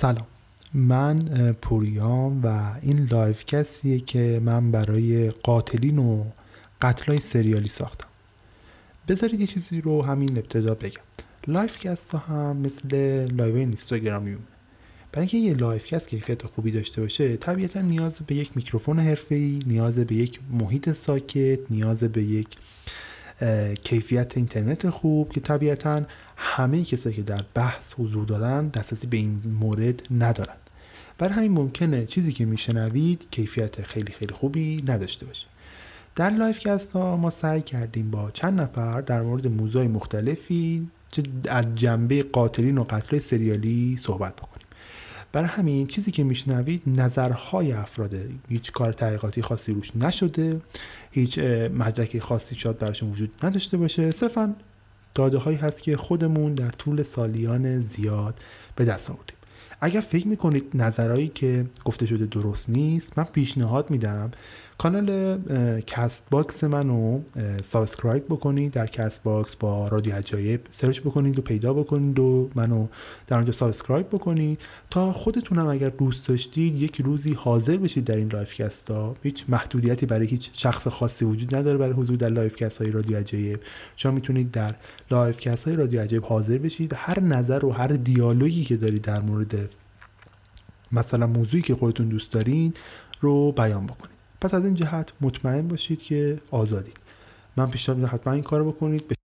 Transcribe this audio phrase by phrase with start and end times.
[0.00, 0.26] سلام.
[0.74, 1.18] من
[1.52, 6.24] پوریام و این livecast یه که من برای قاتلین و
[6.82, 8.06] قتلای سریالی ساختم.
[9.08, 11.00] بذارید یه چیزی رو همین ابتدا بگم.
[11.46, 12.88] live ها هم مثل
[13.32, 14.46] live اینستاگرامی میمونه
[15.12, 19.98] برای اینکه یه livecast کیفیت خوبی داشته باشه طبیعتا نیاز به یک میکروفون حرفه‌ای نیاز
[19.98, 22.48] به یک محیط ساکت نیاز به یک
[23.84, 26.02] کیفیت اینترنت خوب که طبیعتا
[26.36, 30.56] همه کسایی که در بحث حضور دارن دسترسی به این مورد ندارن.
[31.18, 35.46] برای همین ممکنه چیزی که میشنوید کیفیت خیلی خیلی خوبی نداشته باشه.
[36.16, 40.88] در livecast ما سعی کردیم با چند نفر در مورد موضوع مختلفی
[41.48, 44.66] از جنبه قاتلین و قتل سریالی صحبت بکنیم.
[45.32, 50.60] برای همین چیزی که میشنوید نظرهای افراده هیچ کار تحقیقاتی خاصی روش نشده
[51.10, 51.38] هیچ
[51.74, 54.10] مدرکی خاصی شاید براشون وجود نداشته باشه.
[54.10, 54.56] صرفا
[55.14, 58.38] داده هایی هست که خودمون در طول سالیان زیاد
[58.76, 59.36] به دست آوردیم.
[59.80, 64.30] اگر فکر می‌کنید نظرهایی که گفته شده درست نیست من پیشنهاد میدم
[64.80, 65.38] کانال
[65.80, 67.20] CastBox منو
[67.62, 70.60] subscribe بکنید در CastBox با رادیو عجایب.
[70.70, 72.86] search بکنید و پیدا بکنید و منو
[73.26, 74.60] در آنجا subscribe بکنید
[74.90, 80.06] تا خودتونم اگر دوست داشتید یک روزی حاضر بشید در این livecast ها هیچ محدودیتی
[80.06, 83.60] برای هیچ شخص خاصی وجود نداره برای حضور در livecast های رادیو عجایب.
[83.96, 84.74] شما می‌تونید در
[85.10, 86.92] livecast های رادیو عجایب حاضر بشید.
[86.96, 89.54] هر نظر و هر دیالوگی که دارید در مورد
[90.92, 92.74] مثلا موضوعی که خودتون دوست دارین
[93.20, 94.19] رو بیان بکنید.
[94.40, 96.96] پس از این جهت مطمئن باشید که آزادید.
[97.56, 99.19] من پیشنهاد میدم حتما این کارو بکنید.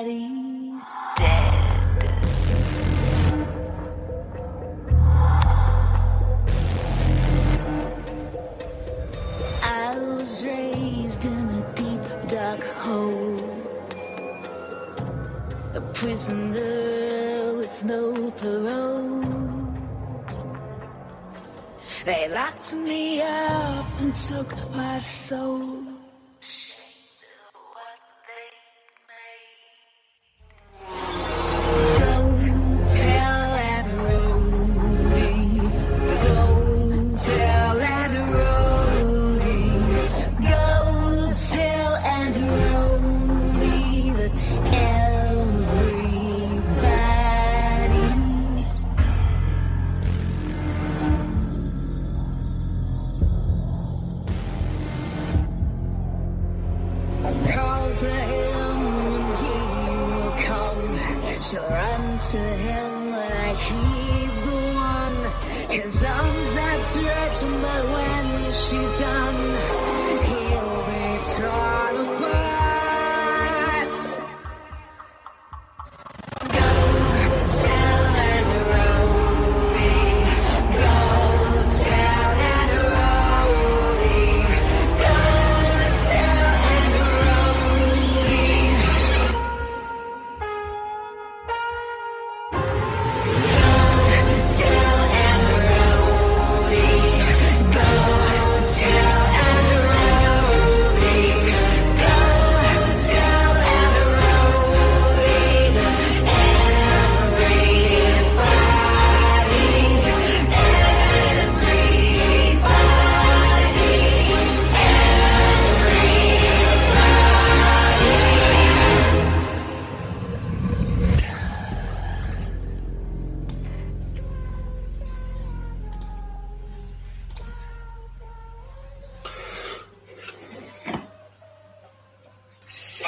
[0.00, 0.84] Everybody's
[1.16, 1.54] dead.
[9.62, 13.38] I was raised in a deep dark hole,
[15.74, 19.24] a prisoner with no parole.
[22.04, 25.79] They locked me up and took my soul.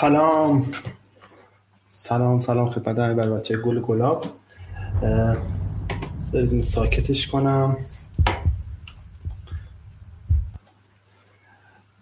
[0.03, 0.73] سلام.
[1.91, 4.25] سلام سلام خدمت همه بر بچه گل گلاب.
[6.63, 7.77] ساکتش کنم.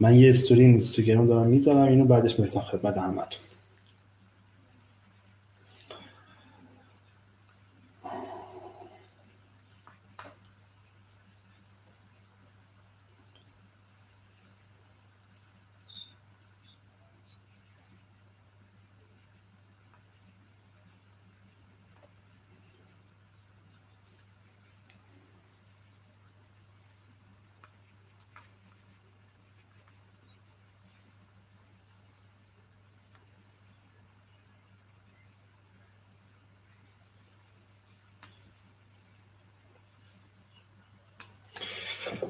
[0.01, 3.41] من یه استوری این اینستاگرام دارم می‌ذارم اینو بعدش می‌رسم خدمت همتون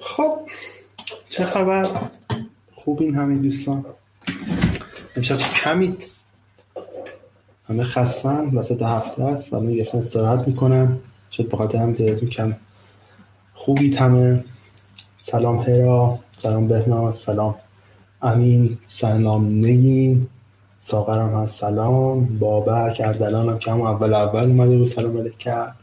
[0.01, 0.49] خب
[1.41, 1.89] چه خبر؟
[2.75, 3.85] خوبین همین دوستان.
[5.17, 6.05] امشب کمید.
[7.69, 8.57] همه خستن.
[8.57, 9.55] وسط هفته است.
[9.55, 10.99] الان گرفتن استراحت می‌کنن.
[11.31, 12.57] شاید بخاطر هم تعدادتون کم.
[13.55, 14.45] خوبی همه.
[15.19, 16.19] سلام هرا.
[16.33, 17.55] سلام بهنام سلام
[18.23, 18.79] امین.
[18.87, 20.27] سلام نگین.
[20.81, 21.61] ساغرم هست.
[21.61, 22.39] سلام.
[22.39, 23.01] بابک.
[23.01, 25.75] هم که اول اول اومده رو سلام علیک کرد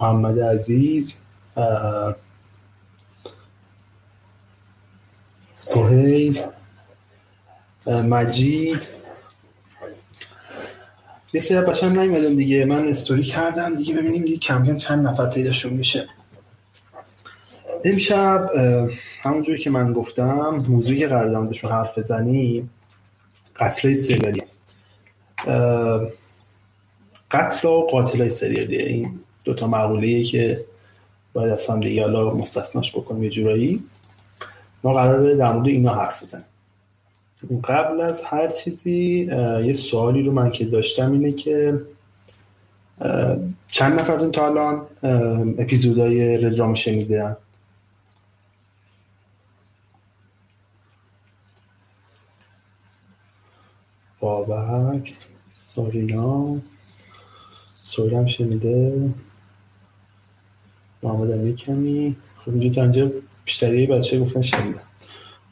[0.00, 1.14] محمد عزیز
[1.56, 2.14] اه،
[5.58, 6.40] سهیل
[7.86, 8.82] مجید.
[11.32, 12.64] یه سری بچه هم نیومدن دیگه.
[12.64, 13.74] من استوری کردم.
[13.74, 16.08] دیگه ببینیم دیگه کم کم چند نفر پیداشون میشه.
[17.84, 18.50] امشب
[19.22, 22.70] همونجوری که من گفتم موضوعی که قرار دارم حرف بزنیم
[23.56, 24.42] قتل سریالی.
[27.30, 28.76] قتل و قاتل های سریالی.
[28.76, 30.64] این دوتا مقوله که
[31.32, 33.84] باید هم دیگه حالا مستثناش بکنیم یه جورایی.
[34.88, 36.44] ما قراره در مورد اینا حرف بزنیم.
[37.64, 39.28] قبل از هر چیزی
[39.64, 41.80] یه سوالی رو من که داشتم اینه که
[43.68, 44.86] چند نفرتون تا الان
[45.58, 47.36] اپیزودهای ردرام شنیدن
[54.20, 55.14] بابک
[55.54, 56.56] سارینا
[57.82, 59.10] سویل هم شنیده.
[61.02, 62.16] محمد علی کمی.
[62.38, 63.10] خب اینجا تا
[63.48, 64.82] بیشتری بچه گفتن شنیدن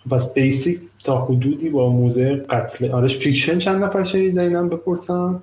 [0.04, 5.42] خب پس بیسیک تا حدودی با موزه قتل آرش فیکشن چند نفر شنیدن اینم بپرسم.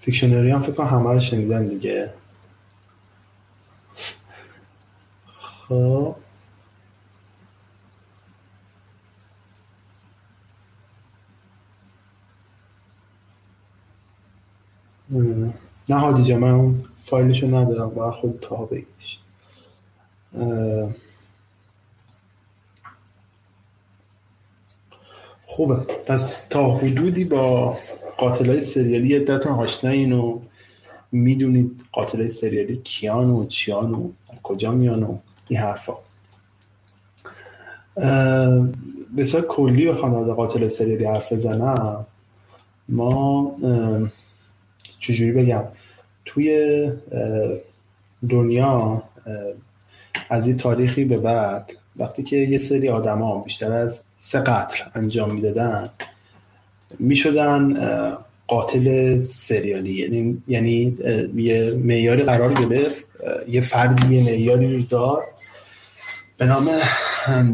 [0.00, 2.14] فیکشنری هم فکر کنم همه رو شنیدن دیگه.
[5.68, 6.16] خب.
[15.88, 19.18] نه هادی من اون فایلشو ندارم باید خود تا بگیش
[25.46, 25.76] خوبه.
[26.06, 27.78] پس تا حدودی با
[28.18, 30.40] قاتل های سریالی یه دتون آشنایین و
[31.12, 34.10] می‌دونید قاتل های سریالی کیان و چیان و
[34.42, 35.94] کجا میان و این حرفا.
[39.16, 42.06] به صورت کلی در مورد قاتل سریالی حرف بزنم
[42.88, 43.56] ما
[45.06, 45.64] چجوری بگم
[46.24, 46.90] توی
[48.28, 49.02] دنیا
[50.30, 55.34] از یه تاریخی به بعد وقتی که یه سری آدما بیشتر از سه قتل انجام
[55.34, 55.90] می‌دادن
[56.98, 57.74] می‌شدن
[58.46, 59.92] قاتل سریالی.
[59.92, 60.98] یعنی یعنی
[61.36, 63.04] یه معیاری قرار گرفت
[63.48, 65.24] یه فردی یه معیاری رو دار
[66.38, 66.68] به نام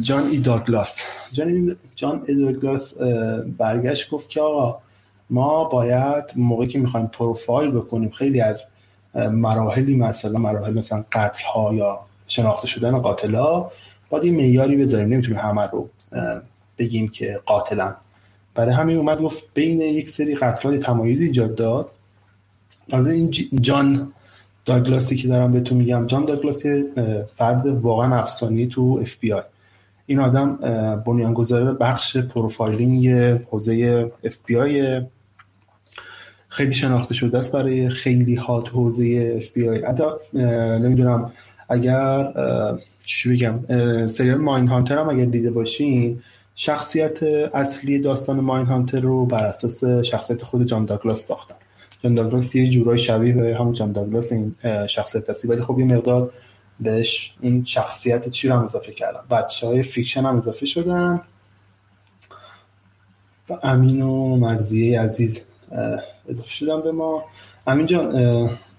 [0.00, 2.94] جان ای داگلاس جان, جان ای داگلاس
[3.58, 4.78] برگشت گفت که آقا
[5.32, 8.64] ما باید موقعی که می‌خوایم پروفایل بکنیم خیلی از
[9.14, 13.72] مراحلی مثلا مراحل مثلا قتل ها یا شناخته شدن قاتل ها
[14.10, 15.08] باید یه معیاری بذاریم.
[15.08, 15.88] نمی‌تونیم همه رو
[16.78, 17.94] بگیم که قاتلن.
[18.54, 21.90] برای همین اومد گفت بین یک سری قتلات تمایزی ایجاد داد.
[22.92, 24.12] از این جان
[24.64, 26.84] داگلاسی که دارم بهتون میگم جان داگلاسی
[27.34, 29.42] فرد واقعا افسانه‌ای تو اف بی آی
[30.06, 30.56] این آدم
[31.06, 33.08] بنیانگذار بخش profiling
[33.50, 35.02] حوزه اف بی آی
[36.52, 40.04] خیلی شناخته شده است برای خیلی ها تو حوزه اف بی آی حتی
[40.78, 41.32] نمی‌دونم
[41.68, 42.32] اگر
[43.04, 43.60] چی بگم
[44.06, 46.22] سریال Mindhunter هم اگر دیده باشین
[46.54, 51.54] شخصیت اصلی داستان Mindhunter رو بر اساس شخصیت خود جان داگلاس ساختن.
[52.04, 54.54] جان داگلاس یه جورای شبیه به همون جان داگلاس این
[54.86, 55.48] شخصیت هستی.
[55.48, 56.30] ولی خب یه مقدار
[56.80, 59.20] بهش این شخصیت چی رو هم اضافه کردن.
[59.30, 61.20] بچه های فیکشن هم اضافه شدن.
[63.50, 65.40] و امین و مرضیه عزیز
[66.28, 67.24] اضافه شدن به ما.
[67.66, 68.12] امین جان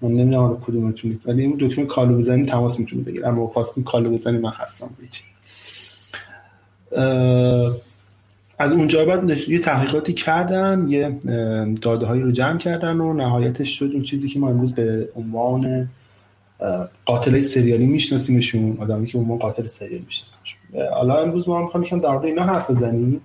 [0.02, 4.38] من نمی‌دونم کدومتون ولی این دکمه کالو بزنی تماس می‌تونه بگیر اما خواستیم کالو بزنی
[4.38, 4.90] من هستم.
[5.00, 5.22] بیچ
[8.58, 11.18] از اونجا بعد یه تحقیقاتی کردن یه
[11.82, 15.88] داده هایی رو جمع کردن و نهایتش شد اون چیزی که ما امروز به عنوان
[17.04, 20.58] قاتل سریالی میشناسیمشون آدمی که عنوان قاتل سریالی میشناسیمشون.
[20.94, 23.20] حالا امروز ما می‌خوام یکم در مورد اینا حرف بزنیم.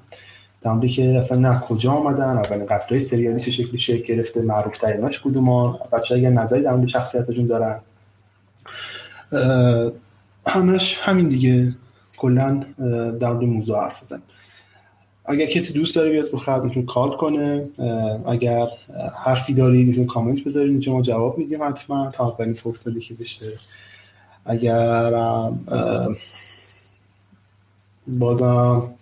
[0.62, 4.78] در مورد که اصلا نه کجا آمدن اولین قتل سریالی چه شکلی شکل گرفته معروف
[4.78, 7.80] تریناش کدوم بچه اگر نظری در مورد شخصیتشون دارن؟
[10.48, 11.76] همش همین دیگه.
[12.18, 12.66] کلا
[13.20, 14.24] در مورد موضوع حرف بزنیم
[15.26, 17.68] اگر کسی دوست داره بیاد بخواد می‌تونه کال کنه.
[18.28, 18.68] اگر
[19.26, 22.12] حرفی داری می‌تونه کامنت بذارید اینجا ما جواب میدیم حتما.
[22.12, 23.54] تا اولین فرصتی که بشه.
[24.46, 25.12] اگر
[28.08, 28.94] بازم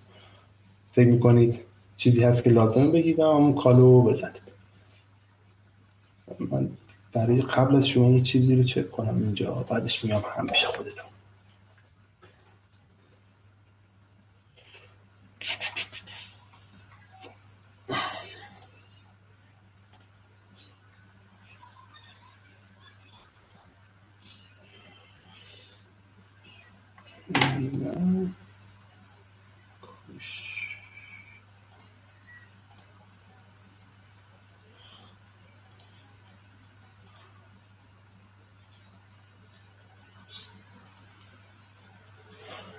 [0.98, 1.60] فکر می‌کنید
[1.98, 4.42] چیزی هست که لازم بگید؟ اون کالو بزنید.
[6.40, 6.70] من
[7.14, 11.06] برای قبل از شما یه چیزی رو چک کنم اینجا بعدش میام هم پیش خودتون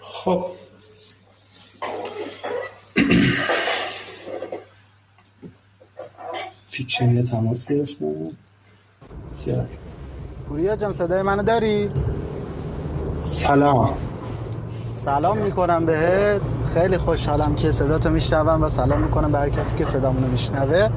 [0.01, 0.51] خب
[7.05, 8.07] یه تماس گرفتم
[9.31, 9.67] بسیار.
[10.49, 11.89] پوریا جان صدای منو داری؟
[13.19, 13.91] سلام.
[14.85, 16.41] سلام می‌کنم بهت.
[16.75, 20.89] خیلی خوشحالم که صداتو میشنوم و سلام می‌کنم به هر کسی که صدامونو میشنوه.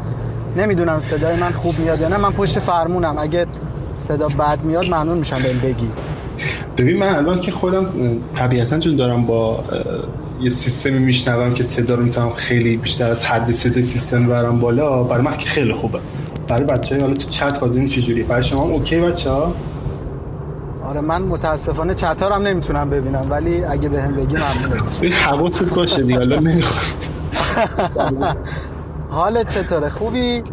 [0.58, 2.17] نمی‌دونم صدای من خوب میاد یا نه.
[2.17, 3.15] من پشت فرمونم.
[3.17, 3.46] اگه
[3.98, 5.89] صدا بد میاد ممنون میشم بهم بگی.
[6.77, 7.86] ببین من الان که خودم
[8.36, 9.63] طبیعتا چون دارم با
[10.41, 15.03] یه سیستمی میشنوم که صدا رو می‌تونم خیلی بیشتر از حد صد سیستم برام بالا.
[15.03, 16.00] برای من که خیلی خوبه.
[16.48, 19.53] برای بچه حالا تو چت بازی چجوری؟ برای شما اوکی بچه ها
[20.83, 25.12] آره من متاسفانه چت هم نمی‌تونم ببینم ولی اگه بهم به بگی ممنون.
[25.12, 26.86] حواست باشه دیگه حالا نمی‌خوام.
[29.10, 30.43] حالت چطوره؟ خوبی؟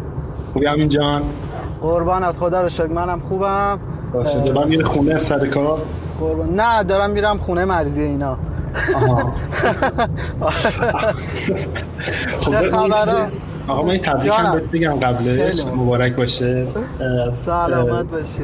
[0.53, 1.21] خوبی همین جان.
[1.81, 3.79] قربانت خدا رو شکر منم خوبم.
[4.13, 5.81] باشه دارم میره خونه سر کار.
[6.19, 8.37] قربان نه دارم میرم خونه مرزی اینا.
[12.39, 12.53] خب
[13.67, 16.67] آقا من تبریکم بهت بگم قبل مبارک باشه.
[17.31, 18.39] سلامت باشی.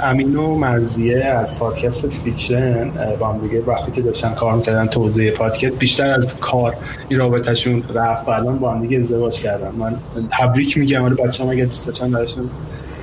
[0.00, 5.30] امین و مرزیه از پادکست فیکشن با هم دیگه وقتی که داشتن کار می‌کردن توضیح
[5.30, 6.74] پادکست بیشتر از کار
[7.08, 8.28] این رابطهشون رفت.
[8.28, 9.70] و الان با هم دیگه ازدواج کردن.
[9.78, 9.96] من
[10.30, 11.04] تبریک میگم.
[11.04, 12.50] ولی بچه‌ها اگه دوست داشتن براشون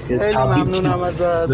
[0.08, 1.48] خیلی ممنونم ازت.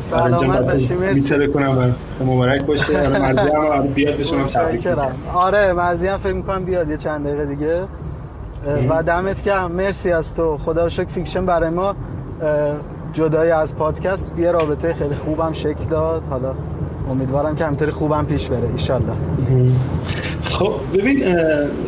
[0.00, 1.48] سلامت باشی مرسی.
[1.48, 2.98] کنم مبارک باشه.
[2.98, 4.88] آره مرزی هم بیاد به شما تبریک
[5.34, 7.82] آره مرزی هم فکر می‌کنم بیاد یه چند دقیقه دیگه.
[8.88, 9.72] و دمت گرم.
[9.72, 10.58] مرسی از تو.
[10.58, 11.94] خدا رو شکر فیکشن برای ما
[13.12, 14.34] جدای از پادکست.
[14.38, 16.22] یه رابطه خیلی خوبم شکل داد.
[16.30, 16.54] حالا
[17.10, 18.68] امیدوارم که همینطوری خوبم پیش بره.
[18.72, 19.12] ایشالله.
[20.56, 21.22] خب ببین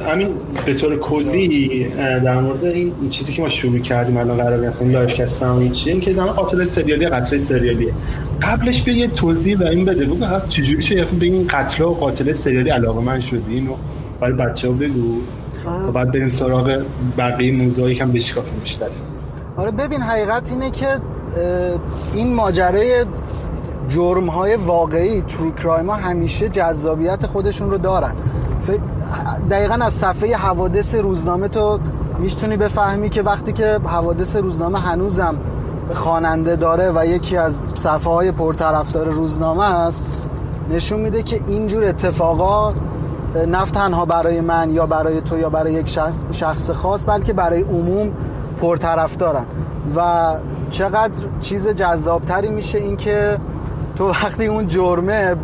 [0.09, 0.29] همین
[0.67, 5.15] به طور کلی در مورد این چیزی که ما شروع کردیم الان قرار اصلا live
[5.15, 7.93] cast م این چیه این که در قاتل سریالی قتل سریالیه
[8.43, 10.05] قبلش بیا یه توضیح به این بده.
[10.05, 13.75] بگو هست چجوری شد به این قتل و قاتل سریالی علاقه‌مند شدی؟ اینو
[14.21, 15.21] برای بچه ها بگو
[15.65, 16.83] تا بعد بریم سراغ
[17.19, 18.87] بقیه موضوعی که هم بشکافیم بیشتر.
[19.57, 20.87] آره ببین حقیقت اینه که
[22.15, 23.05] این ماجرای
[23.89, 28.15] جرم های واقعی ترو کرایم ها همیشه جذابیت خودشون رو دارن.
[29.51, 31.79] دقیقا از صفحه حوادث روزنامه تو
[32.19, 35.35] می‌تونی بفهمی که وقتی که حوادث روزنامه هنوزم
[35.95, 40.05] خواننده داره و یکی از صفحه های پرطرفدار روزنامه است
[40.71, 42.73] نشون میده که اینجور اتفاقا
[43.49, 45.99] نه تنها برای من یا برای تو یا برای یک
[46.33, 48.13] شخص خاص بلکه برای عموم
[48.61, 49.45] پرطرفدارن
[49.97, 50.33] و
[50.71, 53.39] چقدر چیز جذابتری میشه اینکه
[53.99, 55.35] تو وقتی اون جرمه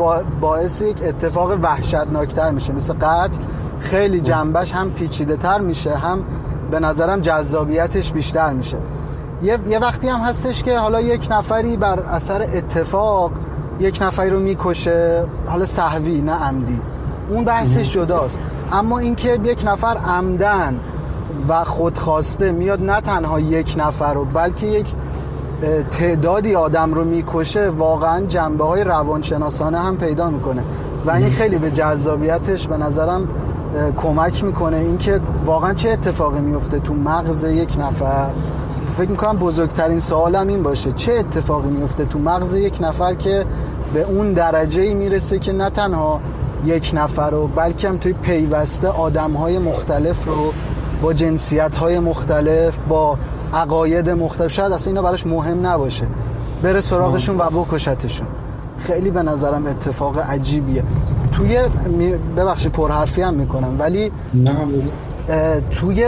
[0.41, 3.39] باعث یک اتفاق وحشتناکتر میشه مثل قتل
[3.81, 6.25] خیلی جنبش هم پیچیده تر میشه هم
[6.71, 8.77] به نظرم جذابیتش بیشتر میشه.
[9.43, 13.33] یه،, یه وقتی هم هستش که حالا یک نفری بر اثر اتفاق
[13.81, 16.81] یک نفری رو می‌کشه حالا صحوی نه عمدی.
[17.31, 18.41] اون بحثش جداست.
[18.73, 20.81] اما اینکه یک نفر عمدن
[21.49, 24.87] و خودخواسته میاد نه تنها یک نفر رو بلکه یک
[25.91, 30.65] تعدادی آدم رو می‌کشه واقعا جنبه های روانشناسانه هم پیدا می‌کنه.
[31.07, 33.29] و این خیلی به جذابیتش به نظرم
[33.97, 34.77] کمک می‌کنه.
[34.77, 38.31] اینکه واقعا چه اتفاقی میفته تو مغز یک نفر؟
[38.97, 40.93] فکر می‌کنم بزرگترین سوالم این باشه.
[40.93, 43.45] چه اتفاقی میفته تو مغز یک نفر که
[43.95, 46.21] به اون درجه ای می‌رسه که نه تنها
[46.65, 50.53] یک نفر رو بلکه هم توی پیوسته آدم های مختلف رو
[51.03, 53.19] با جنسیت های مختلف با
[53.55, 54.53] عقاید مختلف.
[54.53, 56.07] شاید اصلا اینا براش مهم نباشه.
[56.63, 58.27] بره سراغشون و بکشتشون.
[58.79, 60.83] خیلی به نظرم اتفاق عجیبیه.
[61.33, 61.59] توی
[62.37, 64.13] ببخشید پرحرفی هم می‌کنم ولی
[65.71, 66.07] توی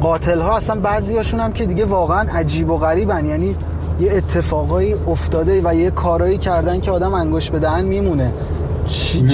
[0.00, 3.26] قاتل ها اصلا بعضی هاشون هم که دیگه واقعا عجیب و غریبن.
[3.26, 3.56] یعنی
[4.00, 8.32] یه اتفاقایی افتاده و یه کارایی کردن که آدم انگوش به دهن میمونه.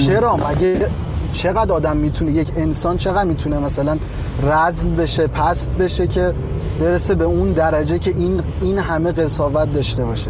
[0.07, 0.87] چرا؟ مگه
[1.31, 3.97] چقدر آدم می‌تونه یک انسان چقدر می‌تونه مثلا
[4.43, 6.33] رزم بشه پست بشه که
[6.79, 10.29] برسه به اون درجه که این این همه قصاوت داشته باشه.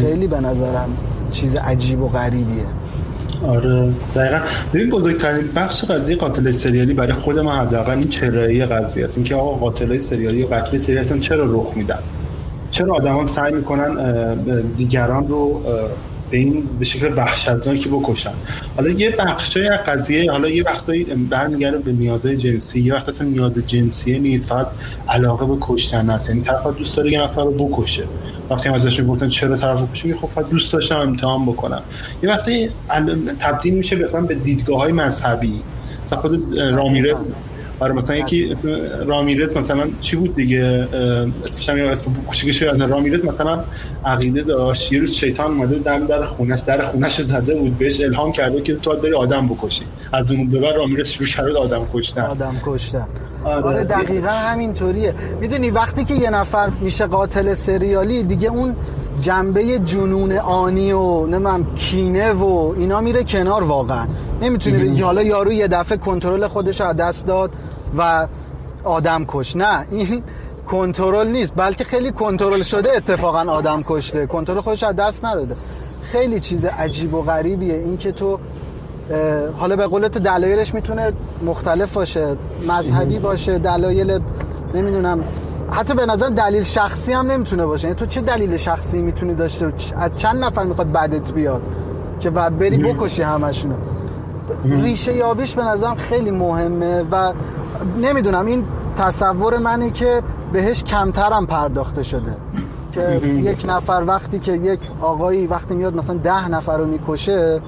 [0.00, 0.88] خیلی به نظرم
[1.30, 2.64] چیز عجیب و غریبیه.
[3.48, 4.38] آره دقیقا.
[4.74, 9.18] ببین بزرگترین بخش قضیه قاتل سریالی برای خود ما حداقل این چرایی قضیه است.
[9.18, 11.98] اینکه آقا قاتل سریالی و قتل سریالی اصلا چرا رخ میدن؟
[12.70, 13.94] چرا آدمان سعی می‌کنن
[14.76, 15.62] دیگران رو
[16.30, 18.32] به این به شکل وحشتناکی بکشن.
[18.76, 23.26] حالا یه بخشای از قضیه حالا یه وقتایی برمیگرده به نیازهای جنسی یه وقت اصلا
[23.26, 24.66] نیاز جنسیه نیست فقط
[25.08, 26.28] علاقه به کشتن هست.
[26.28, 28.04] یعنی طرف دوست داره یه نفر رو بکشه.
[28.50, 31.82] وقتی ازش می‌پرسن چرا طرف بکشه خب فقط دوست داشتم امتحان بکنم
[32.22, 32.70] یه وقتی
[33.40, 35.60] تبدیل میشه مثلا به دیدگاه های مذهبی.
[36.06, 37.28] مثلا خود رامیرز
[37.80, 38.68] آره مثلا یکی اسم
[39.06, 40.88] رامیرز مثلا چی بود دیگه؟
[41.46, 43.64] اسمش هم اسم کوچیکش از رامیرز مثلا
[44.04, 44.92] عقیده داشت.
[44.92, 47.78] یه روز شیطان اومده در در خونش در خونش زده بود.
[47.78, 49.82] بهش الهام کرده که تو داری آدم بکشی.
[50.12, 52.22] از اون به بعد رامیرز شروع کرد آدم کشتن.
[52.22, 53.06] آدم کشتن.
[53.44, 55.14] آره, آره دقیقا همینطوریه.
[55.40, 58.76] می‌دونی وقتی که یه نفر میشه قاتل سریالی دیگه اون
[59.20, 64.06] جنبه جنون آنی و نمیم کینه و اینا میره کنار واقعا.
[64.42, 67.50] نمی‌تونی بگی حالا یارو یه دفعه کنترل خودش از دست داد
[67.98, 68.28] و
[68.84, 69.56] آدم کش.
[69.56, 70.22] نه این
[70.66, 74.26] کنترل نیست بلکه خیلی کنترل شده اتفاقا آدم کشته.
[74.26, 75.54] کنترل خودش از دست نداده.
[76.02, 77.74] خیلی چیز عجیب و غریبیه.
[77.74, 78.38] این که تو
[79.56, 81.12] حالا به قولت دلایلش می‌تونه
[81.46, 82.36] مختلف باشه
[82.68, 84.20] مذهبی باشه دلایل
[84.74, 85.24] نمی‌دونم
[85.70, 87.88] حتی به نظر دلیل شخصی هم نمی‌تونه باشه.
[87.88, 91.62] یعنی تو چه دلیل شخصی می‌تونی داشته از چند نفر می‌خواد بعدت بیاد
[92.20, 93.74] که و بری بکشی همشونو؟
[94.64, 97.32] ریشه یابیش به نظرم خیلی مهمه و
[98.02, 98.64] نمی‌دونم این
[98.96, 102.36] تصور منه که بهش کمترم پرداخته شده.
[102.92, 107.60] که یک نفر وقتی که یک آقایی وقتی میاد مثلا ده نفر رو می‌کشه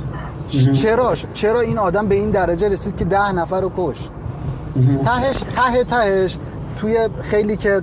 [0.73, 4.09] چرا چرا این آدم به این درجه رسید که ده نفر رو کش؟
[5.05, 6.39] تهش ته تهش
[6.79, 7.83] توی خیلی که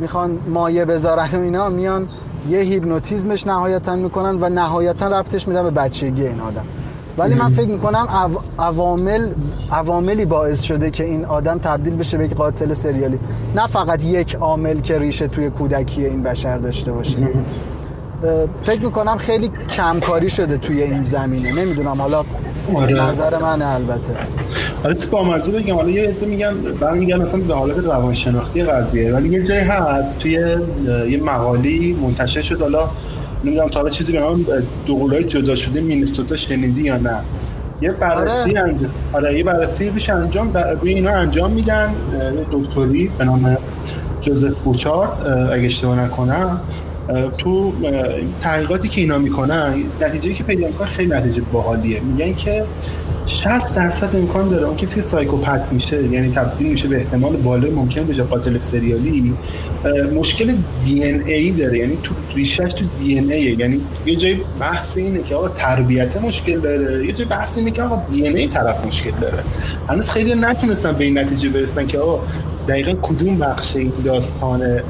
[0.00, 2.08] می‌خوان مایه بذارن و اینا میان
[2.48, 6.64] یه هیپنوتیزمش نهایتا می‌کنن و نهایتا ربطش میدن به بچگی این آدم.
[7.18, 8.08] ولی من فکر می‌کنم
[8.58, 9.28] عوامل
[9.72, 13.18] عواملی باعث شده که این آدم تبدیل بشه به یک قاتل سریالی.
[13.56, 17.16] نه فقط یک عامل که ریشه توی کودکی این بشر داشته باشه.
[18.62, 21.52] فکر می‌کنم خیلی کمکاری شده توی این زمینه.
[21.52, 22.24] نمی‌دونم حالا
[22.74, 23.02] آره.
[23.02, 24.14] نظر من البته.
[24.84, 29.28] آره با مزه بگم حالا یه عده میگن برمیگن مثلا به حالت روانشناختی قضیه ولی
[29.28, 30.32] یه جایی هست توی
[31.08, 32.60] یه مقالی منتشر شد.
[32.60, 32.88] حالا
[33.44, 34.46] نمی‌دونم تا چیزی به نام
[34.86, 37.20] دوقلوهای جدا شده مینستوتا شنیدی یا نه.
[37.80, 38.60] یه بررسی آره.
[38.60, 41.94] انجام آره یه بررسی روش انجام روی اینا انجام میدن.
[42.52, 43.56] دکتری به نام
[44.20, 45.08] جوزف بوچار
[45.52, 46.60] اگه اشتباه نکنم.
[47.38, 47.72] تو
[48.42, 52.00] تحقیقاتی که اینا می‌کنن نتیجه که پیدا می‌کنن خیلی نتیجه باحالیه.
[52.00, 52.64] میگن که
[53.26, 57.70] 60 درصد امکان داره اون کسی که سایکوپت میشه یعنی تبدیل میشه به احتمال بالا
[57.70, 59.34] ممکن بشه قاتل سریالی
[60.14, 60.52] مشکل
[60.84, 61.78] دی ان ای داره.
[61.78, 66.22] یعنی تو ریشش تو دی ان ای یعنی یه جای بحث اینه که آقا تربیت
[66.22, 67.06] مشکل داره.
[67.06, 69.38] یه جای بحث اینه که آقا دی ان ای طرف مشکل داره.
[69.88, 72.22] هنوز خیلی نتونستن به این نتیجه برسن که آقا
[72.70, 74.80] دقیقا کدوم بخش این داستان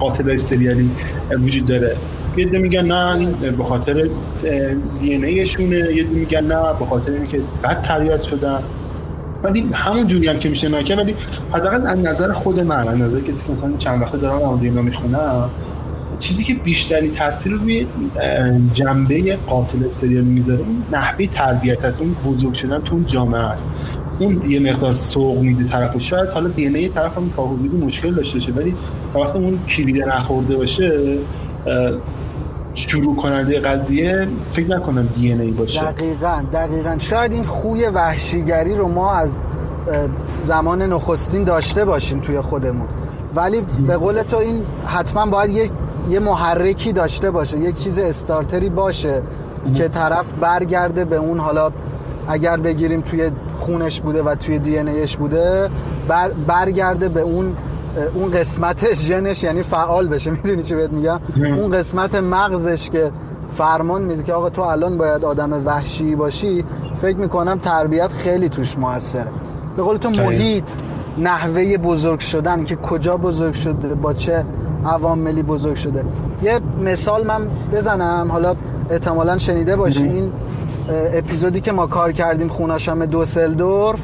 [0.00, 0.90] قاتل سریالی
[1.30, 1.96] وجود داره؟
[2.36, 4.08] یه ده میگن نه به خاطر
[5.00, 5.76] دی ان ایشونه.
[5.76, 8.58] یه میگن نه به خاطر اینکه بد تربیت شدن.
[9.42, 11.14] ولی همون جوری هم که میشه نکه ولی
[11.52, 15.50] حداقل از نظر خود من از نظر کسی که مثلا چند وقته دارم دینا می‌خونم
[16.18, 17.86] چیزی که بیشتری تاثیر روی
[18.72, 23.66] جنبه قاتل سریال می‌ذاره نحوه تربیت هست اون بزرگ شدن تو اون جامعه است.
[24.22, 27.46] اون یه مقدار سوق میده طرف شاید حالا دی ان ای طرف هم تا
[27.86, 28.74] مشکل داشته باشه ولی
[29.14, 31.18] وقتی اون کلیده نخورده باشه
[32.74, 35.80] شروع کننده قضیه فکر نکنم دی ای باشه.
[35.92, 36.98] دقیقا دقیقا.
[36.98, 39.40] شاید این خوی وحشیگری رو ما از
[40.44, 42.88] زمان نخستین داشته باشیم توی خودمون.
[43.34, 45.70] ولی به قول تو این حتما باید یه,
[46.10, 49.22] یه محرکی داشته باشه یک چیز استارتری باشه
[49.74, 51.70] که طرف برگرده به اون حالا
[52.28, 55.70] اگر بگیریم توی خونش بوده و توی دی ایش بوده
[56.08, 57.56] بر برگرده به اون
[58.14, 60.30] اون قسمت ژنش یعنی فعال بشه.
[60.42, 61.20] می‌دونی چی بهت میگم؟
[61.58, 63.10] اون قسمت مغزش که
[63.54, 66.64] فرمان میده که آقا تو الان باید آدم وحشی باشی
[67.02, 69.28] فکر می‌کنم تربیت خیلی توش موثره.
[69.76, 70.70] به قول تو محیط
[71.18, 74.44] نحوه بزرگ شدن که کجا بزرگ شده با چه
[74.84, 76.04] عواملی بزرگ شده.
[76.42, 78.54] یه مثال من بزنم حالا
[78.90, 80.04] احتمالا شنیده باشی.
[80.04, 80.32] این
[80.88, 84.00] اپیزودی که ما کار کردیم خوناشام دوسلدورف.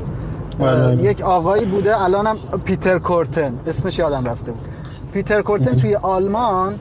[0.59, 1.03] بله.
[1.03, 3.61] یک آقایی بوده الانم پیتر کورتن.
[3.67, 4.69] اسمش یادم رفته بود.
[5.13, 6.75] پیتر کورتن توی آلمان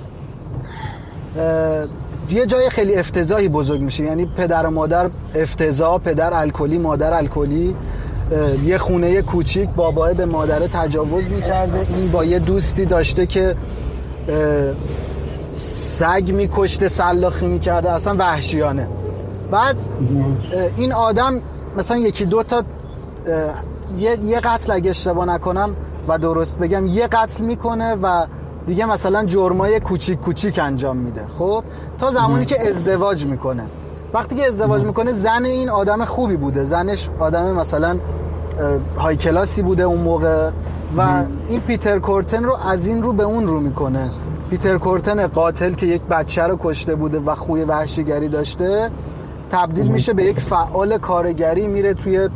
[2.30, 4.04] یه جای خیلی افتضاحی بزرگ میشه.
[4.04, 7.76] یعنی پدر و مادر افتضاح پدر الکلی مادر الکلی.
[8.66, 11.88] یه خونه کوچیک بابای به مادر تجاوز می‌کرده.
[11.90, 13.56] این با یه دوستی داشته که
[15.54, 17.92] سگ میکشته سلاخی می‌کرده.
[17.92, 18.88] اصلا وحشیانه.
[19.52, 19.78] بعد
[20.78, 21.42] این آدم
[21.78, 22.64] مثلا یکی دو تا
[23.98, 25.76] یه, یه قتل اگه اشتباه نکنم
[26.08, 28.26] و درست بگم یه قتل می‌کنه و
[28.68, 31.26] دیگه مثلا جرمای کوچیک کوچیک انجام میده.
[31.40, 31.64] خب؟
[32.00, 33.64] تا زمانی که ازدواج می‌کنه.
[34.14, 36.64] وقتی که ازدواج می‌کنه زن این آدم خوبی بوده.
[36.64, 37.98] زنش آدم مثلا
[38.98, 40.50] های کلاسی بوده اون موقع
[40.98, 44.10] و این پیتر کورتن رو از این رو به اون رو می‌کنه.
[44.50, 48.92] پیتر کورتن قاتل که یک بچه رو کشته بوده و خوی وحشیگری داشته
[49.52, 52.30] تبدیل میشه به یک فعال کارگری میره توی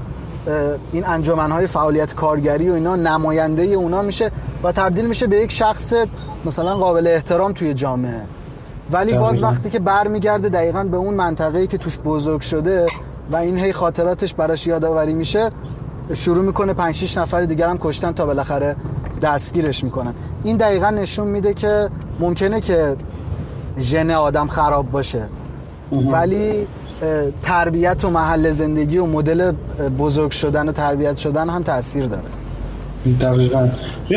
[0.92, 4.32] این انجمنهای فعالیت کارگری و اینا نماینده اونا میشه
[4.64, 5.94] و تبدیل میشه به یک شخص
[6.46, 8.22] مثلا قابل احترام توی جامعه.
[8.92, 12.88] ولی باز وقتی که برمیگرده دقیقا به اون منطقه‌ای که توش بزرگ شده
[13.32, 15.50] و این هی خاطراتش براش یادآوری میشه
[16.14, 18.76] شروع می‌کنه 5 6 نفر دیگر هم کشتن تا بالاخره
[19.22, 20.14] دستگیرش می‌کنن.
[20.44, 22.96] این دقیقا نشون میده که ممکنه که
[23.78, 25.26] ژن آدم خراب باشه.
[25.92, 26.68] ولی
[27.44, 29.52] تربیت و محل زندگی و مدل
[30.00, 32.24] بزرگ شدن و تربیت شدن هم تاثیر داره.
[33.22, 33.70] دقیقا.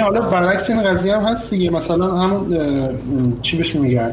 [0.03, 1.71] حالا برعکس این قضیه هم هست دیگه.
[1.71, 4.13] مثلا همون چی بهش میگن؟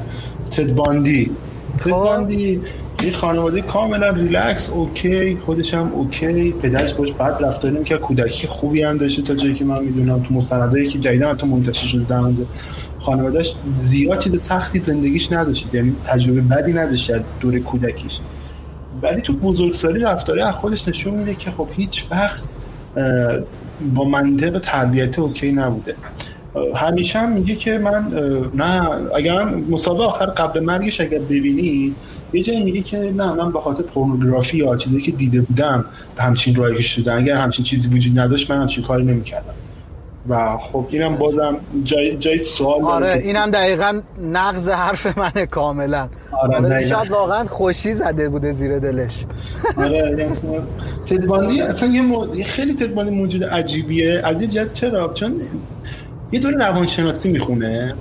[0.52, 1.32] تد باندی
[1.80, 2.62] تد باندی
[3.04, 5.38] یه خانواده کاملا relax okay.
[5.46, 6.52] خودش هم okay.
[6.52, 10.24] پدرش باش بد رفتاری که کودکی خوبی هم داشته تا جایی که من می‌دونم.
[10.24, 12.36] تو مستندایی که جدیدا تو منتشر شده در مورد
[13.00, 15.74] خانوادهش زیاد چیز سختی زندگیش نداشت.
[15.74, 18.20] یعنی تجربه بدی نداشت از دور کودکیش.
[19.02, 22.44] ولی تو بزرگسالی رفتاری از خودش نشون میده که خب هیچ وقت
[23.94, 25.96] با منطق تربیت اوکی نبوده.
[26.76, 28.06] همیشه هم میگه که من
[28.54, 31.96] نه اگر مسابقه آخر قبل مرگش اگر ببینی
[32.34, 35.86] یه جایی میگه که نه من به خاطر پورنوگرافی یا چیزی که دیده بودم
[36.16, 39.54] به همچین رایگی شدن اگر همچین چیزی وجود نداشت من همچین کاری نمی‌کردم.
[40.30, 46.10] و خب اینم بازم جای, جای سوال آره اینم دقیقا نقض حرف منه کاملا.
[46.32, 49.26] آره, آره شاید واقعا خوشی زده بوده زیر دلش.
[49.78, 50.26] آره یعنی
[51.06, 52.36] تدباندی اصلا یه, مو...
[52.36, 54.22] یه خیلی تدباندی موجود عجیبیه.
[54.24, 55.42] از یه جد چرا؟ چون
[56.32, 57.96] یه دوره روانشناسی می‌خونه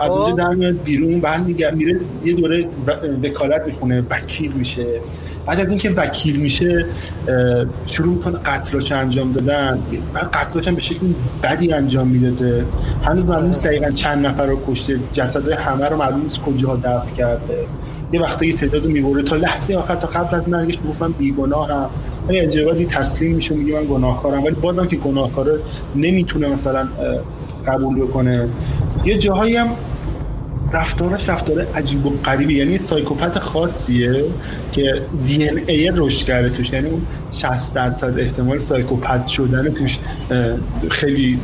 [0.00, 2.66] از اونجا در میاد بیرون برمیگرد میره یه دوره
[3.22, 4.86] وکالت می‌خونه وکیل میشه.
[5.46, 6.86] بعد از اینکه وکیل میشه
[7.86, 9.78] شروع می‌کنه قتلاش انجام دادن.
[10.14, 11.06] بعد قتلاش به شکل
[11.42, 12.64] بدی انجام می‌داده.
[13.04, 14.98] هنوز معلوم نیست دقیقا چند نفر رو کشته.
[15.12, 17.66] جسدهای همه رو معلوم نیست کجا دفن کرده.
[18.12, 19.22] یه وقتی تعداد می‌بره.
[19.22, 21.90] تا لحظه آخر تا قبل از مرگش می‌گفت من بیگناهم.
[22.28, 24.44] ولی اجاباتی تسلیم میشه میگه من گناهکارم.
[24.44, 25.60] ولی بازم که گناهکار
[25.96, 26.88] نمی‌تونه مثلا
[27.66, 28.48] قبول بکنه.
[29.04, 29.68] یه جاهایی هم
[30.72, 34.24] رفتارش رفتار عجیب و غریبی یعنی سایکوپت خاصیه
[34.72, 39.98] که دی ان ای رشد کرده توش یعنی اون 60 درصد احتمال سایکوپت شدن توش
[40.90, 41.38] خیلی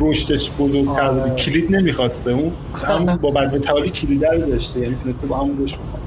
[0.00, 1.34] رشدش بزرگتر آره.
[1.34, 2.30] کلید نمی‌خواسته.
[2.30, 6.02] اون هم با بعد توالی کلید رو داشته یعنی تونسته با همون رشد کنه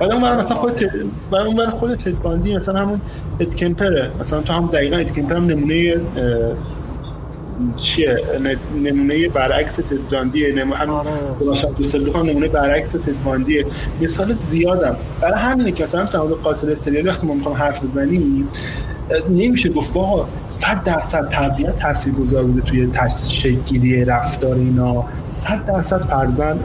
[0.00, 0.90] بعد اون مثلا خود ت...
[1.30, 3.00] برای اون خود تدباندی مثلا همون
[3.40, 5.96] ادکمپره مثلا تو هم دقیقا ادکمپر هم نمونه
[7.76, 8.16] چیه؟
[8.84, 11.10] نمونه برعکس تدباندیه نمونه هم آره.
[12.22, 13.66] نمونه برعکس تدباندیه
[14.00, 14.96] مثال زیادم.
[15.20, 18.48] برای همینه که مثلا تو قاتل سریالی وقتی ما می‌خوام حرف بزنیم
[19.30, 22.88] نمیشه گفت آقا صد درصد تربیت تاثیرگذار بوده توی
[23.28, 25.04] شکلگیری رفتار اینا.
[25.32, 26.58] صد درصد فرزن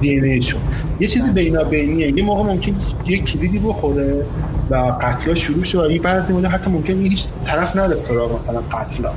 [0.00, 0.60] دی ان شون
[1.00, 2.16] یه چیزی بینا بینیه.
[2.16, 4.26] یه موقع ممکن یه کلیدی بخوره.
[4.70, 9.10] و قتلا شروع و یه بعضی موقع حتی ممکن هیچ طرف نرس سراغ مثلا قتلا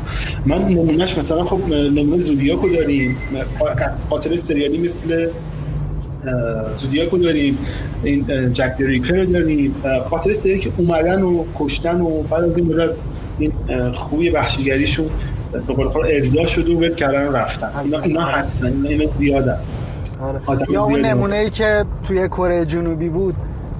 [0.46, 3.18] من نمونهش مثلا خب نمونه زودیاکو داریم.
[4.10, 5.30] قاتل سریالی مثل
[6.76, 7.58] زودیاکو داریم.
[8.04, 9.76] این جک ریپر داریم.
[10.10, 12.96] قاتل سریالی که اومدن و کشتن و بعد از این مدت
[13.40, 13.52] این
[13.94, 15.10] خوبی وحشیگریشون
[15.52, 17.70] به قول خود ارضا شده و ول کردن و رفتن.
[17.84, 18.66] اینا, اینا هستن.
[18.66, 19.58] اینا, اینا زیادن.
[20.22, 20.42] آره.
[20.70, 23.36] یا اون نمونه ای که توی کره جنوبی بود.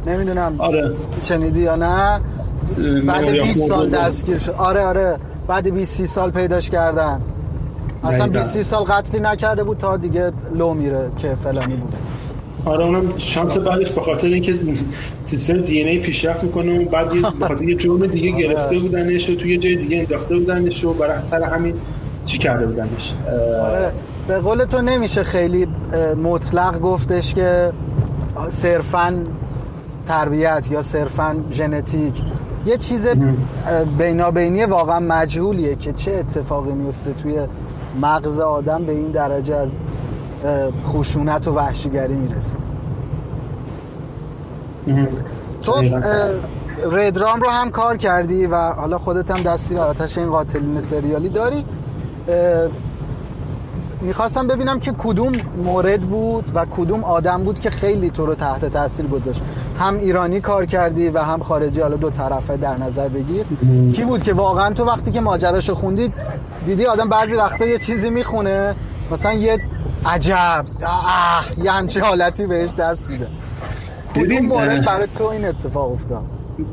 [0.08, 0.94] نمی‌دونم آره.
[1.22, 2.20] شنیدی یا نه.
[3.08, 4.52] بعد 20 سال دستگیر شد.
[4.58, 5.18] آره آره.
[5.48, 7.22] بعد 20 سال پیداش کردن.
[8.04, 11.98] اصلا 20 سال قتلی نکرده بود تا دیگه لو میره که فلانی بوده.
[12.66, 14.60] آره اونم شانس بعدش به خاطر اینکه
[15.24, 18.80] سیستم دی ان ای پیشرفت می‌کنه و بعد یه به خاطر یه جرم دیگه گرفته
[18.80, 21.74] بودنش و توی جای دیگه انداخته بودنش و برای سر همین
[22.26, 23.14] چی کرده بودنش.
[23.64, 23.92] آره.
[24.28, 25.68] به قول تو نمیشه خیلی
[26.24, 27.72] مطلق گفتش که
[28.50, 29.24] صرفا
[30.08, 32.22] تربیت یا صرفا ژنتیک.
[32.66, 33.08] یه چیز
[33.98, 37.40] بینابینی واقعا مجهولیه که چه اتفاقی میفته توی
[38.02, 39.78] مغز آدم به این درجه از
[40.86, 42.56] خشونت و وحشیگری می‌رسه.
[45.62, 45.74] تو
[46.92, 51.66] ردرام رو هم کار کردی و حالا خودت هم دستی براتش این قاتلین سریالی داری.
[54.02, 58.66] می‌خواستم ببینم که کدوم مورد بود و کدوم آدم بود که خیلی تو رو تحت
[58.66, 59.42] تاثیر گذاشت.
[59.80, 63.46] هم ایرانی کار کردی و هم خارجی حالا دو طرفه در نظر بگیر.
[63.94, 66.12] کی بود که واقعا تو وقتی که ماجراشو خوندی
[66.66, 68.76] دیدی آدم بعضی وقتا یه چیزی می‌خونه
[69.12, 69.60] مثلا یه
[70.06, 73.28] عجب آه یه همچه حالتی بهش دست میده.
[74.16, 76.24] کدوم مورد برای تو این اتفاق افتاد؟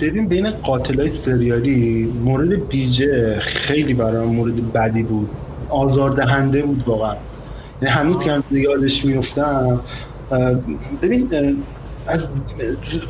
[0.01, 5.31] ببین بین قاتلای سریالی مورد بیجه خیلی برای مورد بدی بود.
[5.69, 7.15] آزاردهنده بود واقعا.
[7.83, 9.81] یعنی هنوز که هم یادش میفتم
[11.03, 11.29] ببین
[12.07, 12.29] از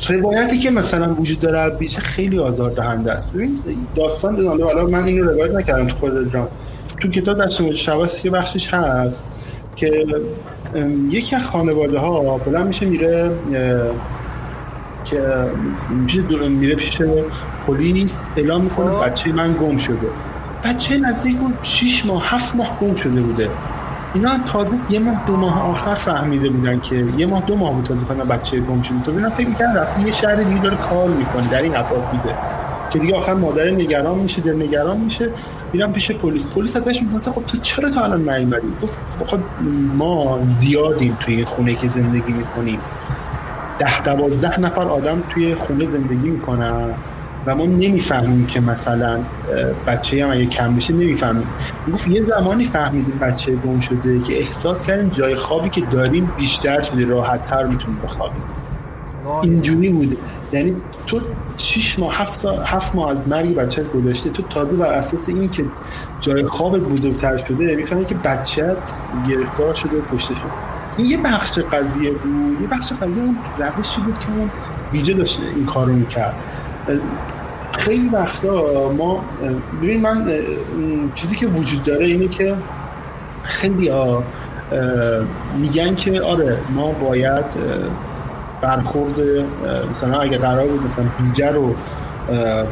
[0.09, 3.33] روایتی که مثلا وجود داره بیشه خیلی آزاردهنده است.
[3.33, 3.59] ببین
[3.95, 6.47] داستان دادم حالا من اینو روایت نکردم تو خود درام
[7.01, 9.23] تو کتاب در شواست که بخشش هست
[9.75, 10.05] که
[11.09, 13.31] یکی از خانواده ها بلند میشه میره
[15.05, 15.21] که
[15.89, 17.01] میشه میره پیش
[17.67, 20.07] پلیس اعلام می‌کنه بچه من گم شده.
[20.63, 23.49] بچه نزدیک بود 6 ماه 7 ماه گم شده بوده.
[24.15, 27.85] اینا تازه یه ماه دو ماه آخر فهمیده بودن که یه ماه دو ماه بود
[27.85, 31.49] تازه فهمیدن بچه گم شده تو اینا فکر می‌کردن یه شهر دیگه داره کار می‌کنه
[31.49, 32.35] در این اپارتمنت
[32.89, 35.29] که دیگه آخر مادر نگران میشه دل نگران میشه.
[35.73, 36.47] میرم پیش پلیس.
[36.47, 39.39] پلیس ازش می‌پرسه خب تو چرا تا الان نیومدی؟ گفت خب
[39.97, 42.79] ما زیادیم توی این خونه که زندگی می‌کنیم.
[43.79, 46.89] ده دوازده نفر آدم توی خونه زندگی می‌کنن.
[47.45, 49.19] و ما نمی‌فهمیم که مثلا
[49.87, 51.47] بچه هم اگه کم بشه نمی‌فهمیم.
[51.93, 56.81] گفت یه زمانی فهمیدیم بچه گم شده که احساس کردیم جای خوابی که داریم بیشتر
[56.81, 58.43] شده راحت تر می‌تونیم بخوابیم.
[59.43, 60.17] اینجوری بوده.
[60.51, 60.75] یعنی
[61.07, 61.21] تو
[61.57, 65.49] 6 ماه 7 سال 7 ماه از مرگ بچه گذشته تو تازه بر اساس این
[65.49, 65.65] که
[66.21, 68.77] جای خوابت بزرگتر شده می‌فهمی که بچت
[69.29, 70.43] گرفتار شده و کشته شده.
[70.97, 72.61] این یه بخش قضیه بود.
[72.61, 74.49] یه بخش قضیه اون روشی بود که اون
[74.93, 76.35] ویژه داشته این کارو می‌کرد.
[77.77, 79.23] خیلی وقتا ما
[79.81, 80.31] ببین من
[81.15, 82.55] چیزی که وجود داره اینه که
[83.43, 84.23] خیلی ها
[85.59, 87.45] میگن که آره ما باید
[88.61, 89.15] برخورد
[89.91, 91.75] مثلا اگه قرار بود مثلا بیجه رو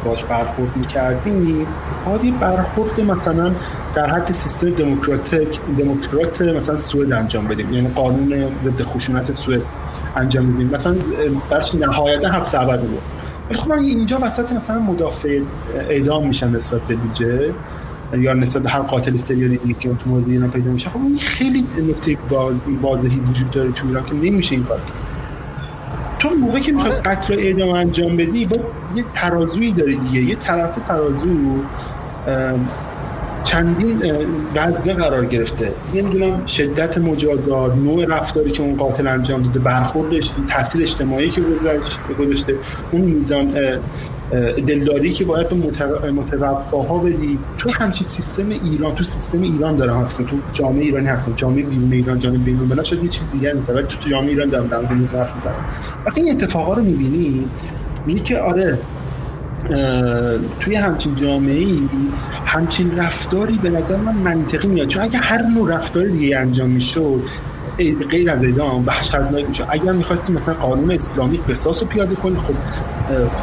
[0.04, 1.66] باش برخورد می‌کردیم
[2.06, 3.52] باید برخورد مثلا
[3.94, 7.74] در حد سیستم دموکراتیک دموکرات مثلا سوئد انجام بدیم.
[7.74, 9.62] یعنی قانون ضد خشونت سوئد
[10.16, 10.70] انجام بدیم.
[10.74, 10.94] مثلا
[11.50, 13.02] برش نهایتا حبس ابد بود.
[13.50, 15.40] ولی خب اینجا وسط مثلا مدافع
[15.74, 17.54] اعدام میشن نسبت به دیجه
[18.16, 20.90] یا نسبت به هر قاتل سریالی دیگه که تو مورد اینا پیدا میشه.
[20.90, 22.16] خب این خیلی نکته
[22.82, 24.80] واضحی وجود داره تو ایران که نمیشه این کار
[26.18, 28.56] تو موقعی که می‌خواد قتل اعدام انجام بدی با
[28.96, 30.20] یه ترازویی داری دیگه.
[30.20, 31.26] یه طرف ترازو
[33.44, 34.02] چندین
[34.54, 35.72] وزنه قرار گرفته.
[35.94, 41.42] نمی‌دونم شدت مجازات نوع رفتاری که اون قاتل انجام داده برخوردش تاثیر اجتماعی که
[42.18, 42.54] گذاشته
[42.92, 43.54] اون میزان
[44.66, 45.56] دلداری که باید به
[46.10, 47.38] متوفاها بدی.
[47.58, 51.92] تو همچین سیستم ایران تو سیستم ایران دارم هستم تو جامعه ایرانی هستم جامعه بیرون
[51.92, 55.14] ایران جامعه بین الملل شد یه چیز دیگه ولی تو جامعه ایران دارم در مورد
[55.14, 55.32] حرف
[56.06, 57.48] وقتی این اتفاقا رو می‌بینی
[58.06, 58.78] میگی که آره
[60.60, 61.88] توی همچین جامعه ای
[62.46, 64.88] همچین رفتاری به نظر من منطقی میاد.
[64.88, 67.20] چون اگه هر نوع رفتار دیگه انجام می‌شد
[68.10, 72.54] غیر از اعدام وحشتناک میشه اگر می‌خواستی مثلا قانون اسلامی قصاص رو پیاده کنی خب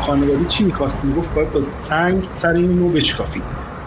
[0.02, 3.42] خانواده چی می‌خواست؟ می‌گفت باید با سنگ سر این رو بشکافی.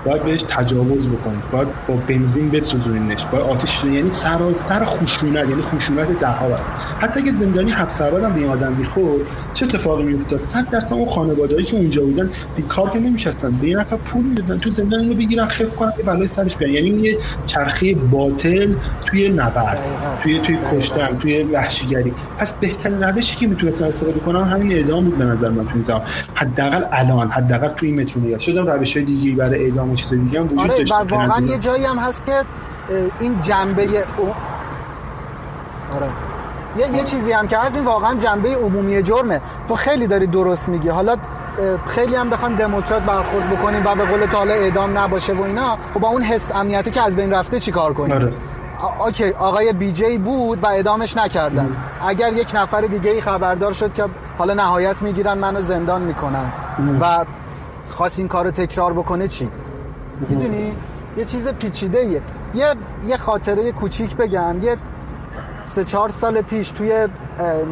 [0.05, 3.25] باید بهش تجاوز بکنید باید با بنزین بسوزونینش.
[3.25, 6.59] باید آتش یعنی سراسر خشونت یعنی خشونت ده ها
[7.01, 11.65] حتی اگه زندانی حبس هم به آدم می‌خورد چه اتفاقی میافتاد؟ صد درصد اون خانواده‌ای
[11.65, 13.51] که اونجا بودن بیکار که نمیشستن.
[13.51, 14.59] به یه نفر پول می‌دادن.
[14.59, 18.75] تو زندان اینو بگیرن خف کنن یه بلای سرش بیان یعنی یه چرخه باطل
[19.07, 19.79] توی نبرد
[20.23, 22.13] توی توی کشتن توی وحشیگری.
[22.39, 26.01] پس بهترین روشی که می‌تونستن استفاده کنن همین اعدام بود به نظر من تو
[26.35, 30.47] حداقل الان حداقل توی این مترونیا شدم روش دیگه برای اعدام و چیز دیگه هم
[30.47, 32.33] وجود آره و واقعا یه جایی هم هست که
[33.21, 33.83] این جنبه
[34.17, 34.35] او...
[35.97, 36.07] آره.
[36.77, 39.41] یه, یه چیزی هم که هست این واقعا جنبه عمومی جرمه.
[39.69, 40.89] تو خیلی داری درست میگی.
[40.89, 41.17] حالا
[41.87, 45.79] خیلی هم بخوام دموکرات برخورد بکنیم و به قول تعالی اعدام نباشه و اینا.
[45.95, 48.33] خب با اون حس امنیتی که از بین رفته چیکار کنیم؟ آره.
[49.07, 51.65] اوکی آقای بی جی بود و اعدامش نکردن.
[51.65, 51.77] ام.
[52.09, 54.05] اگر یک نفر دیگه ای خبردار شد که
[54.39, 56.53] حالا نهایت می‌گیرن منو زندان می‌کنن.
[56.79, 56.99] ام.
[57.01, 57.25] و
[57.91, 59.51] خواست این کارو تکرار بکنه چی؟
[60.21, 60.73] می‌دونی؟
[61.17, 62.23] یه چیز پیچیده ایه.
[62.55, 62.75] یه
[63.09, 64.63] یه خاطره کوچیک بگم.
[64.63, 64.77] یه
[65.63, 67.09] سه چهار سال پیش توی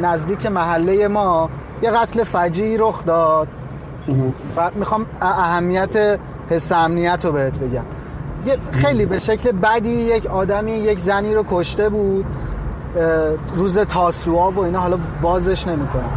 [0.02, 1.50] نزدیک محله ما
[1.82, 3.48] یه قتل فجیعی رخ داد.
[4.56, 7.84] و می‌خوام اهمیت حس امنیت رو بهت بگم.
[8.46, 12.26] یه خیلی به شکل بدی یک آدمی یک زنی رو کشته بود.
[13.54, 16.10] روز تاسوعا و اینا حالا بازش نمی‌کنم.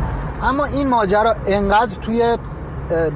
[0.43, 2.37] اما این ماجرا انقدر توی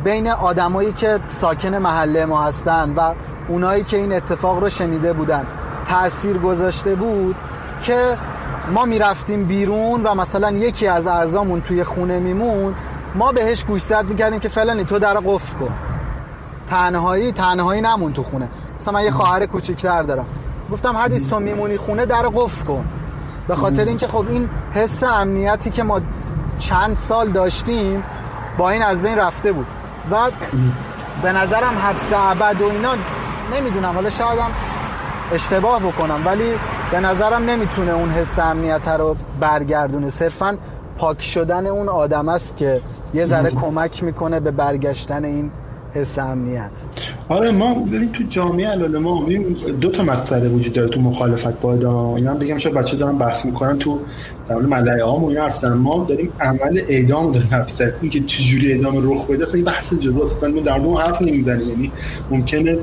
[0.03, 3.13] بین آدمایی که ساکن محله ما هستن و
[3.47, 5.45] اونایی که این اتفاق رو شنیده بودن
[5.85, 7.35] تأثیر گذاشته بود
[7.81, 8.17] که
[8.73, 12.75] ما می‌رفتیم بیرون و مثلا یکی از اعضامون توی خونه میمون
[13.15, 15.73] ما بهش گوشزد می‌کردیم که فلانی تو در قفل کن.
[16.69, 18.49] تنهایی تنهایی نمون تو خونه.
[18.79, 20.25] مثلا من یه خواهر کوچیکتر دارم.
[20.71, 22.85] گفتم حدیث تو میمونی خونه در قفل کن.
[23.47, 26.01] به خاطر اینکه خب این حس امنیتی که ما
[26.59, 28.03] چند سال داشتیم
[28.59, 29.67] با این از بین رفته بود.
[30.11, 30.15] و
[31.23, 32.95] به نظرم حبس ابد و اینا
[33.55, 33.93] نمی‌دونم.
[33.93, 34.51] حالا شایدم
[35.31, 36.53] اشتباه بکنم ولی
[36.91, 40.09] به نظرم نمی‌تونه اون حس امنیت رو برگردونه.
[40.09, 40.57] صرفا
[40.97, 42.81] پاک شدن اون آدم است که
[43.13, 45.51] یه ذره کمک می‌کنه به برگشتن این
[45.93, 46.71] حس امنیت.
[47.29, 49.25] آره ما ببین تو جامعه الان ما
[49.81, 53.17] دو تا مسئله وجود داره تو مخالفت با اعدام اینا هم بگم شاید بچه دارن
[53.17, 53.99] بحث می‌کنن تو
[54.47, 58.19] در مورد ملعه عام و اینا ما داریم عمل اعدام داریم حرف زدن این که
[58.19, 60.37] چجوری اعدام رخ بده اصلا بحث جداست.
[60.37, 61.69] اصلا در اون حرف نمی‌زنیم.
[61.69, 61.91] یعنی
[62.31, 62.77] ممکنه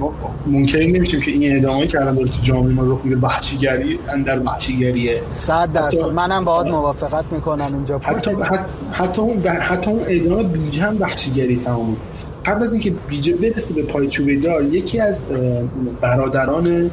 [0.00, 0.12] ما
[0.46, 4.38] ممکن نمیشیم که این اعدامایی که الان داره تو جامعه ما رخ میده وحشیگری اندر
[4.38, 5.20] وحشیگریه.
[5.32, 6.04] 100 درصد.
[6.04, 8.30] منم باهات موافقت می‌کنم اینجا حتی
[8.92, 11.96] حتی اون حتی اون اعدام بیجه هم وحشیگری تمام.
[12.44, 15.18] قبل از اینکه بیجه برسه به پای چوبه دار یکی از
[16.00, 16.90] برادران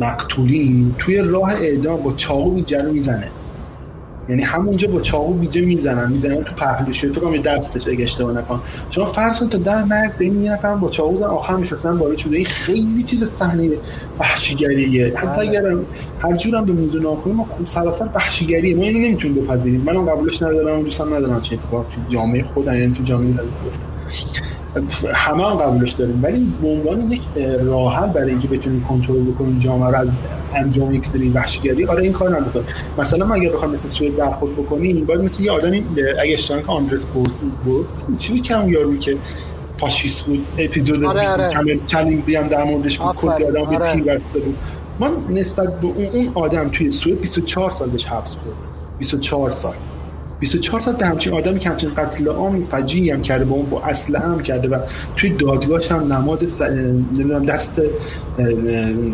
[0.00, 3.28] مقتولین توی راه اعدام با چاقو بیجه رو می‌زنه.
[4.28, 8.60] یعنی همونجا با چاقو بیجه می‌زنن می‌زنن تو پهلوش تو کنم دستش اگه اشتباه نکنم.
[8.90, 12.14] شما فرض کن تا ده مرد به این نفر با چاقو زن آخر میفرستن بالا
[12.14, 13.70] چوبه این خیلی چیز صحنه
[14.20, 15.12] وحشیگریه.
[15.16, 15.48] حتی بله.
[15.48, 15.76] اگر
[16.18, 18.76] هر جورم به موضوع ناکنیم ما خوب سراسر وحشیگریه.
[18.76, 19.80] ما اینو نمی‌تونیم بپذیریم.
[19.80, 23.82] منم قبولش ندارم دوستم ندارم چه اتفاق تو جامعه خودم یعنی تو جامعه گفته
[25.14, 26.20] همه هم قبولش داریم.
[26.22, 27.22] ولی به عنوان یک
[27.64, 30.08] راه برای اینکه بتونیم کنترل بکنیم جامعه رو از
[30.54, 32.62] انجام یک سری وحشیگری آره این کار نمی‌کنه
[32.98, 35.84] مثلا ما اگه بخوام مثل سوئد برخورد بکنیم باید مثل یه آدمی
[36.20, 37.86] اگه اشتباه که آندرس بورس بود.
[38.18, 39.16] چی بود که یارو که
[39.76, 42.16] فاشیست بود؟ اپیزود آره آره.
[42.26, 43.16] بیام در موردش بود.
[43.16, 44.56] کلی آدم به تیر بسته بود.
[45.00, 48.56] من نسبت به اون آدم توی سوئد 24 سال بهش حبس خورد.
[48.98, 49.74] 24 سال.
[50.42, 53.82] 24 ساعت به همچین آدمی که همچین قتل عام فجیعی هم کرده با اون با
[53.82, 54.78] اسلحه هم کرده و
[55.16, 56.62] توی دادگاهش هم نماد س...
[57.48, 57.82] دست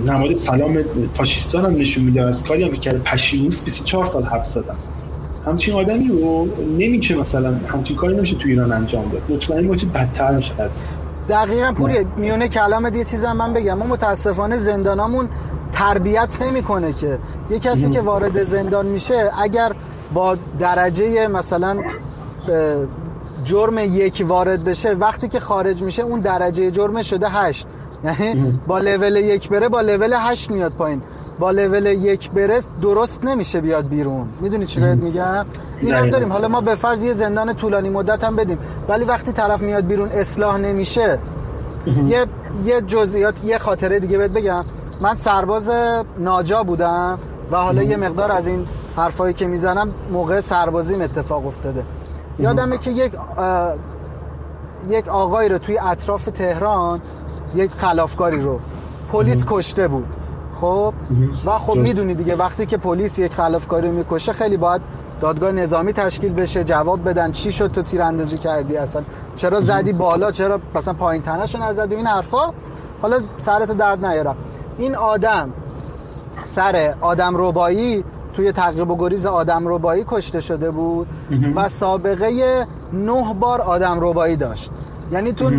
[0.06, 0.78] نماد سلام
[1.14, 2.98] فاشیستان هم نشون میده از کاری هم کرده.
[2.98, 4.74] پشیمونس 24 سال حبس دادن.
[5.46, 9.22] همچین آدمی رو نمیشه مثلا همچین کاری نمیشه تو ایران انجام داد.
[9.28, 10.76] مطمئن باشه بدتر میشه از
[11.28, 13.78] دقیقا پوری میونه کلامت یه چیزم من بگم.
[13.78, 15.28] ما متاسفانه زندانامون
[15.72, 17.18] تربیت نمی‌کنه که.
[17.50, 19.72] یه کسی که وارد زندان میشه اگر
[20.14, 21.82] با درجه مثلا
[23.44, 27.66] جرم یک وارد بشه وقتی که خارج میشه اون درجه جرم شده هشت.
[28.04, 31.02] یعنی با لول یک بره با لول هشت میاد پایین.
[31.38, 34.28] با لول یک بره درست نمیشه بیاد بیرون.
[34.40, 35.46] می‌دونی چی بهت میگم؟
[35.80, 36.32] این هم داریم.
[36.32, 38.58] حالا ما به فرض یه زندان طولانی مدت هم بدیم.
[38.88, 41.18] ولی وقتی طرف میاد بیرون اصلاح نمیشه
[42.06, 42.26] یه
[42.64, 44.64] یه جزئیات یه خاطره دیگه بهت بگم.
[45.00, 45.70] من سرباز
[46.18, 47.18] ناجا بودم
[47.50, 48.66] و حالا یه مقدار از این
[48.98, 51.84] حرفایی که می‌زنم موقع سربازیم اتفاق افتاده.
[52.38, 53.12] یادمه که یک
[54.88, 57.00] یک آقایی رو توی اطراف تهران
[57.54, 58.60] یک خلافکاری رو
[59.12, 60.06] پلیس کشته بود.
[60.60, 60.94] خب؟
[61.46, 61.74] و خب.
[61.74, 64.82] می‌دونی دیگه وقتی که پلیس یک خلافکاری رو می‌کشه خیلی باید
[65.20, 69.02] دادگاه نظامی تشکیل بشه جواب بدن چی شد تو تیراندازی کردی اصلا؟
[69.36, 72.52] چرا زدی بالا؟ چرا مثلا پایین تنش نزدی؟ و این حرفا
[73.02, 74.36] حالا سرتو درد نیارم.
[74.78, 75.52] این آدم
[76.42, 78.04] سر آدم ربایی
[78.38, 81.06] توی تعقیب و گریز آدم ربایی کشته شده بود
[81.54, 84.70] و سابقه نه بار آدم ربایی داشت.
[85.12, 85.50] یعنی تو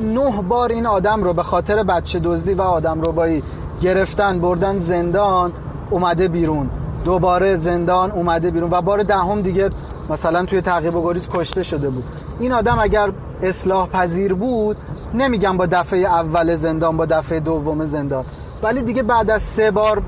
[0.00, 3.42] نه بار این آدم رو به خاطر بچه دزدی و آدم ربایی
[3.82, 5.52] گرفتن بردن زندان
[5.90, 6.70] اومده بیرون.
[7.04, 9.70] دوباره زندان اومده بیرون و بار دهم دیگه
[10.10, 12.04] مثلا توی تعقیب و گریز کشته شده بود.
[12.40, 13.12] این آدم اگر
[13.42, 14.76] اصلاح پذیر بود
[15.14, 18.24] نمیگم با دفعه اول زندان با دفعه دوم زندان.
[18.62, 20.02] ولی دیگه بعد از سه بار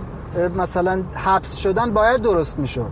[0.56, 2.90] مثلا حبس شدن باید درست می‌شد.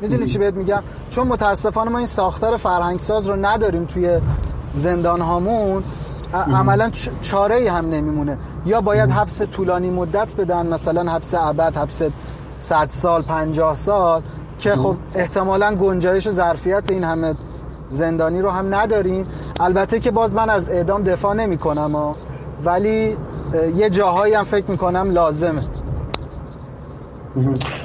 [0.00, 4.20] می‌دونی چی بهت میگم؟ چون متاسفانه ما این ساختار فرهنگساز رو نداریم توی
[4.72, 5.84] زندان هامون
[6.34, 8.38] عملا چاره ای هم نمیمونه.
[8.66, 12.02] یا باید حبس طولانی مدت بدن مثلا حبس ابد حبس
[12.58, 14.22] 100 سال 50 سال
[14.58, 17.34] که خب احتمالا گنجایش و ظرفیت این همه
[17.88, 19.26] زندانی رو هم نداریم.
[19.60, 22.14] البته که باز من از اعدام دفاع نمی کنم
[22.64, 23.16] ولی
[23.76, 25.62] یه جاهایی هم فکر می‌کنم لازمه.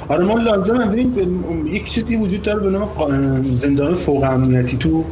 [0.10, 0.86] آره ما لازمه.
[0.86, 1.14] ببین
[1.72, 4.78] یک چیزی وجود داره به نام زندان فوق امنیتی.
[4.78, 5.04] تو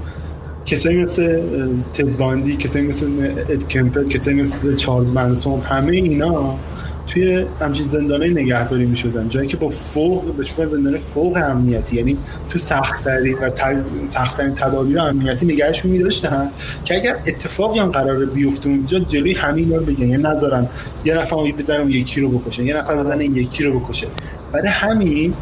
[0.65, 3.05] کسایی مثل اه، تد باندی کسایی مثل
[3.49, 6.55] اد کمپر کسایی مثل چارلز منسون همه اینا
[7.07, 12.17] توی همچین زندانه نگهداری می شدن جایی که با فوق میگن زندان فوق امنیتی یعنی
[12.49, 13.49] تو سختترین و
[14.09, 16.49] سختترین تدابیر امنیتی نگهشون می داشتن
[16.85, 20.07] که اگر اتفاقی هم قرار بیفته اونجا جلوی همین رو بگن.
[20.07, 20.67] یعنی نذارن
[21.05, 24.07] یه نفر بزنن یکی رو بکشن یه نفر این یکی رو بکشه.
[24.51, 25.33] برای همین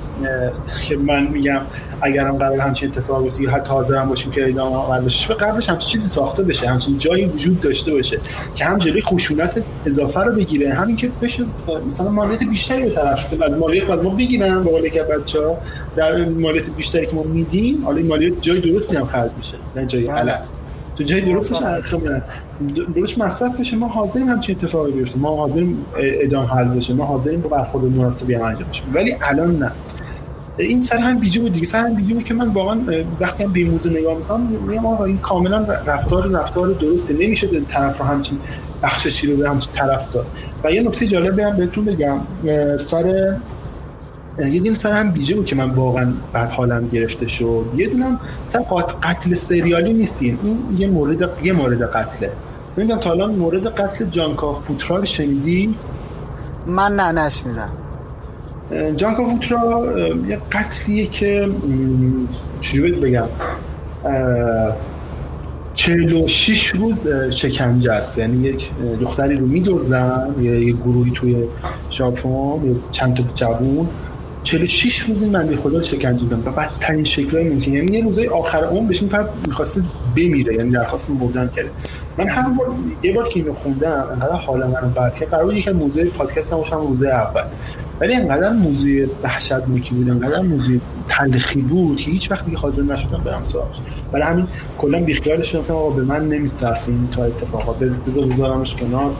[0.87, 1.61] که من میگم
[2.01, 5.27] اگرم قرار همچین اتفاق بیفته یا حتی حاضر هم باشیم که اعدام آور بشه.
[5.27, 8.19] به قبلش همچین چیزی ساخته بشه همچین جایی وجود داشته باشه
[8.55, 11.45] که هم جلوی خشونت اضافه رو بگیره همین که بشه
[11.91, 15.57] مثلا مالیات بیشتری به طرف از مالیات از ما بگیرن به قول که بچه‌ها.
[15.95, 19.85] در مالیات بیشتری که ما میدیم حالا این مالیات جای درستی هم خرج میشه نه
[19.85, 20.15] جای بله.
[20.15, 20.41] غلط
[20.95, 22.01] تو جای درستش خب
[22.95, 25.19] درست مصرف بشه ما حاضریم همچین اتفاقی بیفته.
[25.19, 26.93] ما حاضریم ادام حل بشه.
[26.93, 28.81] ما حاضریم با برخورد مناسبی هم انجام بشه.
[28.93, 29.71] ولی الان نه.
[30.57, 31.65] این سر هم بیجه بود دیگه.
[31.65, 32.79] سر هم بیجه بود که من واقعا
[33.19, 37.13] وقتی هم به موضوع نگاه می‌کنم میگم آقا این کاملا رفتار رفتار درسته.
[37.13, 38.37] نمیشه این طرف رو همچین
[38.83, 40.25] بخششی رو به همچین طرف داد.
[40.63, 42.17] و یه نکته جالب هم بهتون بگم
[42.77, 43.35] سر
[44.51, 47.65] یه دونه سر هم بیجه بود که من واقعا بعد حالم گرفته شد.
[47.75, 48.19] یه دونم
[48.53, 48.59] سر
[49.03, 50.39] قتل سریالی نیستیم.
[50.43, 52.31] این یه مورد یه مورد قتله.
[52.77, 55.75] نمی‌دونم تا الان مورد قتل جانکا فوترا رو شنیدی؟
[56.67, 57.69] من نه نشنیدم.
[58.95, 59.87] جانکا فوترا
[60.27, 61.49] یه قتلیه که
[62.61, 63.27] چجوری بگم؟
[65.73, 68.17] 46 روز شکنجه است.
[68.17, 68.69] یعنی یک
[69.01, 71.35] دختری رو میدوزن یه گروهی توی
[71.91, 73.87] ژاپن چند تا جوون.
[74.43, 77.71] 46 روز این بنده خدا شکنجه دادن و بدترین شکلهای ممکن.
[77.71, 79.81] یعنی یه روزای آخر عمر بهش میفرد می‌خواسته
[80.17, 81.69] بمیره یعنی درخواست مردن کرده.
[82.17, 82.67] من هر بار
[83.03, 85.15] یه بار که اینو خوندم انقدر حال منو بد.
[85.15, 87.43] که قرار یک از موضوع پادکست هم موضوع اول.
[87.99, 93.21] ولی انقدر موضوع وحشتناکی بود انقدر موضوع تلخی بود که هیچ وقت دیگه حاضر نشدم
[93.25, 93.77] برم سراغش.
[94.11, 98.75] برای همین کلا بیخیالش شدم که آقا به من نمیصرفه این تا اتفاقات بذار بذارمش
[98.75, 99.11] کنار.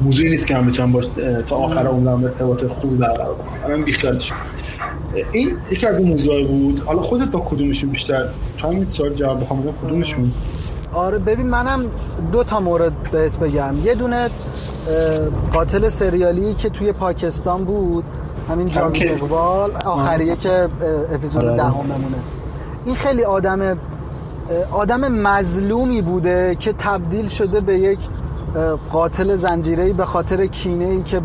[0.00, 1.06] موضوعی نیست که من بتونم باش
[1.46, 3.76] تا آخر عمرم ارتباط خوب برقرار کنم.
[3.76, 4.38] من بیخیالش شدم
[5.32, 6.82] این یکی از اون موضوعی بود.
[6.86, 8.24] حالا خودت با کدومشون بیشتر؟
[8.58, 9.72] تو همین سوال جواب بخوام بدم.
[9.86, 10.32] کدومشون؟
[10.92, 11.84] آره ببین منم
[12.32, 13.74] دو تا مورد بهت بگم.
[13.84, 14.28] یه دونه
[15.52, 18.04] قاتل سریالی که توی پاکستان بود
[18.48, 19.72] همین جاوید اقبال.
[19.84, 20.68] آخریه که
[21.12, 22.16] اپیزود دهممونه.
[22.84, 23.78] این خیلی آدم
[24.70, 27.98] آدم مظلومی بوده که تبدیل شده به یک
[28.90, 31.20] قاتل زنجیره‌ای به خاطر کینه‌ای که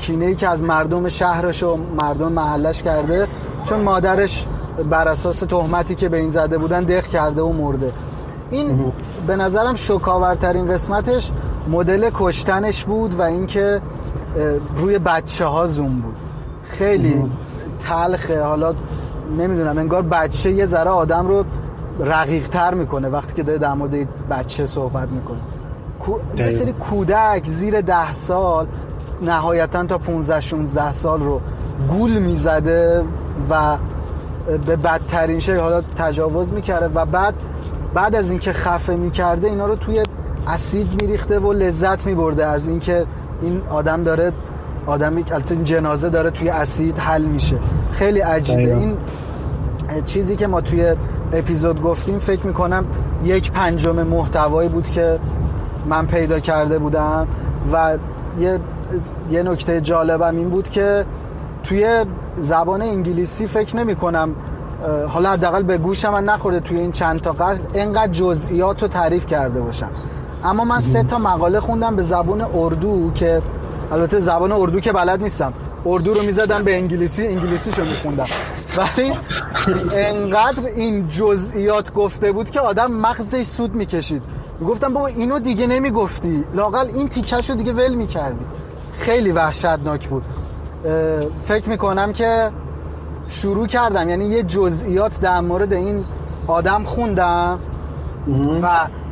[0.00, 3.26] کینه‌ای که از مردم شهرش و مردم محلش کرده.
[3.64, 4.46] چون مادرش
[4.90, 7.92] بر اساس تهمتی که به این زده بودن دق کرده و مرده.
[8.50, 8.92] این
[9.26, 11.32] به نظرم شکاورترین قسمتش
[11.68, 13.80] مدل کشتنش بود و اینکه
[14.76, 16.16] روی بچه ها زوم بود.
[16.62, 17.30] خیلی
[17.78, 18.42] تلخه.
[18.42, 18.74] حالا
[19.38, 21.44] نمی‌دونم انگار بچه یه ذره آدم رو
[22.00, 25.38] رقیق تر می‌کنه وقتی که داره در مورد بچه صحبت می‌کنه.
[26.36, 28.66] یه سری کودک زیر ده سال
[29.22, 31.40] نهایتا تا 15 16 سال رو
[31.88, 33.04] گول می‌زده
[33.50, 33.76] و
[34.66, 37.34] به بدترین شکل حالا تجاوز می‌کرده و بعد
[37.94, 40.02] بعد از اینکه خفه می‌کرده اینا رو توی
[40.46, 43.06] اسید میریخته و لذت میبرده از اینکه
[43.42, 44.32] این آدم داره
[44.86, 47.58] آدمی البته جنازه داره توی اسید حل میشه.
[47.92, 48.76] خیلی عجیبه.
[48.76, 48.96] این
[50.04, 50.94] چیزی که ما توی
[51.32, 52.84] اپیزود گفتیم فکر می‌کنم
[53.24, 55.18] یک پنجم محتوایی بود که
[55.86, 57.26] من پیدا کرده بودم
[57.72, 57.98] و
[58.40, 58.60] یه
[59.30, 61.06] یه نکته جالبم این بود که
[61.62, 62.04] توی
[62.36, 64.34] زبان انگلیسی فکر نمی کنم
[65.08, 69.26] حالا حداقل به گوشم من نخورده توی این چند تا قطع اینقدر جزئیات رو تعریف
[69.26, 69.90] کرده باشم.
[70.46, 73.42] اما من سه تا مقاله خوندم به زبان اردو که
[73.92, 75.52] البته زبان اردو که بلد نیستم.
[75.86, 78.26] اردو رو می‌زدم به انگلیسی انگلیسیشو میخوندم.
[78.76, 79.12] ولی
[79.92, 84.22] انقدر این جزئیات گفته بود که آدم مغزش سود می‌کشید.
[84.60, 86.44] می‌گفتم بابا اینو دیگه نمی‌گفتی.
[86.54, 88.44] لاقل این تیکش رو دیگه ول می‌کردی.
[88.98, 90.22] خیلی وحشتناک بود.
[91.42, 92.50] فکر می‌کنم که
[93.28, 94.08] شروع کردم.
[94.08, 96.04] یعنی یه جزئیات در مورد این
[96.46, 97.58] آدم خوندم
[98.62, 98.68] و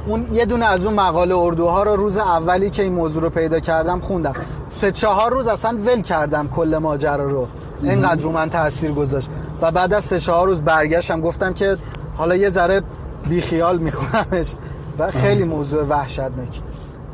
[0.06, 3.60] اون یه دونه از اون مقاله اردوها رو روز اولی که این موضوع رو پیدا
[3.60, 4.32] کردم خوندم.
[4.68, 7.48] سه چهار روز اصلا ول کردم کل ماجرا رو.
[7.82, 9.30] اینقدر رو من تاثیر گذاشت.
[9.62, 11.76] و بعد از سه چهار روز برگشتم گفتم که
[12.16, 12.82] حالا یه ذره
[13.28, 14.54] بیخیال میخونمش
[14.98, 16.60] و خیلی موضوع وحشتناک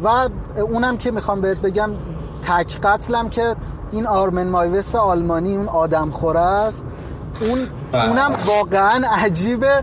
[0.03, 0.29] و
[0.61, 1.91] اونم که می‌خوام بهت بگم
[2.43, 3.57] تک قتلم که
[3.93, 6.85] این آرمن مایوس آلمانی اون آدم خوره است
[7.41, 8.09] اون بله.
[8.09, 9.83] اونم واقعا عجیبه.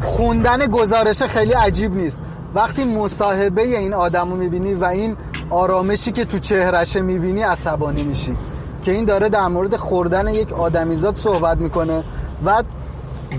[0.00, 2.22] خوندن گزارش خیلی عجیب نیست.
[2.54, 5.16] وقتی مصاحبه این آدم رو می‌بینی و این
[5.50, 8.36] آرامشی که تو چهرشه می‌بینی عصبانی میشی.
[8.82, 12.04] که این داره در مورد خوردن یک آدمیزاد صحبت می‌کنه
[12.44, 12.62] و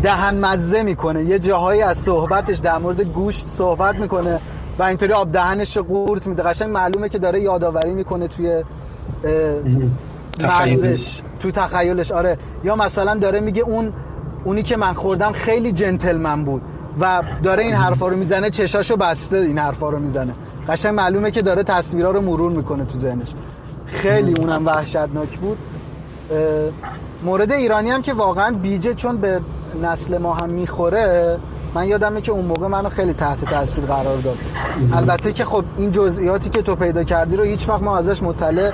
[0.02, 1.24] دهن مزه می‌کنه.
[1.24, 4.42] یه جاهایی از صحبتش در مورد گوشت صحبت می‌کنه
[4.80, 6.44] و اینطوری آب دهنش قورت میده.
[6.44, 8.64] قشنگ معلومه که داره یادآوری می‌کنه توی
[10.40, 12.12] مغزش تو تخیلش.
[12.12, 12.38] آره.
[12.64, 13.94] یا مثلا داره میگه اون
[14.44, 16.62] اونی که من خوردم خیلی جنتلمن بود
[17.00, 20.34] و داره این حرفا رو می‌زنه چشاشو بسته این حرفا رو می‌زنه.
[20.68, 23.34] قشنگ معلومه که داره تصویرها رو مرور می‌کنه تو ذهنش.
[23.86, 25.58] خیلی اونم وحشتناک بود.
[27.24, 29.40] مورد ایرانی هم که واقعا بیجه چون به
[29.84, 31.38] نسل ما هم می‌خوره
[31.74, 34.38] من یادمه که اون موقع منو خیلی تحت تاثیر قرار داد.
[34.94, 38.72] البته که خب این جزئیاتی که تو پیدا کردی رو هیچ وقت ما ازش مطلع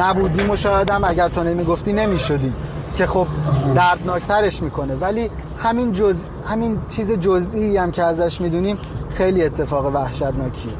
[0.00, 2.54] نبودیم و شاید هم اگر تو نمی‌گفتی نمی‌شدیم.
[2.96, 3.26] که خب
[3.74, 4.94] دردناکترش می‌کنه.
[4.94, 8.76] ولی همین جز همین چیز جزئی هم که ازش می‌دونیم
[9.14, 10.72] خیلی اتفاق وحشتناکیه.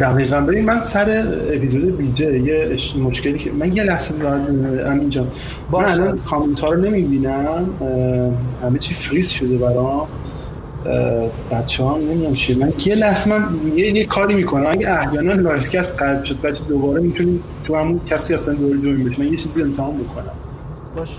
[0.00, 0.40] دقیقا.
[0.40, 1.24] ببین من سر
[1.54, 4.14] اپیزود بیجه یه مشکلی که من یه لحظه
[4.86, 5.26] امین جان.
[5.72, 7.70] من الان کامنت ها رو نمی‌بینم.
[8.62, 10.06] همه چی فریز شده برام.
[11.52, 12.56] بچه ها نمی‌دونم چیه.
[12.56, 13.44] من یه لحظه من
[13.76, 14.66] یه, یه کاری می‌کنم.
[14.70, 19.04] اگه احیانا live cast قطع شد بچه دوباره می‌تونیم تو همون کسی اصلا دوباره join
[19.04, 20.32] بشه من یه چیزی امتحان بکنم.
[20.96, 21.18] باش.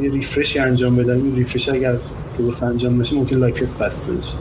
[0.00, 1.96] یه refresh ی انجام بدم این refresh اگر
[2.38, 4.36] درست انجام بشه ممکن live cast بسته بشه.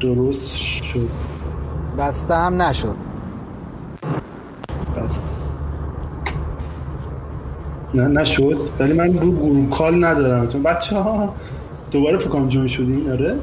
[0.00, 1.08] درست شد.
[1.98, 2.96] بسته هم نشد.
[4.96, 5.22] بسته
[7.94, 8.70] نه نشد.
[8.78, 10.48] ولی من رو گروه کال ندارم.
[10.48, 11.34] چون بچه ها
[11.90, 13.10] دوباره فکرم جون شدین.
[13.12, 13.36] آره.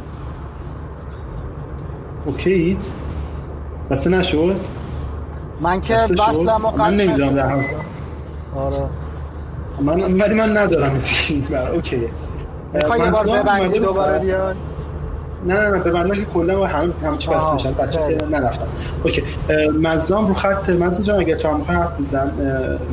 [2.26, 2.78] اوکی.
[3.90, 4.56] بسته نشد؟
[5.62, 7.64] من که بسلم و من نمی‌دونم در
[8.56, 8.90] آره.
[9.82, 10.92] من ولی من ندارم
[11.74, 12.08] اوکی.
[12.74, 14.54] می‌خوای یه بار ببندی دوباره بیای؟
[15.48, 17.72] نه نه نه به من که کلا هم همه چی بس میشن.
[17.72, 18.68] بچه که نرفتم
[19.04, 19.24] اوکی.
[19.82, 22.32] مزدام رو خط مزد جان اگر تو هم حرف بزن.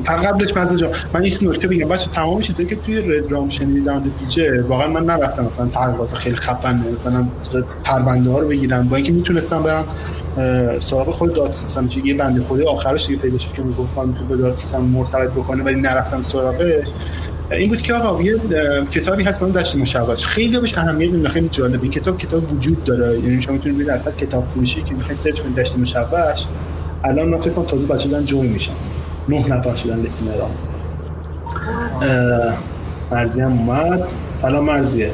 [0.05, 0.91] فقط قبلش مزد جان.
[1.15, 1.89] من یه نکته بگم.
[1.89, 6.15] بچه تمام چیزایی که توی رد رام شنیدید در پیچه واقعا من نرفتم مثلا تحقیقات
[6.15, 7.27] خیلی خفن مثلا
[7.85, 8.89] پرونده ها رو بگیرم.
[8.89, 9.85] با اینکه می‌تونستم برم
[10.81, 14.57] سراغ خود داد سیستم یه بنده خودی آخرش دیگه پیدا که می‌گفت من تو به
[14.57, 16.87] سیستم مرتبط بکنه ولی نرفتم سراغش.
[17.51, 18.37] این بود که آقا یه
[18.91, 20.27] کتابی هست من دشت مشوش.
[20.27, 23.19] خیلی بهش اهمیت میدم خیلی جالبه این کتاب کتاب وجود داره.
[23.19, 26.47] یعنی شما می‌تونید ببینید اصلا کتاب فروشی که می‌خواین سرچ کنید دشت مشوش.
[27.05, 28.73] الان من فکر کنم تازه بچه دارن جوین میشن.
[29.29, 30.49] نه نفر شدن لسینرا
[33.11, 34.03] مرزی هم اومد.
[34.43, 35.11] سلام مرزیه.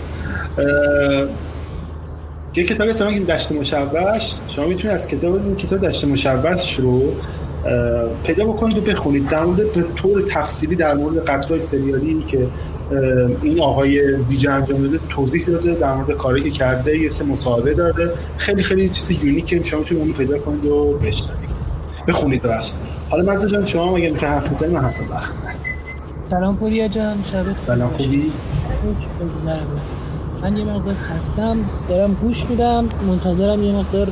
[2.55, 7.03] یه کتابی هست که دشت مشوش شما می‌تونید از کتاب این کتاب دشت مشوش رو
[8.25, 9.29] پیدا بکنید و بخونید.
[9.29, 12.47] در مورد به طور تفصیلی در مورد قتل‌های سریالی که
[13.43, 17.75] این آقای بیجه انجام داده توضیح داده در مورد کاری که کرده یه سه مصاحبه
[17.75, 18.11] داده.
[18.37, 21.51] خیلی خیلی چیز یونیکه شما می‌تونید اون پیدا کنید و بشنوید.
[22.09, 22.73] بخونید بس
[23.11, 25.05] حالا مزه جان شما اگه می‌خواید حرف بزنید من هستم
[26.23, 28.33] سلام پوریا جان شبت سلام خوبی؟
[30.43, 31.57] من یه مقدار خستم
[31.89, 34.09] دارم گوش میدم منتظرم یه مقدار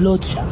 [0.00, 0.46] لود شم.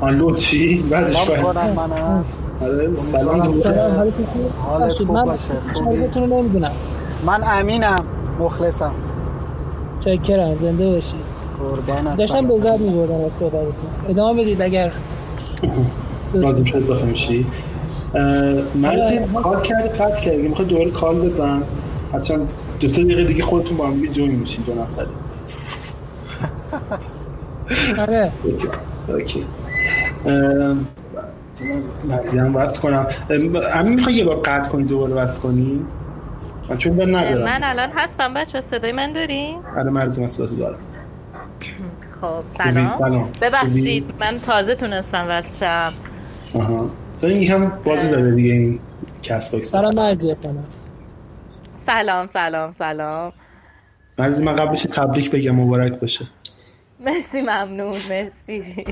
[0.00, 2.24] آن لود چی؟ بعدش باید منم.
[2.62, 3.56] آره، سلام.
[3.56, 4.12] سلام
[4.58, 6.70] حالت خوب من باشه رو نمی‌دونم.
[7.26, 8.04] من امینم
[8.40, 8.92] مخلصم.
[10.00, 11.16] چکرم زنده باشی.
[11.58, 13.74] قربانت داشتم به زد میبردم از صحبتتون
[14.08, 14.92] ادامه بدید اگر
[16.34, 17.46] لازم شد اضافه میشی
[18.74, 21.62] مرزی کار کردی؟ قطع کردی؟ می‌خوای دوباره کال بزن؟
[22.12, 22.44] حتما
[22.80, 25.06] دو سه دقیقه دیگه خودتون با هم جوین میشین دو نفری
[28.02, 28.32] آره.
[29.08, 29.46] Okay
[30.26, 30.86] ام،
[32.32, 33.06] هم وصل کنم.
[33.30, 35.80] ام، امین می‌خوای یه بار قطع کنی دوباره وصل کنی؟
[36.70, 37.44] من چون من ندارم.
[37.44, 40.78] من الان هستم بچه صدای من داری؟ آره مرزی من صدا دارم.
[42.20, 42.86] خب؟ سلام.
[42.98, 43.28] سلام.
[43.42, 45.92] ببخشید من تازه تونستم وصل شم.
[46.54, 46.90] آها.
[47.20, 48.78] تو این یکم بازی داره دیگه این
[49.22, 49.70] Castbox.
[49.70, 50.64] سلام مرزی کنم.
[51.86, 53.32] سلام سلام سلام.
[54.18, 56.26] مرزی من قبلش تبریک بگم مبارک باشه.
[57.00, 58.84] مرسی ممنون مرسی.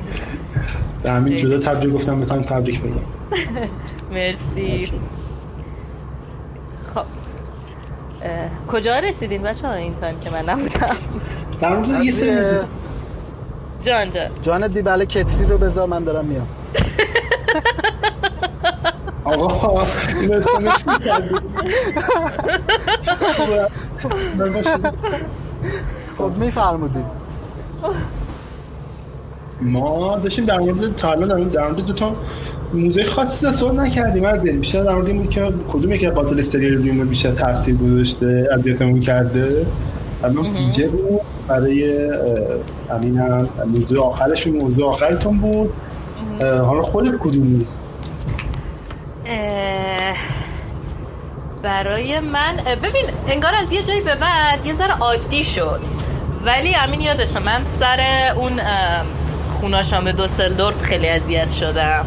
[1.02, 3.00] به همین جدا تبریک گفتم بتونم تبریک بگم.
[4.10, 4.92] مرسی.
[6.94, 7.04] خب.
[8.68, 10.96] کجا رسیدین بچه ها این تایم که من نبودم.
[11.60, 12.58] در مورد یه سری
[13.82, 14.30] جان جان.
[14.42, 16.48] جانت بی بله کتری رو بذار من دارم میام.
[19.24, 19.86] آقا
[20.20, 20.84] این اسمس
[26.18, 27.04] خب میفرمودید
[29.60, 32.12] ما داشتیم در مورد تا الان در مورد- دو تا
[32.74, 36.14] موزه خاصی صحبت نکردیم از این بیشتر در مورد این بود که کدوم یکی از
[36.14, 39.66] قاتل سریال ما بیشتر تاثیر گذاشته اذیتمون کرده.
[40.24, 42.08] اما بیجه بود برای
[42.90, 45.70] همین هم موضوع آخرشون موضوع آخرتون بود.
[46.40, 47.66] حالا خودت کدومی
[51.62, 55.80] برای من ببین انگار از یه جایی به بعد یه ذره عادی شد.
[56.44, 58.66] ولی امین یادشه من سر اون اه،
[59.60, 62.06] خوناشام به دوسلدورف خیلی اذیت شدم.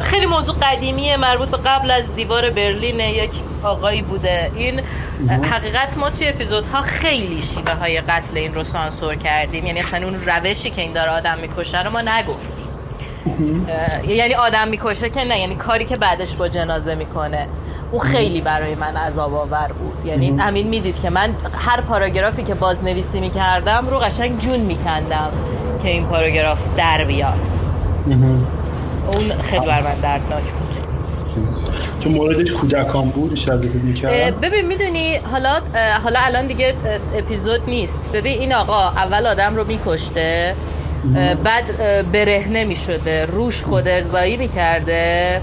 [0.00, 3.30] خیلی موضوع قدیمیه مربوط به قبل از دیوار برلین یک
[3.62, 4.50] آقایی بوده.
[4.56, 4.80] این
[5.44, 9.66] حقیقت ما توی اپیزودها خیلی شیوه های قتل این رو سانسور کردیم.
[9.66, 12.36] یعنی اصلا اون روشی که این داره آدم می‌کشه رو ما نگفتیم.
[12.40, 12.59] اه،
[14.08, 17.46] یعنی آدم می‌کشه که نه یعنی کاری که بعدش با جنازه می‌کنه.
[17.92, 20.06] اون خیلی برای من عذاب آور بود.
[20.06, 25.30] یعنی امین می‌دید که من هر پاراگرافی که بازنویسی می‌کردم رو قشنگ جون میکندم
[25.82, 27.38] که این پاراگراف در بیاد.
[29.12, 30.70] اون خیلی بر من دردناک بود.
[32.00, 35.60] چون موردش کودکان بود اه، می‌کرد ببین می‌دونی حالا
[36.02, 36.74] حالا الان دیگه
[37.14, 37.98] اپیزود نیست.
[38.12, 40.54] ببین این آقا اول آدم رو میکشته
[41.44, 41.64] بعد
[42.12, 43.24] برهنه می‌شده.
[43.24, 45.40] روش خود ارزایی می‌کرده.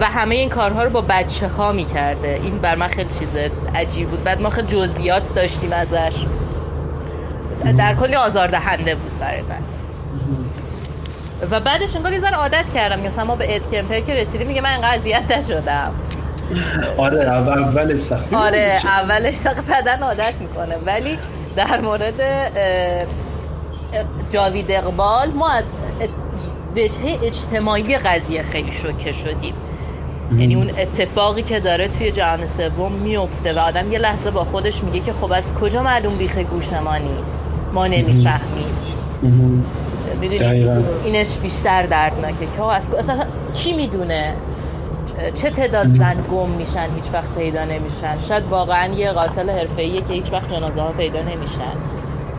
[0.00, 2.40] و همه این کارها رو با بچه ها می‌کرده.
[2.42, 3.28] این بر من خیلی چیز
[3.74, 4.24] عجیب بود.
[4.24, 6.16] بعد ما خیلی جزئیات داشتیم ازش.
[7.78, 9.62] در کلی آزاردهنده بود برای من.
[11.50, 13.00] و بعدش انگار یه عادت کردم.
[13.00, 15.94] مثلا ما به اد کمپر که رسیدیم میگه من انقدر اذیت نشدم.
[16.96, 20.74] آره اول اول سخت آره اولش تا بدن عادت می‌کنه.
[20.86, 21.18] ولی
[21.56, 22.20] در مورد
[24.30, 25.64] جاوید اقبال ما از
[26.76, 29.54] وجهه اجتماعی قضیه خیلی شوکه شدیم.
[30.38, 34.84] یعنی اون اتفاقی که داره توی جهان سوم میفته و آدم یه لحظه با خودش
[34.84, 37.38] میگه که خب از کجا معلوم بیخ گوش ما نیست؟
[37.74, 38.76] ما نمی‌فهمیم.
[41.04, 43.24] اینش بیشتر دردناکه که از اصلا
[43.54, 44.34] کی می‌دونه؟
[45.34, 50.12] چه تعداد زن گم میشن هیچ وقت پیدا نمیشن؟ شاید واقعا یه قاتل حرفه‌ایه که
[50.12, 51.72] هیچ وقت جنازه ها پیدا نمیشن.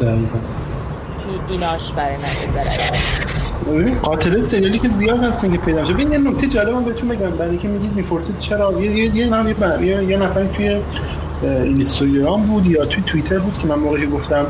[0.01, 0.39] دقیقاً.
[1.47, 5.93] ای- ایناش برای من قاتل سریالی که زیاد هستن که پیدا میشه.
[5.93, 7.29] ببین یه نکته جالبم بهتون بگم.
[7.31, 9.47] برای اینکه میگید می‌پرسید چرا؟ یه یه یه نام-
[9.83, 10.77] یه, یه, نفری توی
[11.43, 14.45] اینستاگرام بود یا توی توییتر بود که من موقعی گفتم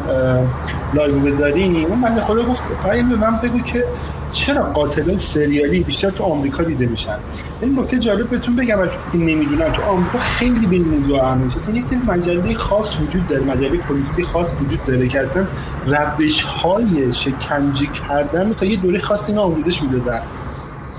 [0.94, 3.84] لایو بذاریم اون بنده خدا گفت فقط به من بگو که
[4.34, 7.18] چرا قاتلان سریالی بیشتر تو آمریکا دیده میشن؟
[7.62, 11.58] این نکته جالب بهتون بگم برای کسی نمی‌دونن تو آمریکا خیلی به این موضوع اهمیت
[11.58, 15.48] اصلا یک سری مجله خاص وجود داره مجله پلیسی خاص وجود داره که اصلا
[15.86, 20.22] روش های شکنجه کردن تا یه دوره خاصی اینا آموزش می‌دادن.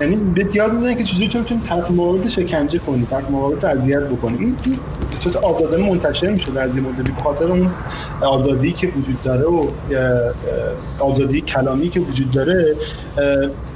[0.01, 4.03] یعنی بهت یاد میدن که چجوری تو می‌تونی تحت موارد شکنجه کنی تحت موارد اذیت
[4.03, 4.37] بکنی.
[4.37, 4.79] این
[5.11, 7.69] به صورت آزادانه منتشر می‌شده از یه مدلی به خاطر اون
[8.21, 9.65] آزادی که وجود داره و
[10.99, 12.75] آزادی کلامی که وجود داره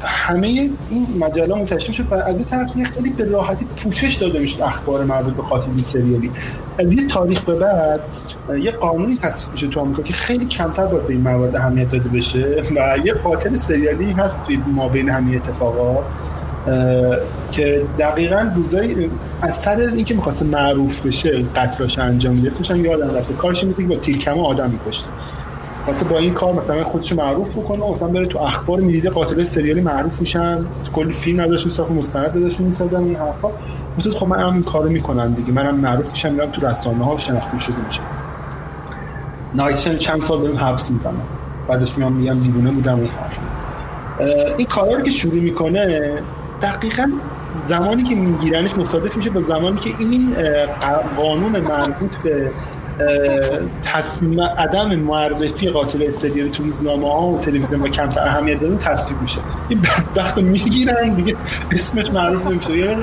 [0.01, 4.39] همه این مجله منتشر شد و از یه طرف یه خیلی به راحتی پوشش داده
[4.39, 6.31] می‌شد اخبار مربوط به قاتل سریالی.
[6.77, 8.01] از یه تاریخ به بعد
[8.63, 12.09] یه قانونی تصویب میشه تو آمریکا که خیلی کمتر باید به این موارد اهمیت داده
[12.09, 16.03] بشه و یه قاتل سریالی هست توی ما بین همین اتفاقات.
[17.51, 19.09] که دقیقا روزای
[19.41, 23.33] از سر اینکه می‌خواسته معروف بشه قتلاش انجام میده اسمش هم یادم رفته.
[23.33, 25.07] کارش این که با تیرکمه آدم میکشته
[25.87, 29.81] واسه با این کار مثلا خودش معروف بکنه مثلا بره تو اخبار می‌دیده قاتل سریالی
[29.81, 30.59] معروف میشن
[30.93, 33.49] کلی فیلم ازش میساخت مستند ازش می‌سازن این حرفا.
[33.97, 35.51] مثلا خب من هم این کارو می‌کنم دیگه.
[35.51, 38.03] منم معروف میشم میرم تو رسانه ها شناخته شده میشم.
[39.55, 41.21] نهایتش چند سال بریم حبس می‌زنم
[41.67, 43.39] بعدش میام میگم دیوونه بودم این حرف
[44.57, 46.13] این کارا رو که شروع می‌کنه
[46.61, 47.11] دقیقا
[47.65, 50.35] زمانی که میگیرنش مصادف میشه با زمانی که این
[51.17, 52.51] قانون مربوط به
[53.83, 59.21] تصمیم عدم معرفی قاتل سریالی تو روزنامه ها و تلویزیون و کمتر اهمیت دادن تصویب
[59.21, 59.39] میشه.
[59.69, 61.35] این بدبخت می‌گیرن دیگه
[61.71, 62.77] اسمش معروف نمیشه.
[62.77, 62.95] یا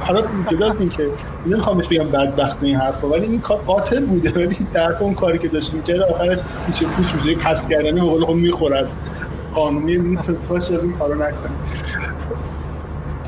[0.00, 1.08] حالا جدا از این که
[1.46, 4.30] نمیخوامش بگم بدبخت این حرفا ولی این کار قاتل بوده.
[4.30, 6.38] ولی در اون کاری که داشت می‌کرد آخرش
[6.68, 8.88] میشه پوش میشه پس کردنی به قول می‌خوره از
[9.54, 11.50] قانونی تو از این کارو نکنه.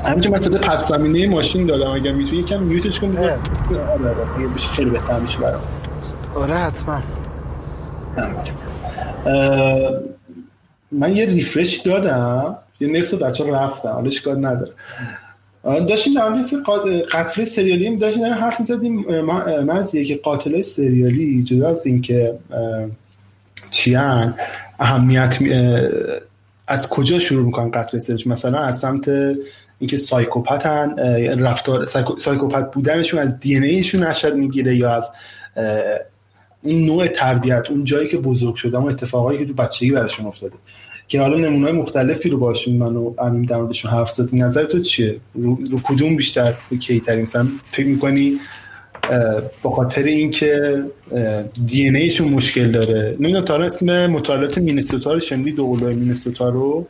[0.05, 3.39] همینجا من صدا پس زمینه ماشین دادم اگر می‌تونی یکم میوتش کنی آره
[3.89, 5.61] آره خیلی بهتر میشه برام.
[6.35, 7.01] آره حتما.
[10.91, 14.71] من یه ریفرش دادم یه نصف بچه رفتم حالا اشکال نداره.
[15.63, 16.45] داشتیم در مورد
[17.11, 19.21] قتل سریالی هم داشتیم حرف می‌زدیم.
[19.61, 22.39] من که قاتل سریالی جدا از اینکه
[23.69, 24.35] چیان
[24.79, 25.37] اهمیت
[26.67, 29.09] از کجا شروع می‌کنن قتل سریالی؟ مثلا از سمت
[29.81, 30.95] اینکه سایکوپتن
[31.39, 31.85] رفتار
[32.17, 35.09] سایکوپت بودنشون از دی ان ایشون نشد می‌گیره یا از
[36.63, 40.53] این نوع تربیت اون جایی که بزرگ شده اون اتفاقایی که تو بچگی براشون افتاده.
[41.07, 44.43] که حالا نمونه مختلفی رو باشون منو امین در موردشون حرف زدیم.
[44.43, 48.39] نظر تو چیه؟ رو, رو کدوم بیشتر کیترین مثلا فکر می‌کنی
[49.61, 50.83] با خاطر اینکه
[51.65, 53.15] دی ان ایشون مشکل داره.
[53.19, 56.87] نمی‌دونم تا اسم مطالعات مینیسوتا رو شنیدی؟ دو مینیسوتا رو؟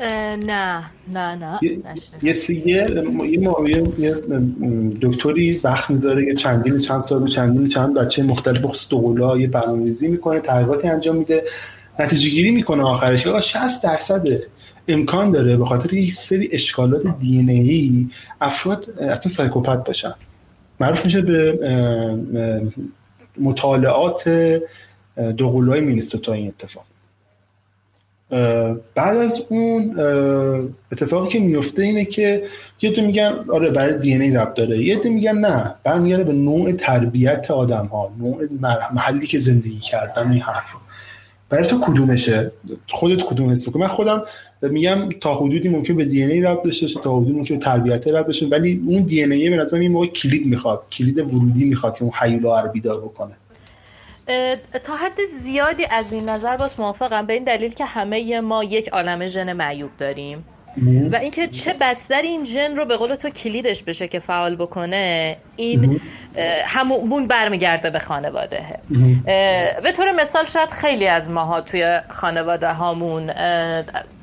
[0.00, 1.78] نه نه نه یه
[2.22, 2.34] یه
[3.98, 4.14] یه
[5.02, 9.48] دکتری وقت می‌ذاره یه چندین چند سال و چندین چند بچه مختلف بخصوص دوقلا یه
[9.48, 11.44] برنامه‌ریزی می‌کنه تحقیقاتی انجام میده.
[11.98, 13.22] نتیجه گیری می‌کنه آخرش.
[13.22, 14.26] که 60 درصد
[14.88, 18.06] امکان داره به خاطر یه سری اشکالات دی ان ای
[18.40, 20.14] افراد اصلا سایکوپت باشن
[20.80, 21.58] معروف میشه به
[23.38, 24.28] مطالعات
[25.36, 26.84] دوقلوهای مینیسوتا این اتفاق.
[28.94, 30.00] بعد از اون
[30.92, 32.44] اتفاقی که میفته اینه که
[32.82, 34.78] یه دو میگن آره برای دی ای رب داره.
[34.78, 38.42] یه دو میگن نه برمیگرده به نوع تربیت آدم ها نوع
[38.94, 40.74] محلی که زندگی کردن این حرف
[41.48, 42.52] برای تو کدومشه؟
[42.88, 44.22] خودت کدوم حس من خودم
[44.62, 48.26] میگم تا حدودی ممکن به دی ای رب داشته تا حدودی ممکن به تربیت رب
[48.26, 52.02] داشته ولی اون دی ای به نظر این موقع کلید می‌خواد کلید ورودی می‌خواد که
[52.02, 53.36] اون حیولا رو بیدار بکنه.
[54.84, 58.88] تا حد زیادی از این نظر باز موافقم به این دلیل که همه ما یک
[58.88, 60.44] عالم ژن معیوب داریم.
[61.12, 65.36] و اینکه چه بستر این ژن رو به قول تو کلیدش بشه که فعال بکنه
[65.56, 66.00] این
[66.66, 68.64] همون برمیگرده به خانواده.
[69.82, 73.30] به طور مثال شاید خیلی از ماها توی خانواده هامون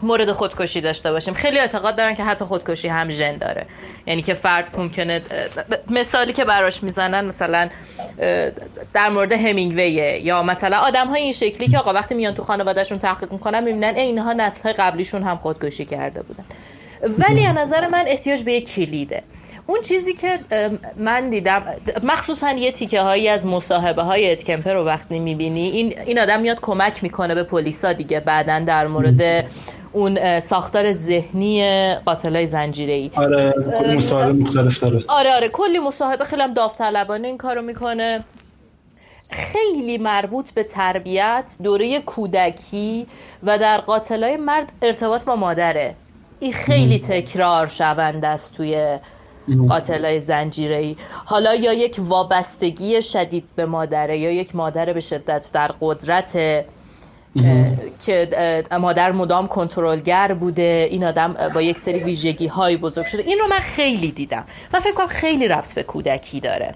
[0.02, 1.34] مورد خودکشی داشته باشیم.
[1.34, 3.66] خیلی اعتقاد دارن که حتی خودکشی هم ژن داره.
[4.08, 5.22] یعنی که فرد ممکنه
[5.90, 7.70] مثالی که براش می‌زنن مثلا
[8.94, 13.00] در مورد همینگویه یا مثلا آدم های این شکلی که آقا وقتی میان تو خانوادهشون
[13.00, 16.46] تحقیق می‌کنن می‌بینن اینها نسل قبلیشون هم خودکشی کرده بودن.
[17.18, 19.24] ولی از نظر من احتیاج به یک کلیده.
[19.68, 20.40] اون چیزی که
[20.98, 21.64] من دیدم
[22.04, 26.60] مخصوصا یه تیکه هایی از مصاحبه های ادکمپر رو وقتی می‌بینی این, این آدم میاد
[26.62, 29.46] کمک می‌کنه به پلیسا دیگه بعدا در مورد
[29.94, 33.54] اون ساختار ذهنی قاتلای زنجیره ای آره
[33.96, 35.04] مصاحبه مختلف داره.
[35.08, 38.24] آره آره کلی مصاحبه خیلی هم داوطلبانه این کارو می‌کنه.
[39.30, 43.08] خیلی مربوط به تربیت دوره کودکی
[43.44, 45.96] و در قاتلای مرد ارتباط با مادره.
[46.40, 49.00] این خیلی تکرار شونده است توی
[49.70, 55.52] قاتلای زنجیره ای حالا یا یک وابستگی شدید به مادره یا یک مادر به شدت
[55.54, 56.66] در قدرت
[58.06, 60.88] که مادر مدام کنترلگر بوده.
[60.92, 63.22] این آدم با یک سری ویژگی های بزرگ شده.
[63.22, 66.76] این رو من خیلی دیدم و فکر کنم خیلی رفت به کودکی داره.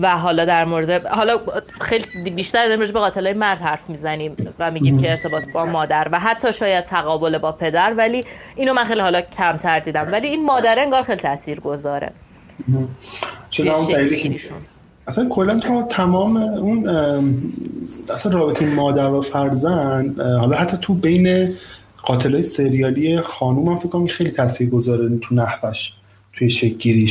[0.00, 1.40] و حالا در مورد حالا
[1.80, 6.20] خیلی بیشتر در به قاتلای مرد حرف می‌زنیم و میگیم که ارتباط با مادر و
[6.20, 8.24] حتی شاید تقابل با پدر ولی
[8.56, 10.08] اینو من خیلی حالا کمتر دیدم.
[10.12, 12.10] ولی این مادر انگار خیلی تاثیر گذاره
[13.50, 13.86] چرا اون
[15.08, 16.88] اصلا کلا تا تمام اون
[18.14, 21.48] اصلا رابطه مادر و فرزند حالا حتی تو بین
[22.02, 25.92] قاتلای سریالی خانوم هم فکر کنم خیلی تاثیر گذاره تو نحوش
[26.32, 27.06] توی شکل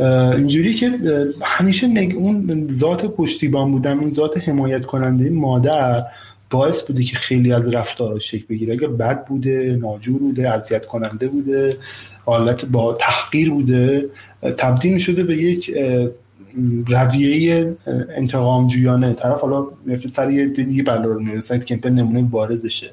[0.00, 0.98] اینجوری که
[1.42, 2.14] همیشه نگ...
[2.16, 6.04] اون ذات پشتیبان بودن اون ذات حمایت کننده مادر
[6.50, 8.74] باعث بوده که خیلی از رفتارها شکل بگیره.
[8.74, 11.76] اگر بد بوده ناجور بوده اذیت کننده بوده
[12.24, 14.08] حالت با تحقیر بوده
[14.56, 15.74] تبدیل شده به یک
[16.86, 17.76] رویه
[18.16, 19.66] انتقام جویانه طرف حالا
[20.12, 22.90] سر یه دیگه بلا رو می‌رسه که نمونه بارزشه.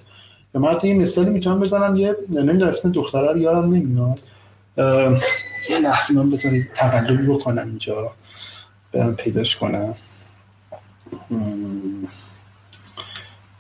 [0.54, 4.20] من حتی یه مثالی می‌تونم بزنم یه نمی‌دونم اسم دختره رو یادم نمیاد.
[5.70, 8.12] یه لحظه من بذارید تقلبی بکنم اینجا.
[8.92, 9.96] برم پیداش کنم.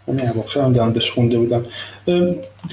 [0.07, 1.65] همین اواخر هم دارم خونده بودم.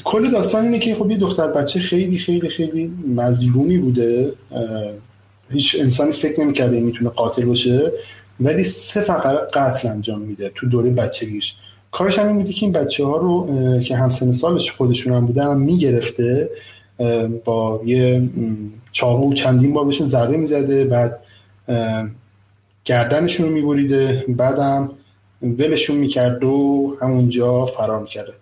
[0.05, 4.33] کل داستان اینه که خب یه دختر بچه خیلی خیلی خیلی مظلومی بوده.
[5.51, 7.93] هیچ انسانی فکر نمی‌کرده می‌تونه قاتل باشه
[8.41, 11.55] ولی سه فقط قتل انجام میده تو دوره بچگیش.
[11.93, 13.49] کارش هم این بوده که این بچه ها رو
[13.83, 16.51] که همسن سالش خودشون هم بودن می‌گرفته
[17.45, 18.29] با یه
[18.93, 21.21] چاقو چندین بار بهشون ضربه می‌زده بعد
[22.85, 24.91] گردنشون رو میبریده بعدم
[25.43, 28.33] ولشون می‌کرد و همونجا فرار می‌کرده.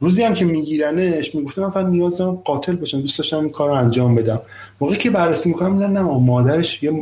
[0.00, 3.68] روزی هم که میگیرنش می‌گفتم من فقط نیاز دارم قاتل بشم دوست داشتم این کار
[3.68, 4.40] رو انجام بدم.
[4.80, 6.92] موقعی که بررسی می‌کنم نه نه مادرش یه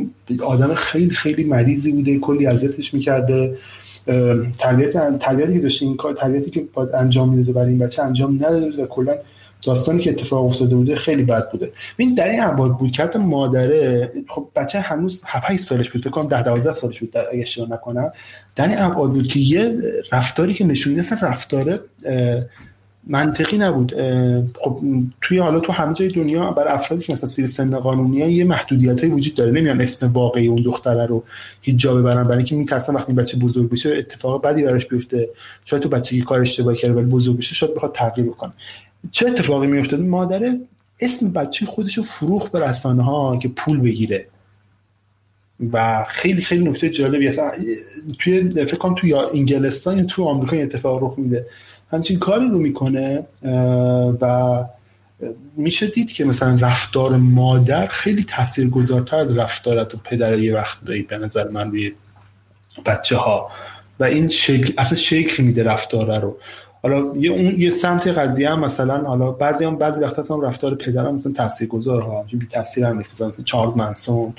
[0.43, 3.57] آدم خیلی خیلی مریضی بوده کلی اذیتش می‌کرده.
[4.57, 8.35] تربیت تربیتی که داشته این کار تربیتی که باید انجام می‌داده برای این بچه انجام
[8.35, 9.13] نداده و کلا
[9.61, 11.71] داستانی که اتفاق افتاده بوده خیلی بد بوده.
[11.97, 16.09] این در این ابعاد بود که مادره خب بچه هنوز 7 8 سالش بود فکر
[16.09, 18.09] کنم 10 12 سالش بود اگه اشتباه نکنم.
[18.55, 19.77] در این ابعاد بود که یه
[20.11, 21.79] رفتاری که نشون میده رفتاره
[23.07, 23.93] منطقی نبود.
[24.61, 24.81] خب
[25.21, 29.03] توی حالا تو همه جای دنیا برای افرادی که مثلا سیر سن قانونی یه محدودیت
[29.03, 29.51] وجود داره.
[29.51, 31.23] نمیان اسم واقعی اون دختره رو
[31.61, 35.29] هیچ جا ببرن برای اینکه میترسن وقتی بچه بزرگ بشه اتفاق بدی براش بیفته.
[35.65, 38.53] شاید تو بچگی کار اشتباهی کرده ولی بزرگ بشه شاید بخواد تغییر بکنه.
[39.11, 40.59] چه اتفاقی میافتاد؟ مادره
[40.99, 44.27] اسم بچه خودش رو فروخ به رسانه ها که پول بگیره.
[45.73, 47.27] و خیلی خیلی نکته جالبی.
[47.27, 47.39] هست
[48.19, 51.45] توی فکر کنم توی انگلستان یا توی آمریکا اتفاق رخ میده.
[51.95, 53.25] همچین کاری رو می‌کنه
[54.21, 54.63] و
[55.57, 61.01] میشه دید که مثلا رفتار مادر خیلی تاثیرگذارتر از رفتارت و پدر یه وقت داری
[61.01, 61.91] به نظر من روی
[62.85, 63.49] بچه ها
[63.99, 66.37] و این شکل اصلا شکل میده رفتاره رو.
[66.83, 70.75] حالا یه اون یه سمت قضیه هم مثلا حالا بعضی هم بعضی وقتا هم رفتار
[70.75, 74.33] پدرم مثلا تاثیرگذار ها بی تاثیر هم مثلا چارلز منسون.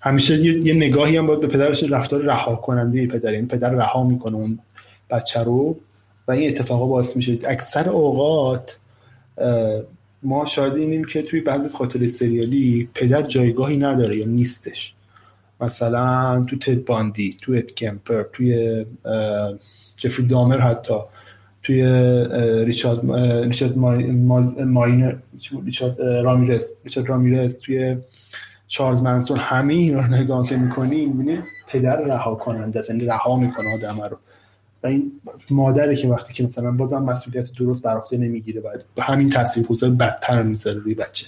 [0.00, 3.70] همیشه یه, یه نگاهی هم باید به پدرش رفتار رها کننده پدر این یعنی پدر
[3.70, 4.58] رها می‌کنه اون
[5.10, 5.76] بچه رو.
[6.28, 7.38] و این اتفاقا باعث میشه.
[7.48, 8.78] اکثر اوقات
[10.22, 14.94] ما شاهد اینیم که توی بعضی خاطر سریالی پدر جایگاهی نداره یا نیستش.
[15.60, 18.84] مثلا تو تد باندی تو اد کمپر توی
[19.96, 20.94] جفری دامر حتی
[21.62, 21.82] توی
[22.64, 23.12] ریچارد
[23.44, 23.78] ریچارد
[24.66, 25.14] ماینر
[25.64, 27.96] ریچارد رامیرس ریچارد رامیرس توی
[28.68, 29.38] چارلز منسون.
[29.38, 34.18] همه این رو نگاه که می‌کنی می‌بینی پدر رها کننده یعنی رها می‌کنه آدم رو.
[34.86, 35.12] و این
[35.50, 39.90] مادره که وقتی که مثلا بازم مسئولیت درست بر عهده نمی‌گیره باید به همین تاثیرگذار
[39.90, 41.26] بدتر می‌ذاره روی بچه.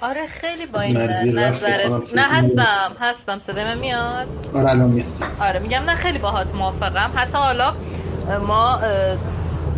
[0.00, 2.14] آره خیلی با این نظرت.
[2.14, 3.38] نه هستم هستم.
[3.38, 5.06] صدای میاد؟ آره الان میاد.
[5.40, 7.10] آره میگم نه خیلی باهات موافقم.
[7.14, 7.74] حتی حالا
[8.46, 8.80] ما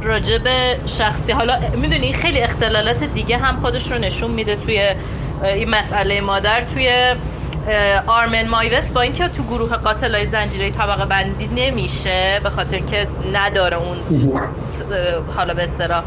[0.02, 4.94] راجع به شخصی حالا می‌دونی خیلی اختلالات دیگه هم خودش رو نشون میده توی
[5.42, 7.14] این مسئله مادر توی
[8.06, 13.76] آرمن مایوس با اینکه تو گروه قاتلای زنجیره طبقه بندی نمیشه به خاطر اینکه نداره
[13.76, 13.96] اون
[15.36, 16.02] حالا به استرا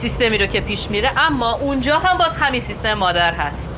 [0.00, 3.68] سیستمی رو که پیش میره اما اونجا هم باز همین سیستم مادر هست.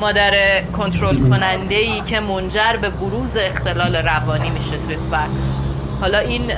[0.00, 5.30] مادر کنترل کننده ای که منجر به بروز اختلال روانی میشه توی فرد
[6.00, 6.52] حالا این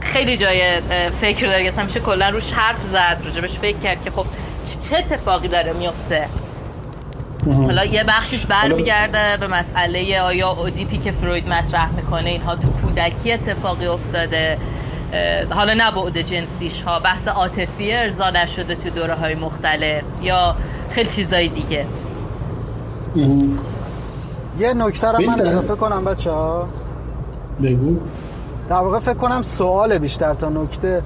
[0.00, 0.80] خیلی جای
[1.20, 4.26] فکر داره همیشه کلا روش حرف زد راجبش فکر کرد که خب
[4.88, 6.28] چه اتفاقی داره میفته؟
[7.52, 13.32] حالا یه بخشش برمیگرده به مسئله آیا اودیپی که فروید مطرح می‌کنه اینها تو کودکی
[13.32, 14.58] اتفاقی افتاده
[15.50, 20.56] حالا نه بعد جنسیش ها بحث عاطفی ارضا نشده تو دوره های مختلف یا
[20.90, 21.84] خیلی چیزای دیگه.
[24.58, 26.68] یه نکته رو من اضافه کنم بچه ها.
[27.62, 27.96] بگو.
[28.68, 31.02] در واقع فکر کنم سوال بیشتر تا نکته.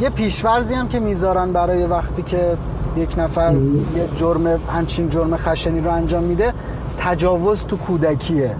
[0.00, 2.56] یه پیشورزی هم که می‌ذارن برای وقتی که
[2.96, 3.54] یک نفر
[3.96, 6.52] یه جرم همچین جرم خشنی رو انجام میده
[6.98, 8.56] تجاوز تو کودکیه.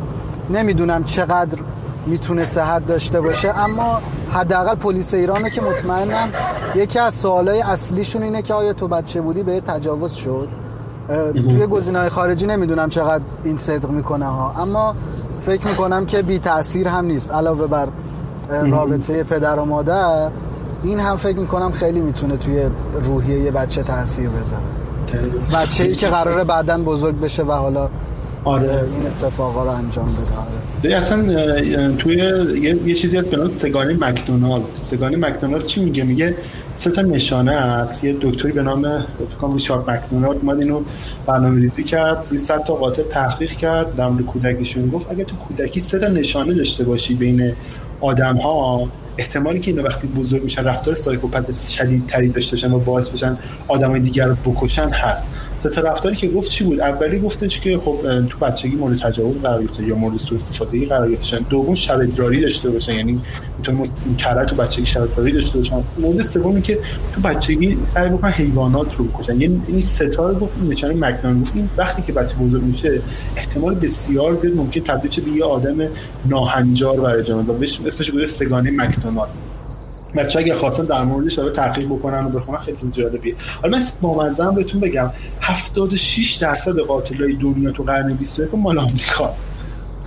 [0.51, 1.59] نمی‌دونم چقدر
[2.07, 4.01] می‌تونه صحت داشته باشه اما
[4.32, 6.28] حداقل پلیس ایرانه که مطمئنم
[6.74, 10.49] یکی از سوالای اصلیشون اینه که آیا تو بچه بودی به تجاوز شد؟
[11.51, 14.62] توی گزینه‌های خارجی نمی‌دونم چقدر این صدق می‌کنه ها.
[14.62, 14.95] اما
[15.47, 17.89] فکر می‌کنم که بی تاثیر هم نیست علاوه بر
[18.51, 20.30] رابطه پدر و مادر.
[20.83, 22.61] این هم فکر می‌کنم خیلی می‌تونه توی
[23.05, 24.62] روحیه یه بچه تاثیر بذاره.
[25.55, 27.91] بچه ای که قراره بعدا بزرگ بشه و حالا
[28.45, 28.70] آره.
[28.70, 30.93] این اتفاقا رو انجام بده.
[30.93, 30.97] آره.
[30.97, 34.64] اصلا توی یه, یه چیزی هست به سگانه مکدونالد.
[34.83, 36.35] سگانه مکدونالد چی میگه؟ میگه
[36.77, 38.05] سه تا نشانه است.
[38.05, 38.83] یه دکتری به نام
[39.39, 40.81] فکر ریچارد مکدونالد اومد اینو
[41.27, 42.24] برنامه‌ریزی کرد.
[42.31, 43.97] روی صد تا قاتل تحقیق کرد.
[43.97, 47.53] در مورد کودکیشون گفت اگه تو کودکی سه تا نشانه داشته باشی بین
[48.01, 48.89] آدم ها
[49.19, 53.39] احتمالی که اینا وقتی بزرگ میشن رفتار سایکوپت شدید تری داشته باشن و باعث بشن
[53.69, 55.25] آدمای دیگر رو بکشن هست.
[55.59, 57.99] سه تا رفتاری که گفت چی بود؟ اولی گفتش که خب
[58.29, 62.41] تو بچگی مورد تجاوز قرار گرفته یا مورد سوء استفاده قرار گرفتن دوم شب ادراری
[62.41, 62.95] داشته باشن.
[62.95, 63.21] یعنی
[63.59, 65.83] می‌تونه کرا تو بچگی شب ادراری داشته باشن.
[65.99, 66.79] مورد سومی که
[67.15, 69.41] تو بچگی سعی بکنن حیوانات رو بکشن.
[69.41, 71.57] یعنی این ستا رو گفت نشانه مکنان گفت.
[71.57, 73.01] این وقتی که بچه بزرگ میشه
[73.37, 75.89] احتمال بسیار زیاد ممکن تبدیل به یه آدم
[76.27, 79.29] ناهنجار برای جامعه و اسمش بوده سگانه مکدونالد.
[80.17, 83.35] بچه اگه خواستن در موردش داره تحقیق بکنن و بخونن خیلی چیز جالبیه.
[83.62, 85.11] حالا من بامزه بهتون بگم
[85.41, 89.35] 76 درصد قاتلای دنیا تو قرن 21 مال آمریکا.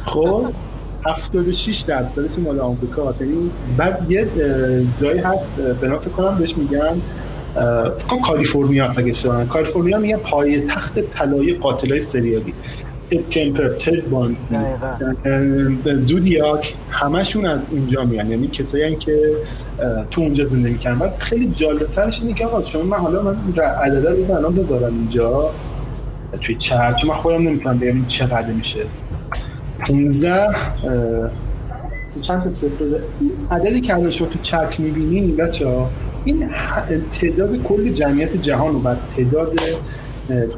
[0.05, 0.45] خب؟
[1.05, 4.27] 76 درصدش مال آمریکا یعنی بعد یه
[5.01, 5.45] جایی هست
[5.81, 7.01] فکر کنم بهش میگن
[8.25, 12.53] کالیفرنیا اگه اشتباه کالیفرنیا میگن پای تخت طلایی قاتلای سریالی.
[13.11, 14.35] اد کمپر تد بان
[16.05, 18.31] زودیاک همشون از اونجا میان.
[18.31, 19.35] یعنی کسایی که
[20.11, 20.99] تو اونجا زندگی می‌کنن.
[20.99, 25.49] بعد خیلی جالبترش اینه که آقا شما من حالا من عدده رو الان بذارم اینجا.
[26.41, 28.79] توی چت چون من خودم نمی‌تونم بگم این چقدر میشه.
[29.79, 30.47] 15
[32.21, 32.85] چند تا صفر
[33.51, 35.89] عددی که الان شما تو چت می‌بینین بچه ها
[36.25, 36.49] این
[37.21, 39.59] تعداد کل جمعیت جهان و تعداد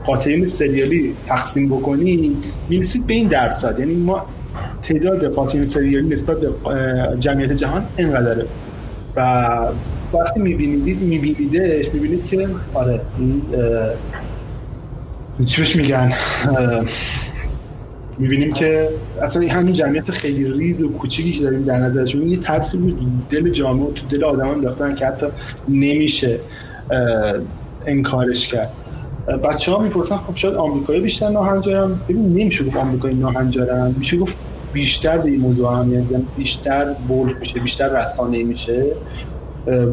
[0.05, 2.37] قاتلین سریالی تقسیم بکنی
[2.69, 3.79] می‌رسید به این درصد.
[3.79, 4.25] یعنی ما
[4.83, 6.49] تعداد قاتلین سریالی نسبت به
[7.19, 8.45] جمعیت جهان اینقدره.
[9.15, 9.47] و
[10.13, 13.41] وقتی می‌بینید میبینیدش می‌بینید که آره این
[15.45, 16.11] چی بهش میگن؟
[18.17, 18.89] می‌بینیم که
[19.21, 22.15] اصلا همین جمعیت خیلی ریز و کوچیکی که داریم در نظرش.
[22.15, 22.99] یه ترسی بود
[23.29, 25.25] دل جامعه و تو دل آدم هم که حتی
[25.69, 26.39] نمیشه
[27.85, 28.69] انکارش کرد.
[29.27, 33.95] بچه ها می‌پرسن خب شاید آمریکایی بیشتر ناهنجارن؟ ببین نمیشه گفت آمریکایی ناهنجارن.
[33.99, 34.35] میشه گفت
[34.73, 38.85] بیشتر به این موضوع هم یعنی بیشتر بول میشه بیشتر رسانه میشه.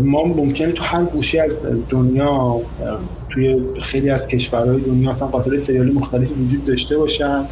[0.03, 2.61] ما ممکنه تو هر گوشی از دنیا
[3.31, 7.45] توی خیلی از کشورهای دنیا اصلا قاتل سریالی مختلفی وجود داشته باشن.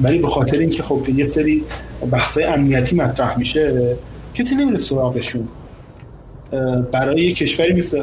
[0.00, 1.64] ولی به خاطر اینکه خب یه سری
[2.10, 3.96] بحثای امنیتی مطرح میشه
[4.34, 5.46] کسی نمیره سراغشون.
[6.92, 8.02] برای کشوری مثل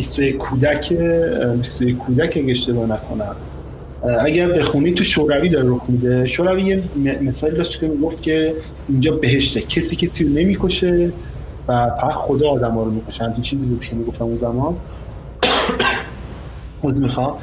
[0.00, 0.92] 21 کودک
[1.62, 3.36] 21 کودک اگه اشتباه نکنم.
[4.20, 6.26] اگر بخونید تو شوروی داره رخ میده.
[6.26, 6.82] شوروی یه
[7.22, 8.54] مثالی داشت که می‌گفت که
[8.88, 9.60] اینجا بهشته.
[9.60, 11.12] کسی کسی رو نمی‌کشه
[11.68, 13.24] و فقط خدا آدم ها رو می‌کشه.
[13.24, 14.76] همچین چیزی بود که می‌گفتم اون زمان.
[16.84, 17.34] از می‌خوام.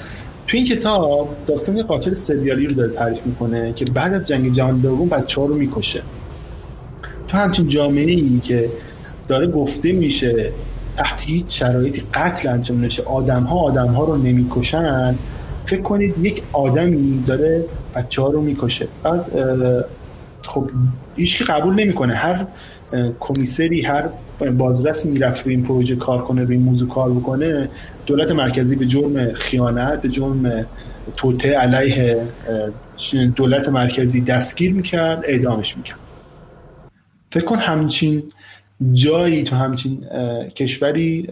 [0.47, 4.81] تو این کتاب داستان قاتل سریالی رو داره تعریف می‌کنه که بعد از جنگ جهانی
[4.81, 6.01] دوم بچه ها رو می‌کشه.
[7.27, 8.69] تو همچین جامعه ای که
[9.27, 10.51] داره گفته میشه
[10.97, 13.03] تحت هیچ شرایطی قتل انجام نشه.
[13.03, 15.15] آدم ها آدم ها رو نمی‌کشن.
[15.65, 18.87] فکر کنید یک آدمی داره بچه ها رو می‌کشه.
[19.03, 19.25] بعد
[20.47, 20.69] خب
[21.15, 22.13] هیچ قبول نمی‌کنه.
[22.13, 22.45] هر
[23.19, 24.09] کمیسری هر
[24.57, 27.69] بازرسی می‌رفت روی این پروژه کار کنه روی این موضوع کار بکنه
[28.05, 30.65] دولت مرکزی به جرم خیانت به جرم
[31.15, 32.23] توته علیه
[33.35, 35.99] دولت مرکزی دستگیر می‌کرد اعدامش می‌کرد.
[37.31, 38.23] فکر کن همچین
[38.93, 40.05] جایی تو همچین
[40.55, 41.29] کشوری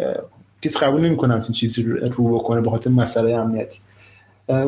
[0.61, 3.79] کسی قبول نمی‌کنه همچین چیزی رو بکنه به خاطر مسئله امنیتی.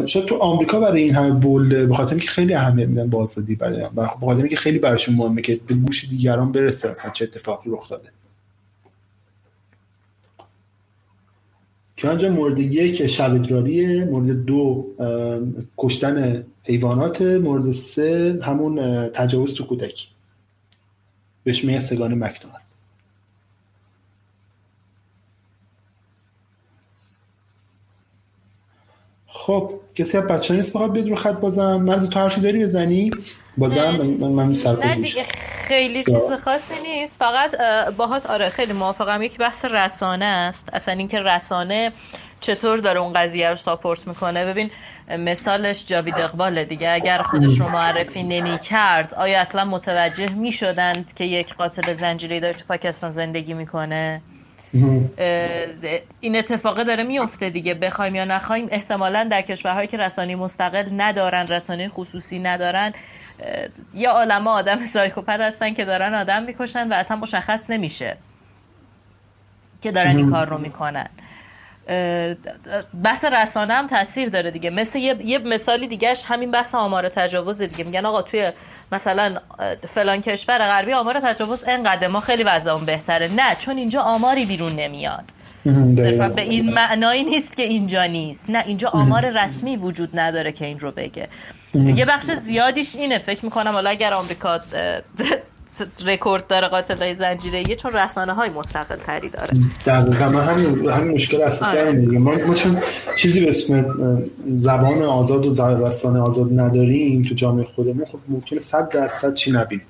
[0.06, 3.56] شاید تو آمریکا برای این همه بول به خاطر اینکه خیلی اهمیت میدن به آزادی
[3.56, 7.70] برای به خاطر اینکه خیلی براشون مهمه که به گوش دیگران برسه اصلا چه اتفاقی
[7.72, 8.10] رخ داده.
[11.98, 14.88] که مورد یک شبدراریه مورد دو
[15.78, 20.08] کشتن حیوانات مورد سه همون تجاوز تو کودکی
[21.44, 22.67] بهش میگن سگان مکدونالد
[29.48, 33.12] خب کسی از بچه نیست بخواد بیاد رو خط بازم مرز تو حرفی داری بزنی؟
[33.58, 35.24] بازم من, من سر نه دیگه
[35.68, 37.16] خیلی چیز خاصی نیست.
[37.20, 37.52] فقط
[37.98, 39.22] باهات آره خیلی موافقم.
[39.22, 40.70] یک بحث رسانه است.
[40.74, 41.92] اصلا اینکه رسانه
[42.42, 44.46] چطور داره اون قضیه رو ساپورت می‌کنه.
[44.46, 44.70] ببین
[45.18, 46.90] مثالش جاوید اقباله دیگه.
[46.90, 52.40] اگر خودش رو معرفی نمی کرد آیا اصلا متوجه می شدند که یک قاتل زنجیری
[52.40, 54.22] داره تو پاکستان زندگی می‌کنه؟
[56.20, 58.68] این اتفاقه داره میفته دیگه بخوایم یا نخوایم.
[58.72, 62.94] احتمالا در کشورهایی که رسانه مستقل ندارن رسانه خصوصی ندارن
[63.94, 68.18] یا عالم آدم سایکوپت هستن که دارن آدم می‌کشن و اصلا مشخص نمیشه
[69.82, 71.10] که دارن این کار رو می‌کنن.
[73.04, 74.70] بحث رسانه هم تاثیر داره دیگه.
[74.70, 77.84] مثل یه, یه مثالی دیگهش همین بحث آمار تجاوز دیگه.
[77.84, 78.52] میگن آقا توی
[78.92, 79.38] مثلا
[79.96, 83.28] فلان کشور غربی آمار تجاوز انقدر ما خیلی وضعمون بهتره.
[83.28, 85.24] نه چون اینجا آماری بیرون نمیاد.
[85.96, 88.50] صرفا به این معنایی نیست که اینجا نیست.
[88.50, 91.28] نه اینجا آمار رسمی وجود نداره که این رو بگه.
[91.74, 93.18] یه بخش زیادیش اینه.
[93.18, 94.60] فکر می‌کنم حالا اگر آمریکا
[96.06, 99.50] رکورد داره قاتل زنجیره چون رسانه های مستقل تری داره.
[99.86, 100.30] دقیقا.
[100.30, 101.92] من همین هم مشکل اساسی آره.
[101.92, 102.78] هم ما, ما چون
[103.18, 103.96] چیزی به اسم
[104.60, 109.86] زبان آزاد و رسانه آزاد نداریم تو جامعه خودمون خب ممکنه صد درصد چی نبینیم.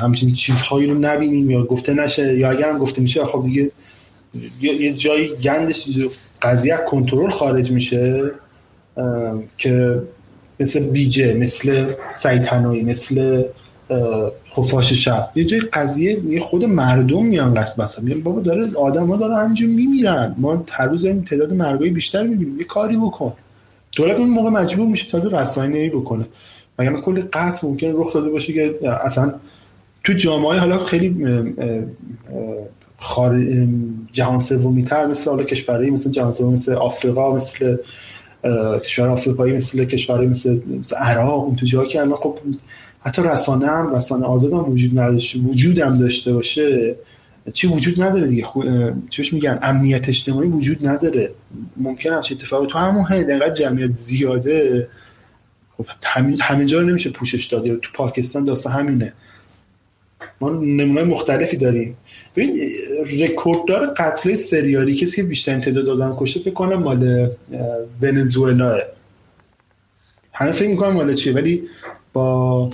[0.00, 3.70] همچین چیزهایی رو نبینیم یا گفته نشه یا اگر هم گفته میشه خب دیگه
[4.60, 5.88] یه جایی گندش
[6.42, 8.30] قضیه کنترل خارج میشه
[9.58, 10.02] که
[10.60, 13.44] مثل بیجه مثل سیتنایی مثل
[14.52, 15.30] خفاش شب.
[15.34, 19.68] یه جای قضیه یه خود مردم میان قصد میگن بابا داره آدم ها داره همینجور
[19.68, 20.34] میمیرن.
[20.38, 22.58] ما هر روز داریم تعداد مرگای بیشتر می‌بینیم.
[22.58, 23.32] یه کاری بکن.
[23.96, 26.24] دولت اون موقع مجبور میشه تازه رسانه ای بکنه.
[26.78, 29.34] مگر کل قتل ممکن رخ داده باشه که اصلا
[30.04, 31.26] تو جامعه حالا خیلی
[32.98, 33.46] خار...
[34.10, 37.76] جهان سومی تر مثل حالا کشورهایی مثل جهان سومی مثل آفریقا مثل
[38.84, 42.38] کشور آفریقایی مثل کشورهایی مثل, مثل عراق اون تو جایی که الان خب
[43.04, 46.96] حتی رسانه هم رسانه آزاد هم وجود نداشته وجود هم داشته باشه
[47.52, 48.62] چی وجود نداره دیگه؟ خو...
[49.10, 51.30] چیش میگن؟ امنیت اجتماعی وجود نداره.
[51.76, 54.88] ممکن است اتفاقی؟ تو همون هند انقدر جمعیت زیاده.
[55.76, 57.64] خب همین همین جا نمیشه پوشش داد.
[57.64, 59.12] تو پاکستان داستان همینه.
[60.40, 61.96] ما نمونه مختلفی داریم.
[62.36, 62.58] ببین
[63.20, 67.30] رکورددار قتل سریالی کسی که بیشترین تعداد آدم کشته فکر کنم مال
[68.02, 68.78] ونزوئلا
[70.32, 71.62] همه فکر می‌کنم مال چیه؟ ولی
[72.12, 72.70] با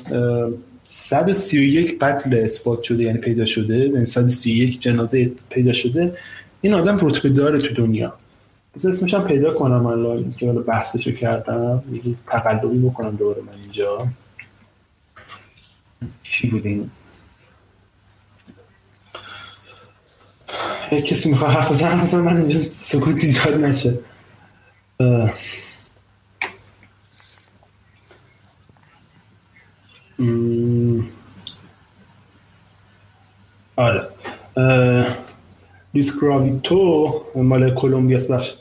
[0.89, 6.17] 131 قتل اثبات شده یعنی پیدا شده یعنی 131 جنازه پیدا شده
[6.61, 8.15] این آدم رتبه داره تو دنیا.
[8.77, 13.61] از اسمش هم پیدا کنم الان که حالا بحثشو کردم یکی تقلبی بکنم دوره من
[13.63, 14.07] اینجا.
[16.23, 16.91] چی بودیم؟
[20.91, 23.99] کسی می‌خواه حرف بزنم من اینجا سکوت ایجاد نشه.
[33.77, 34.09] آره.
[35.95, 38.55] لیس گراویتو مال کلمبیا بخش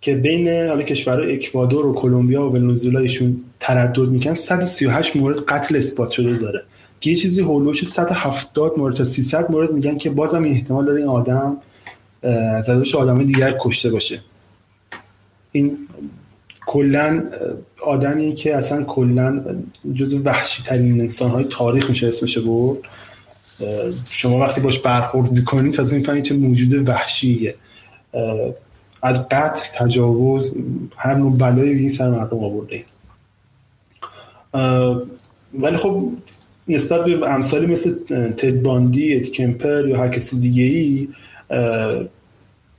[0.00, 5.76] که بین حالا کشور اکوادور و کلمبیا و ونزوئلا ایشون تردد می‌کنن 138 مورد قتل
[5.76, 6.62] اثبات شده داره.
[7.00, 10.98] که یه چیزی هولوش 170 مورد تا 300 مورد میگن که بازم این احتمال داره
[10.98, 11.56] این آدم
[12.62, 14.20] زده آدم دیگر کشته باشه.
[15.52, 15.78] این
[16.66, 17.24] کلا
[17.84, 19.44] آدمی که اصلا کلا
[19.94, 22.86] جز وحشی ترین انسان های تاریخ میشه اسمش بود
[24.10, 27.54] شما وقتی باش برخورد می‌کنید تازه می‌فهمید چه موجود وحشیه.
[29.02, 30.54] از قتل تجاوز
[30.96, 32.84] هر نوع بلایی این سر مردم آورده
[35.54, 36.12] ولی خب
[36.68, 37.94] نسبت به امثالی مثل
[38.30, 41.08] تد باندی اد کمپر یا هر کسی دیگه ای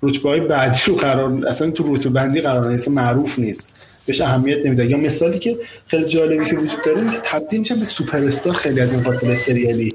[0.03, 3.72] رتبه های بعدی رو قرار اصلا تو رتبه بندی قرار نیست معروف نیست.
[4.05, 4.85] بهش اهمیت نمیده.
[4.85, 5.57] یا مثالی که
[5.87, 9.35] خیلی جالبی که وجود داره که تبدیل میشن به سوپر استار خیلی از این قاتل
[9.35, 9.93] سریالی.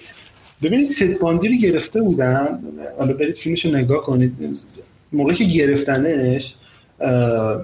[0.63, 2.59] ببینید تد باندی رو گرفته بودن.
[2.99, 4.33] حالا برید فیلمش رو نگاه کنید.
[5.13, 6.55] موقعی که گرفتنش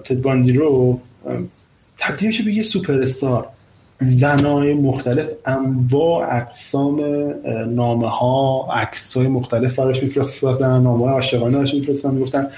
[0.05, 1.01] تد باندی رو
[1.99, 3.49] تبدیل میشه به یه سوپر استار
[4.01, 7.01] زنای مختلف انواع اقسام
[7.69, 12.49] نامه ها عکس های مختلف براش میفرستادن نامه های عاشقانه براش میفرستادن می‌گفتن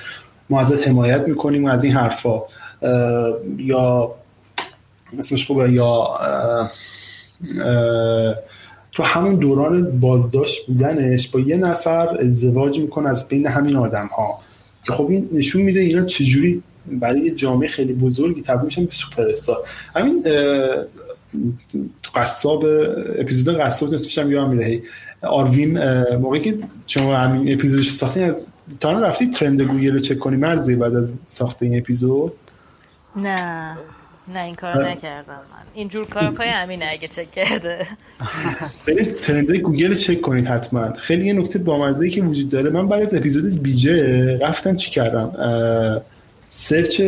[0.51, 2.43] ما ازت حمایت می‌کنیم از این حرفا.
[3.59, 4.15] یا
[5.19, 6.09] اسمش خوبه یا
[8.93, 14.41] تو همون دوران بازداشت بودنش با یه نفر ازدواج می‌کنه از بین همین آدم ها
[14.87, 18.93] که خب این نشون میده اینا چجوری برای یه جامعه خیلی بزرگی تبدیل میشن به
[18.93, 19.57] سوپر استار
[19.97, 20.25] همین
[22.15, 22.65] قصاب
[23.19, 24.83] اپیزود قصاب نسبش هم یادم میره.
[25.23, 25.79] آروین
[26.15, 28.35] موقعی که شما همین اپیزودش ساختین
[28.81, 32.33] تا رفتی trend گوگل رو چک کنی مرزی بعد از ساخت این اپیزود؟
[33.17, 33.77] نه.
[34.35, 35.67] نه این کار نکردم من.
[35.75, 37.87] اینجور کار پای امینه اگه چک کرده.
[38.87, 40.93] برید trend گوگل چک کنید حتما.
[40.93, 42.71] خیلی یه نکته بامزه که وجود داره.
[42.71, 45.33] من بعد از اپیزود بیجه رفتم چی کردم؟
[46.49, 47.01] search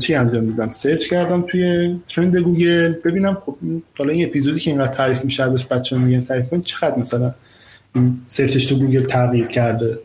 [0.00, 2.92] چی انجام میدم search کردم توی trend گوگل.
[2.92, 3.56] ببینم خب
[3.98, 7.34] حالا این اپیزودی که اینقدر تعریف میشه ازش بچه میگن تعریف کن چقدر مثلا
[7.94, 9.98] این search ش تو گوگل تغییر کرده؟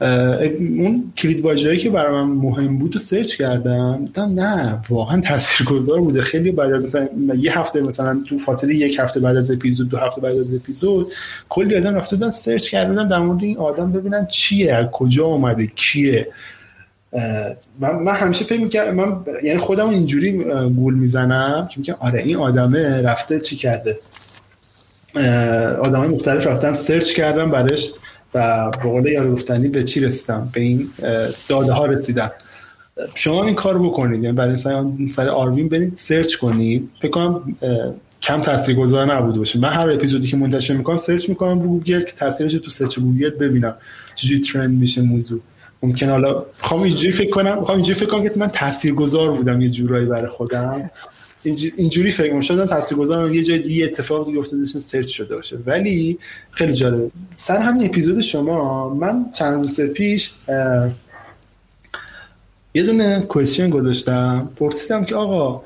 [0.00, 6.00] اون کلید واژه‌ای که برای من مهم بود و search کردم دیدم نه واقعا تاثیرگذار
[6.00, 6.22] بوده.
[6.22, 7.08] خیلی بعد از مثلا
[7.38, 11.12] یه هفته مثلا تو فاصله یک هفته بعد از اپیزود دو هفته بعد از اپیزود
[11.48, 16.28] کلی آدم رفته بودن search کردن در مورد این آدم ببینن چیه کجا اومده کیه.
[17.80, 20.32] من, من همیشه فکر می‌کنم من یعنی خودم اینجوری
[20.76, 23.98] گول می‌زنم که میگم آره این آدمه رفته چی کرده.
[25.82, 27.90] آدمای مختلف رفتن search کردم برش
[28.34, 30.88] و به قول یارو گفتنی به چی رسیدم؟ به این
[31.48, 32.30] داده ها رسیدم.
[33.14, 34.22] شما این کار بکنید.
[34.22, 34.56] یعنی برای
[35.10, 36.90] سر آروین برید search کنید.
[37.02, 37.56] فکر کنم
[38.22, 39.58] کم تاثیرگذار نبوده باشه.
[39.58, 43.30] من هر اپیزودی که منتشر می‌کنم search می‌کنم رو گوگل که تاثیرش تو search گوگل
[43.30, 43.74] ببینم
[44.14, 45.40] چجوری ترند میشه موضوع.
[45.82, 49.70] ممکن حالا می‌خوام اینجوری فکر کنم می‌خوام اینجوری فکر کنم که من تاثیرگذار بودم یه
[49.70, 50.90] جورایی برای خودم.
[51.42, 55.58] اینجوری فکر کنم شدم تاثیرگذار یه جای دیگه اتفاق دیگه افتاده سرچ شده باشه.
[55.66, 56.18] ولی
[56.50, 57.10] خیلی جالب.
[57.36, 60.32] سر همین اپیزود شما من چند روز پیش
[62.74, 64.50] یه دونه کوئسشن گذاشتم.
[64.56, 65.62] پرسیدم که آقا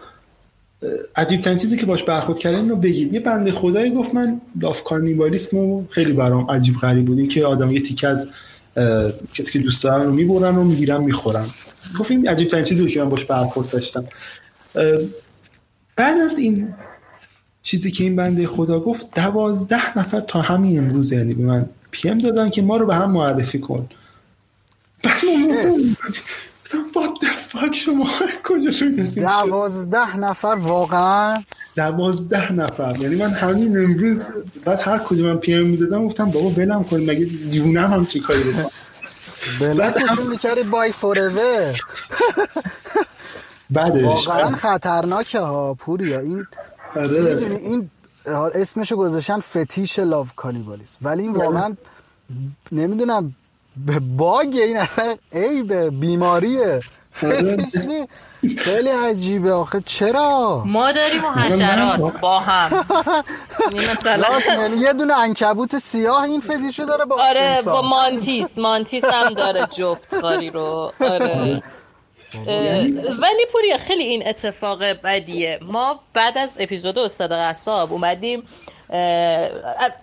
[1.17, 3.13] عجیب ترین چیزی که باش برخورد کردن رو بگید.
[3.13, 7.29] یه بنده خدایی گفت من لاف کارنیوالیسم خیلی برام عجیب غریب بود.
[7.29, 8.27] که آدم یه تیکه از
[9.35, 11.47] کسی که دوست دارن رو می‌برن و می‌گیرن می‌خورن.
[11.99, 14.05] گفت این عجیب ترین چیزی که من باش برخورد داشتم.
[16.03, 16.75] بعد از این
[17.63, 22.19] چیزی که این بنده خدا گفت دوازده نفر تا همین امروز یعنی به من پیم
[22.19, 23.89] دادن که ما رو به هم معرفی کن.
[26.95, 28.07] بعد فاک شما
[28.45, 28.71] کجا
[29.15, 31.37] دوازده نفر واقعا؟
[31.77, 32.97] دوازده نفر.
[33.01, 34.27] یعنی من همین امروز
[34.65, 38.41] بعد هر کجا من پیم می‌دادم گفتم بابا بلم کن مگه دیونم هم چی کاری
[38.41, 38.71] بکنم؟
[39.61, 41.79] بلکشون می‌کردی بای فوروور
[43.73, 44.29] بعدش.
[44.29, 46.21] واقعا خطرناکه ها پوریا.
[46.21, 46.47] این
[46.97, 47.59] آره.
[47.63, 47.91] این
[48.55, 50.97] اسمشو گذاشتن فتیش لاو کانیبالیسم.
[51.03, 51.77] ولی این واقعا
[52.73, 53.35] نمی‌دونم
[53.77, 56.81] به باگ این اصلا ای به بیماریه
[58.59, 59.81] خیلی عجیبه آخه.
[59.87, 62.85] چرا؟ ما داریم و حشرات با هم.
[64.59, 68.59] یعنی یه دونه عنکبوت سیاه این فتیشو داره با آره با mantis.
[68.59, 71.63] Mantis هم داره جفت کاری رو آره.
[73.21, 75.59] ولی پوریا خیلی این اتفاق بدیه.
[75.63, 78.43] ما بعد از اپیزود استاد قصاب اومدیم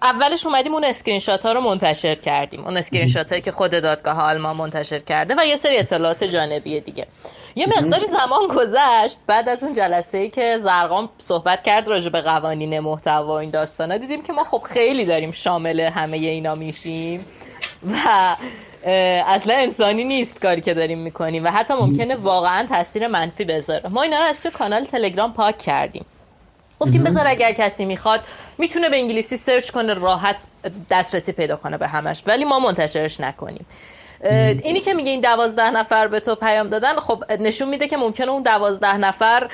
[0.01, 2.65] اولش اومدیم اون اسکرین شات ها رو منتشر کردیم.
[2.65, 7.07] اون screen هایی که خود دادگاه آلمان منتشر کرده و یه سری اطلاعات جانبی دیگه.
[7.55, 9.17] یه مقداری زمان گذشت.
[9.27, 13.97] بعد از اون جلسه ای که ضرغام صحبت کرد راجع به قوانین محتوا این داستانا
[13.97, 17.25] دیدیم که ما خب خیلی داریم شامل همه اینا میشیم.
[17.83, 18.35] و
[18.85, 23.89] اصلا انسانی نیست کاری که داریم می‌کنیم و حتی ممکنه واقعا تاثیر منفی بذاره.
[23.89, 26.05] ما اینا رو از توی کانال تلگرام پاک کردیم.
[26.79, 28.19] گفتیم بذار اگر کسی می‌خواد
[28.57, 30.35] می‌تونه به انگلیسی سرچ کنه راحت
[30.89, 32.23] دسترسی پیدا کنه به همش.
[32.25, 33.65] ولی ما منتشرش نکنیم.
[34.23, 38.31] اینی که میگه این دوازده نفر به تو پیام دادن خب نشون میده که ممکنه
[38.31, 39.47] اون دوازده نفر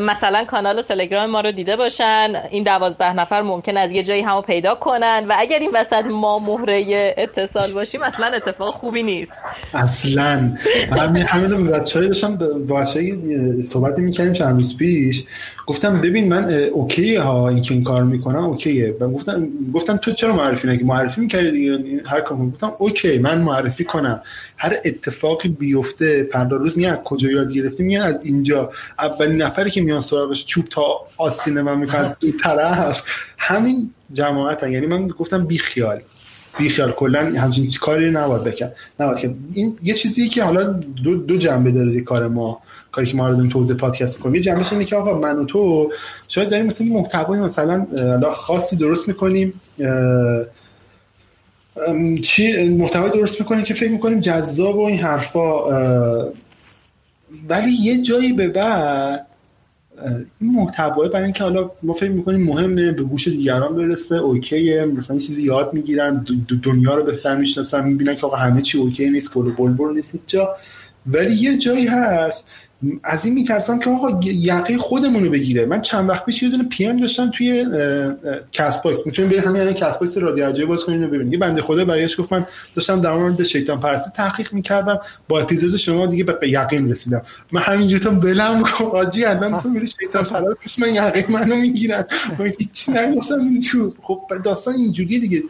[0.00, 2.32] مثلا کانال تلگرام ما رو دیده باشن.
[2.50, 6.38] این دوازده نفر ممکن از یه جایی همو پیدا کنن و اگر این وسط ما
[6.38, 9.32] مهره اتصال باشیم اصلا اتفاق خوبی نیست.
[9.74, 10.56] اصلا.
[10.92, 12.36] همین همین بچه های داشتم
[12.68, 13.18] با بچه
[13.62, 15.24] صحبتی می‌کنیم چند روز پیش.
[15.66, 18.96] گفتم ببین من okay ها این که این کار می‌کنم okay ه.
[19.00, 23.40] و گفتم گفتم تو چرا معرفی نگی معرفی می‌کردی دیگه؟ هر کار گفتم okay من
[23.40, 24.20] معرفی کنم.
[24.56, 28.70] هر اتفاقی بیفته فردا روز میاد کجا یاد گرفتی؟ میان از اینجا.
[28.98, 30.82] اولین نفری که میان سراغش چوب تو
[31.16, 33.02] آستین من می‌کنن دو طرف.
[33.38, 36.00] همین جماعت یعنی من گفتم بی خیال
[36.58, 38.70] بیخیال کلا همچین کاری نباید بکن
[39.00, 40.64] نباید که این یه چیزی که حالا
[41.04, 42.60] دو, دو جنبه داره کار ما.
[42.92, 44.34] کاری که ما رو داریم پادکست می‌کنیم.
[44.34, 45.92] یه جنبش اینه که آقا من و تو
[46.28, 47.86] شاید داریم مثلا محتوای مثلا
[48.32, 49.52] خاصی درست می‌کنیم.
[52.22, 55.68] چی محتوای درست می‌کنیم که فکر می‌کنیم جذاب و این حرفا
[57.48, 59.26] ولی یه جایی به بعد
[60.40, 64.84] این محتوای برای اینکه حالا ما فکر می‌کنیم مهمه به گوش دیگران برسه اوکیه.
[64.84, 66.26] مثلا چیزی یاد می‌گیرن
[66.62, 70.56] دنیا رو بهتر می‌شناسن می‌بینن که آقا همه چی okay نیست گل بلبل نیست جا
[71.06, 72.48] ولی یه جایی هست
[73.04, 75.66] از این میترسم که آقا یقه خودمون رو بگیره.
[75.66, 77.66] من چند وقت پیش یه دونه PM داشتم توی
[78.52, 79.06] Castbox.
[79.06, 82.20] می‌تونیم بریم همین الان Castbox رادیو اجای باز کنین و ببینید یه بنده خدا برایش
[82.20, 85.00] گفت من داشتم در مورد شیطان پرستی تحقیق می‌کردم.
[85.28, 87.22] با اپیزود شما دیگه به یقین رسیدم.
[87.52, 92.04] من همینجوری تو دلم گفتم آجی الان تو میری شیطان پرست من یقه منو می‌گیرن.
[92.38, 93.40] من هیچ نگفتم.
[93.40, 95.42] اینجور خب داستان اینجوری دیگه.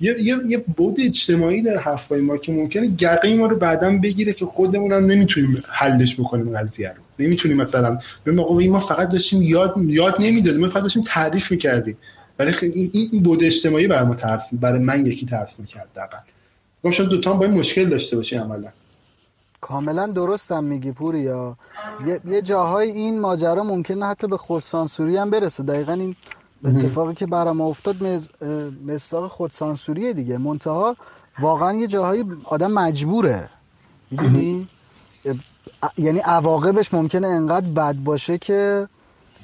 [0.00, 4.32] یه, یه،, یه بود اجتماعی در حرفای ما که ممکنه گقه ما رو بعدا بگیره
[4.32, 7.24] که خودمون هم نمی‌تونیم حلش بکنیم قضیه رو.
[7.24, 11.96] نمی‌تونیم مثلا ببین ما فقط داشتیم یاد یاد نمی‌دادیم ما فقط داشتیم تعریف می‌کردیم.
[12.36, 16.18] برای این این بود اجتماعی برای ما ترس برای من یکی ترس می‌کرد دقیقا
[16.84, 18.68] گفتم شاید دوتا با این مشکل داشته باشی عملا.
[19.60, 21.56] کاملا درستم میگی پوریا
[22.06, 25.62] یه, یه جاهای این ماجرا ممکنه حتی به خودسانسوری هم برسه.
[25.62, 26.16] دقیقا این
[26.64, 27.96] اتفاقی که برام افتاد
[28.86, 30.38] مصداق خودسانسوریه دیگه.
[30.38, 30.96] منتها
[31.40, 33.48] واقعا یه جاهایی آدم مجبوره.
[34.10, 34.68] می‌دونی؟
[35.98, 38.88] یعنی عواقبش ممکنه انقدر بد باشه که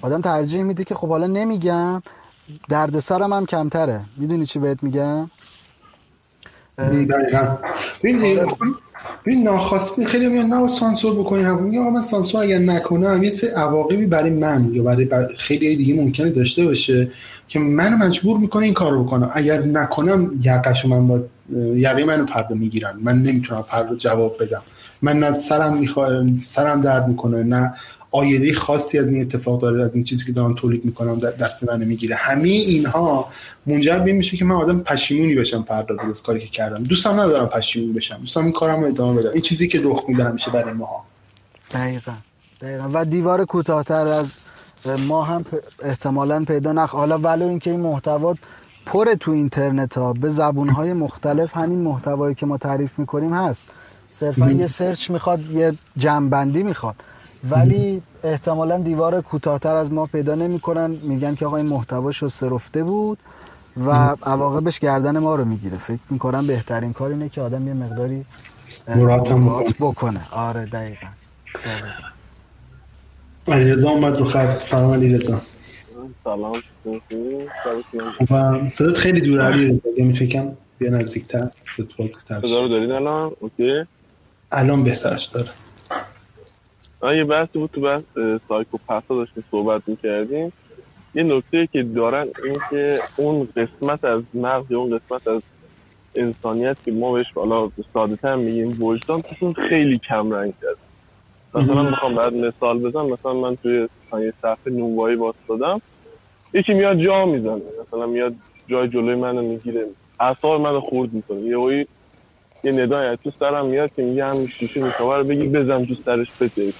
[0.02, 2.02] آدم ترجیح میده که خب حالا نمیگم.
[2.68, 4.00] دردسرم هم کمتره.
[4.16, 5.30] می‌دونی چی بهت میگم؟
[6.78, 7.58] دقیقا.
[9.26, 13.50] ببین ناخواسته خیلی میان نه سانسور بکنی هم میگه من سانسور اگر نکنم یه سه
[13.50, 15.08] عواقبی برای من یا برای
[15.38, 17.10] خیلی دیگه ممکنه داشته باشه
[17.48, 21.20] که من مجبور می‌کنه این کارو بکنم اگر نکنم یقش من با
[21.76, 22.94] یقه منو فردا می‌گیرن.
[23.02, 24.62] من نمی‌تونم فردا جواب بدم.
[25.02, 27.74] من نه سرم می‌خواد سرم درد می‌کنه نه
[28.14, 31.84] آیده خاصی از این اتفاق داره از این چیزی که دارم تولید می‌کنم دست من
[31.84, 32.16] می‌گیره.
[32.16, 33.28] همه اینها
[33.66, 36.82] منجر به میشه که من آدم پشیمونی بشم فردا از کاری که کردم.
[36.82, 38.16] دوستم ندارم پشیمون بشم.
[38.20, 41.04] دوستم این کارم رو ادامه بدم این چیزی که رخ میده همیشه برای ماها
[41.70, 42.12] دقیقا.
[42.60, 42.90] دقیقا.
[42.92, 44.36] و دیوار کوتاهتر از
[45.08, 45.44] ما هم
[45.82, 48.34] احتمالا پیدا نخ حالا ولو اینکه این محتوا
[48.86, 53.66] پر تو اینترنت ها به زبون های مختلف همین محتوایی که ما تعریف می‌کنیم هست.
[54.10, 56.94] صرفا یه سرچ می‌خواد یه جنبندی می‌خواد.
[57.50, 60.90] ولی احتمالا دیوار کوتاهتر از ما پیدا نمی‌کنن.
[60.90, 63.18] میگن که آقا این محتوا شسته بود
[63.76, 63.90] و
[64.22, 65.78] عواقبش گردن ما رو می‌گیره.
[65.78, 68.24] فکر می‌کنم بهترین کار اینه که آدم یه مقداری
[68.88, 70.20] مراعات بکنه.
[70.32, 71.06] آره دقیقا.
[73.48, 74.62] علی رضا اومد رو خط.
[74.62, 75.40] سلام علی رضا
[76.24, 76.62] سلام
[78.18, 79.80] خوبم صدات خیلی دور علی رضا.
[79.96, 81.50] می‌تونم بیا نزدیکتر.
[81.76, 81.90] صدات
[82.46, 83.84] صدا رو دارید الان؟ اوکی.
[84.52, 85.50] الان بهترش داره.
[87.12, 88.02] یه بحثی بود تو بحث
[88.48, 90.52] سایکوپاتا داشتیم صحبت می‌کردیم.
[91.14, 95.42] یه نکته که دارن این که اون قسمت از مغز اون قسمت از
[96.14, 100.76] انسانیت که ما بهش حالا ساده تر میگیم وجدان توشون خیلی کم رنگ کرد
[101.54, 103.06] مثلا می‌خوام بعد مثال بزنم.
[103.06, 105.18] مثلا من توی یه صفحه نونوایی
[105.48, 105.82] دادم
[106.52, 107.62] یکی میاد جا می‌زنه.
[107.86, 108.34] مثلا میاد
[108.68, 109.86] جای جلوی منو می‌گیره.
[110.20, 111.40] اعصاب منو خورد می‌کنه.
[111.40, 111.86] یه
[112.64, 116.28] یه ندای تو سرم میاد که میگه همین شیشه می‌خواه رو بگی بزن تو سرش
[116.40, 116.72] بده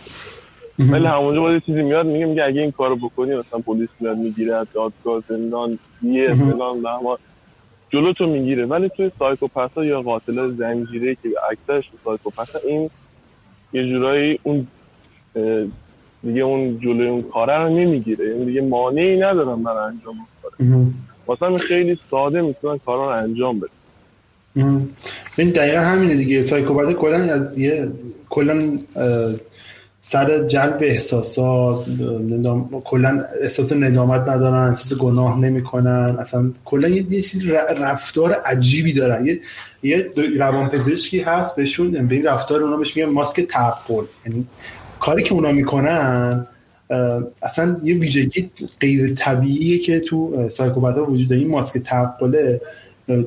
[0.79, 4.55] ولی همونجا باید چیزی میاد میگه میگه اگه این کارو بکنی مثلا پلیس میاد می‌گیره
[4.55, 7.19] از دادگاه زندان یه فلان ما
[7.91, 8.67] جلو تو می‌گیره.
[8.67, 12.91] ولی توی سایکوپاتا یا قاتل زنجیره که اکثرش سایکوپاتا این
[13.73, 14.67] یه جورایی اون
[16.23, 18.29] دیگه اون جلوی اون کاره رو نمی‌گیره.
[18.29, 20.17] یعنی دیگه مانعی ندارم من انجام
[20.59, 20.95] بدم
[21.27, 23.71] واسه خیلی ساده می‌تونن کارا رو انجام بده
[24.57, 26.43] این دقیقا همینه دیگه.
[26.43, 27.89] سایکوپات کلا از یه
[28.29, 28.79] کلا
[30.01, 31.87] سر جلب احساسات
[32.85, 36.17] کلا احساس ندامت ندارن احساس گناه نمی‌کنن.
[36.21, 37.23] اصلا کلا یه, یه
[37.81, 39.27] رفتار عجیبی دارن.
[39.27, 39.41] یه
[39.83, 44.05] یه روانپزشکی هست بهشون به این رفتار اونا بهش میگن ماسک تعقل.
[44.27, 44.47] یعنی
[45.01, 46.47] کاری که اونا می‌کنن
[47.43, 48.51] اصلا یه ویژگی
[48.81, 51.41] غیر طبیعیه که تو سایکوپات وجود داره.
[51.41, 52.61] این ماسک تعقله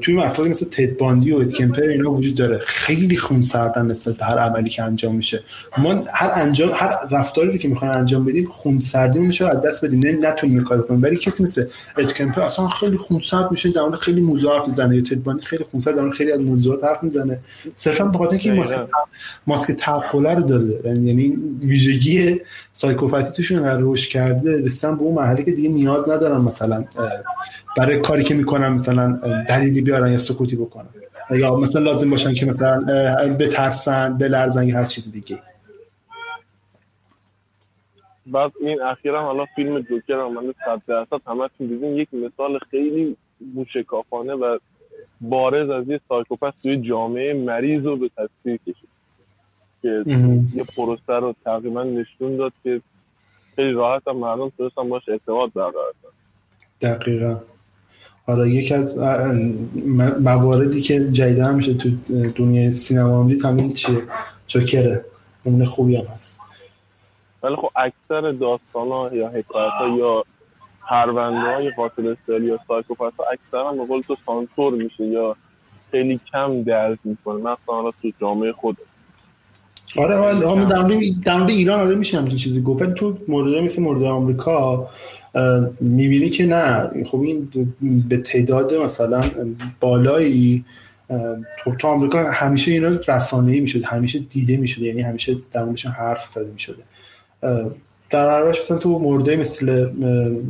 [0.02, 2.58] توی افرادی مثل تد باندی و اتکمپر اینا وجود داره.
[2.58, 5.44] خیلی خون سردن نسبت به هر عملی که انجام میشه.
[5.78, 10.00] ما هر انجام هر رفتاری که می‌خوایم انجام بدیم خون سردی میشه از دست بدیم.
[10.00, 11.04] نه نتونیم کار کنیم.
[11.04, 11.66] ولی کسی مثل
[11.98, 14.96] اتکمپر اصلا خیلی خون سرد میشه در خیلی موضوع حرف می‌زنه.
[14.96, 17.40] یا تد باندی خیلی خون سرد در خیلی از موضوعات حرف می‌زنه.
[17.76, 18.88] صرفا به خاطر اینکه ماسک
[19.48, 21.00] ماسک تعقله رو داره.
[21.00, 22.42] یعنی ویژگی
[22.74, 24.62] سایکوپاتی توشون رشد کرده.
[24.62, 26.86] رسیدن به اون مرحله که دیگه نیاز ندارن مثلا
[27.78, 30.90] برای کاری که می‌کنن مثلا دلیلی بیارن یا سکوتی بکنن
[31.32, 32.80] یا مثلا لازم باشن که مثلا
[33.40, 35.40] بترسن بلرزن یا هر چیز دیگه.
[38.26, 41.96] بعد این اخیرا حالا فیلم جوکر هم من صد درصد همه دیدین.
[41.96, 43.18] یک مثال خیلی
[43.54, 44.58] موشکافانه و
[45.22, 48.90] بارز از یه سایکوپس توی جامعه مریض رو به تصویر کشید.
[49.82, 50.04] که
[50.54, 52.82] یه پروسه رو تقریبا نشون داد که
[53.56, 55.94] خیلی راحت هم مردم تونستن باش اعتماد برقرار
[56.82, 57.40] دقیقا.
[58.28, 58.98] آره یکی از
[60.20, 61.90] مواردی که جدیدا میشه تو
[62.36, 64.04] دنیای سینما هم دید همین چیه
[64.48, 65.06] جوکره.
[65.46, 66.38] نمونه خوبی هم هست.
[67.44, 70.24] ولی خب اکثر داستان ها یا حکایت ها یا
[70.90, 75.36] پرونده های قاتل سری یا سایکوپت ها اکثرا به قول تو سانسور میشه یا
[75.92, 78.78] خیلی کم درد می‌کنه مثلا حالا تو جامعه خود
[79.98, 80.66] آره آره
[81.26, 82.94] در ایران آره میشه همچین چیزی گفت.
[82.94, 84.90] تو مورد مثل مورد آمریکا
[85.82, 86.90] می‌بینی که نه.
[87.06, 87.50] خب این
[88.10, 89.24] به تعداد مثلا
[89.80, 90.66] بالایی
[91.64, 95.92] خب تو آمریکا همیشه اینا رسانه ای می‌شد همیشه دیده می‌شد یعنی همیشه در موردشون
[95.92, 96.84] حرف زده می‌شده.
[98.10, 99.90] در حالش مثلا تو مورد مثل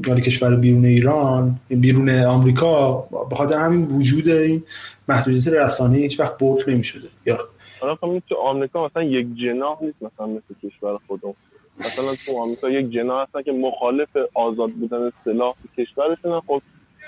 [0.08, 4.64] مال کشور بیرون ایران بیرون آمریکا به خاطر همین وجود این
[5.10, 7.08] محدودیت رسانه هیچ وقت برد نمی‌شده.
[7.26, 7.40] یا
[7.80, 11.34] حالا خب تو آمریکا مثلا یک جناح نیست مثلا مثل کشور خودم
[11.80, 16.62] مثلا تو آمریکا یک جناح هستن که مخالف آزاد بودن سلاح تو کشورشون خب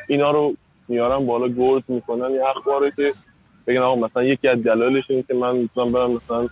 [0.08, 0.54] اینا رو
[0.88, 2.32] میارن بالا گرد می‌کنن.
[2.32, 3.14] یه اخباری که
[3.68, 6.48] بگن آقا مثلا یکی از دلایلش اینه که من می‌تونم برم مثلا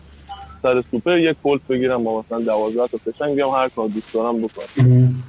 [0.61, 4.37] سر سوپر یک کلت بگیرم با مثلا 12 تا فشنگ بیام هر کار دوست دارم
[4.37, 4.65] بکنم.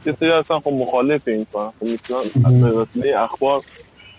[0.06, 3.62] یه سری اصلا خب مخالف این کارن خب می‌تونن از اخبار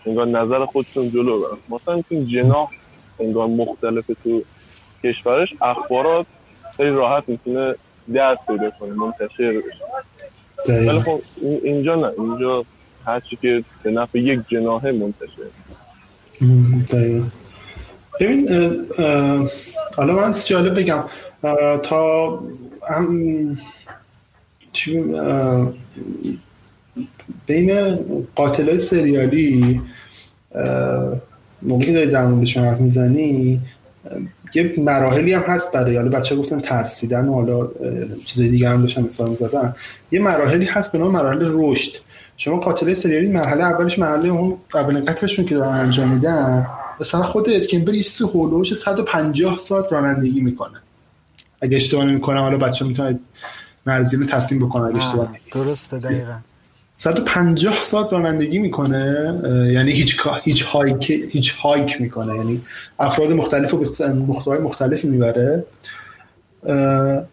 [0.06, 1.58] انگار نظر خودشون جلو برن.
[1.70, 2.70] مثلا این جناح
[3.20, 4.44] انگار مختلف تو
[5.04, 6.26] کشورش اخبارات
[6.78, 7.76] خیلی راحت می‌تونه
[8.16, 9.84] دست پیدا کنه منتشر بشه.
[10.68, 11.22] ولی خب
[11.64, 12.66] اینجا نه اینجا
[13.06, 15.42] هرچی که به نفع یک جناحه منتشر.
[16.90, 17.26] دقیقا.
[18.20, 18.50] ببین
[19.98, 21.04] حالا من جالب بگم
[21.84, 22.44] تا
[27.48, 28.00] بین
[28.36, 29.82] قاتل سریالی
[31.62, 33.62] موقعی که داری در موردشون حرف می‌زنی
[34.54, 37.70] یه مراحلی هم هست برای حالا بچه گفتن ترسیدن و حالا
[38.26, 39.76] چیز دیگه هم داشتن مثال زدن
[40.12, 41.92] یه مراحلی هست به نام مراحل رشد.
[42.38, 46.68] شما قاتل سریالی مرحله اولش مرحله اون اولین قتلشون که دارن انجام میدن
[47.02, 50.78] مثلا خود اد کمپر یه چیزی حدود 150 ساعت رانندگی می‌کنه.
[51.62, 53.20] اگه اشتباه نمی‌کنم حالا بچه می‌تونه
[53.86, 56.38] مرزی تصحیح بکنه اگه اشتباه درسته دقیقاً.
[57.02, 59.40] 150 ساعت رانندگی می‌کنه
[59.74, 62.36] یعنی hitch hitchhike hitchhike می‌کنه.
[62.36, 62.62] یعنی
[63.00, 65.66] افراد مختلف رو به محتوای مختلفی می‌بره.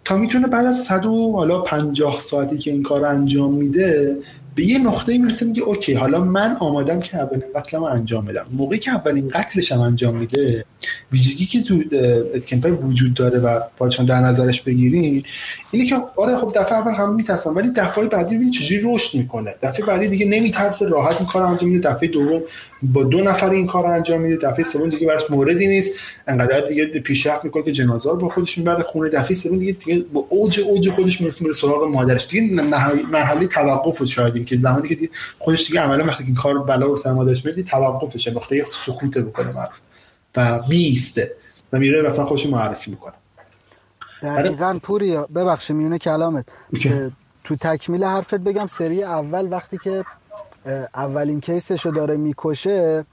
[0.04, 4.16] تا می‌تونه بعد از 100 حالا 50 ساعتی که این کار انجام میده
[4.54, 8.46] به یه نقطه می‌رسه میگه اوکی حالا من آمادم که اولین قتلم انجام بدم.
[8.52, 10.64] موقعی که اولین قتلش هم انجام میده
[11.12, 11.82] ویژگی که تو
[12.34, 15.24] اتکمپر وجود داره و باید در نظرش بگیرین
[15.70, 19.54] اینه که آره خب دفعه اول هم میترسن ولی دفعه بعدی ببین چجوری رشد می‌کنه.
[19.62, 21.90] دفعه بعدی دیگه نمیترسه راحت این کار انجام میده.
[21.90, 22.42] دفعه دوم
[22.82, 24.48] با دو نفر این کار انجام میده.
[24.48, 25.92] دفعه سوم دیگه براش موردی نیست.
[26.26, 29.10] انقدر دیگه پیشرفت می‌کنه که جنازه رو با خودش می‌بره خونه.
[29.10, 32.28] دفعه سوم دیگه دیگه با اوج اوج خودش می‌رسه میره سراغ مادرش.
[32.28, 32.62] دیگه
[33.12, 35.08] مرحله توقف شاید که زمانی که
[35.38, 38.30] خودش دیگه عملا وقتی این کار بلا رو سر مادرش میده توقفشه.
[38.30, 39.85] نقطه سکوت بکنه معرف
[40.36, 41.32] و بیسته
[41.72, 43.12] و میره مثلا خودش معرفی می‌کنه.
[44.22, 46.48] دقیقا پوری ببخشید میونه کلامت.
[47.44, 50.04] تو تکمیل حرفت بگم سری اول وقتی که
[50.94, 53.04] اولین کیسش رو داره می‌کشه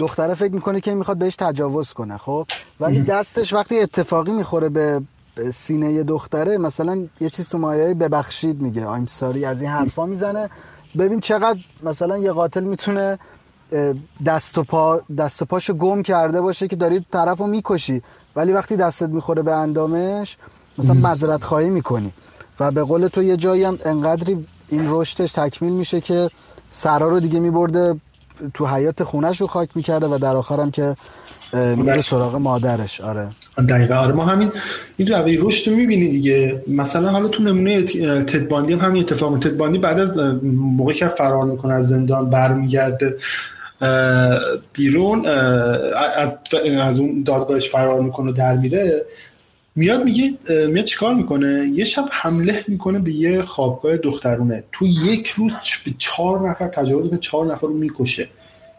[0.00, 2.46] دختره فکر می‌کنه که می‌خواد بهش تجاوز کنه خب؟
[2.80, 5.02] ولی دستش وقتی اتفاقی می‌خوره به
[5.52, 8.86] سینه دختره مثلا یه چیز تو مایه ببخشید میگه.
[8.86, 10.50] آیم ساری از این حرفا می‌زنه.
[10.98, 13.18] ببین چقدر مثلا یه قاتل می‌تونه
[14.26, 18.02] دست و پا دست و پاشو گم کرده باشه که داری طرفو می‌کشی.
[18.36, 20.36] ولی وقتی دستت می‌خوره به اندامش
[20.78, 22.12] مثلا مذرت خواهی می‌کنی.
[22.60, 26.30] و به قول تو یه جایی هم انقدری این رشدش تکمیل میشه که
[26.70, 27.94] سرا رو دیگه میبرده
[28.54, 30.96] تو حیات خونش رو خاک می‌کرده و در آخرم که
[31.76, 33.00] میره سراغ مادرش.
[33.00, 33.30] آره.
[33.68, 33.94] دقیقا.
[33.94, 34.52] آره ما همین
[34.96, 36.62] این روی رشد رو می‌بینی دیگه.
[36.68, 37.82] مثلا حالا تو نمونه
[38.24, 39.38] تدباندی هم همین اتفاق.
[39.38, 43.18] تدباندی بعد از موقعی که فرار می‌کنه از زندان برمیگرده
[44.72, 45.26] بیرون
[46.16, 46.38] از
[46.80, 49.04] از اون دادگاهش فرار می‌کنه در میره
[49.76, 50.32] میاد میگه
[50.68, 54.64] میاد چیکار می‌کنه؟ یه شب حمله می‌کنه به یه خوابگاه دخترونه.
[54.72, 55.52] تو یک روز
[55.84, 58.28] به چهار نفر تجاوز به چهار نفر رو می‌کشه.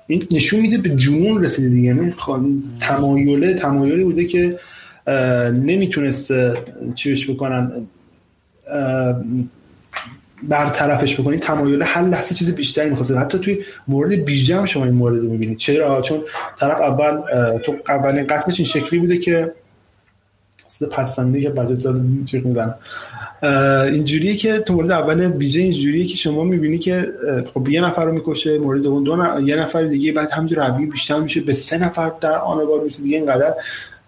[0.08, 1.88] این نشون میده به جنون رسیده دیگه.
[1.88, 2.14] یعنی
[2.80, 4.60] تمایله تمایلی بوده که
[5.52, 6.32] نمی‌تونست
[6.96, 7.88] چیش بکنن.
[10.44, 14.94] برطرفش بکنید تمایل هر لحظه چیز بیشتری می‌خواد حتی توی مورد بیژه هم شما این
[14.94, 16.22] مورد رو می‌بینید چرا؟ چون
[16.60, 17.22] طرف اول
[17.58, 19.54] تو اولین قتلش این شکلی بوده که
[20.92, 22.76] پسنده که بچه سال چیخ میدن
[23.94, 27.08] اینجوریه که تو مورد اول بیجه اینجوریه که شما می‌بینی که
[27.54, 31.20] خب یه نفر رو می‌کشه مورد اون دو یه نفر دیگه بعد همینجور روی بیشتر
[31.20, 31.42] میشه.
[31.42, 33.54] به سه نفر در آن بار میشه دیگه اینقدر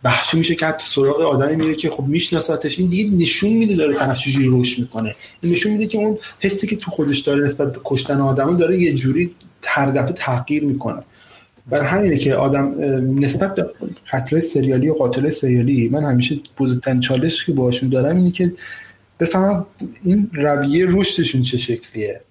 [0.03, 3.93] وحشی میشه که حتی سراغ آدمی میره که خب میشناساتش این دیگه نشون میده داره
[3.93, 5.15] طرف چجوری روش می‌کنه.
[5.41, 8.79] این نشون میده که اون حسی که تو خودش داره نسبت به کشتن آدم داره
[8.79, 9.31] یه جوری
[9.63, 11.01] هر دفعه تغییر می‌کنه.
[11.69, 12.75] بر همینه که آدم
[13.19, 13.69] نسبت به
[14.13, 18.53] قتل سریالی و قاتل سریالی من همیشه بزرگترین چالش که باشون دارم اینه که
[19.19, 19.65] بفهمم
[20.03, 22.21] این رویه رشدشون چه شکلیه.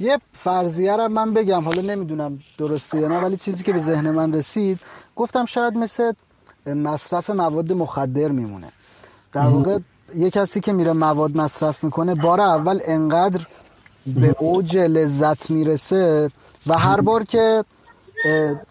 [0.00, 4.10] یه فرضیه رو من بگم حالا نمی‌دونم درسته یا نه ولی چیزی که به ذهن
[4.10, 4.80] من رسید
[5.16, 6.12] گفتم شاید مثل
[6.66, 8.66] مصرف مواد مخدر میمونه.
[9.32, 9.78] در واقع
[10.14, 13.46] یه کسی که میره مواد مصرف می‌کنه بار اول انقدر
[14.06, 16.30] به اوج لذت می‌رسه
[16.66, 17.64] و هر بار که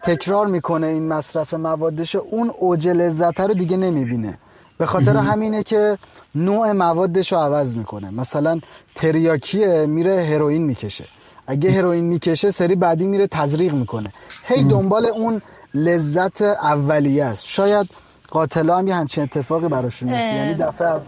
[0.02, 4.38] تکرار می‌کنه این مصرف موادش اون اوج لذت رو دیگه نمی‌بینه.
[4.78, 5.98] به خاطر همینه که
[6.34, 8.10] نوع موادش رو عوض می‌کنه.
[8.10, 8.60] مثلا
[8.94, 11.04] تریاکیه میره هروئین می‌کشه.
[11.46, 14.12] اگه هروئین می‌کشه سری بعدی میره تزریق می‌کنه.
[14.44, 15.42] هی دنبال اون
[15.84, 17.46] لذت اولیه است.
[17.46, 17.88] شاید
[18.30, 20.34] قاتلا هم یه همچین اتفاقی براشون میفته.
[20.34, 21.00] یعنی دفعه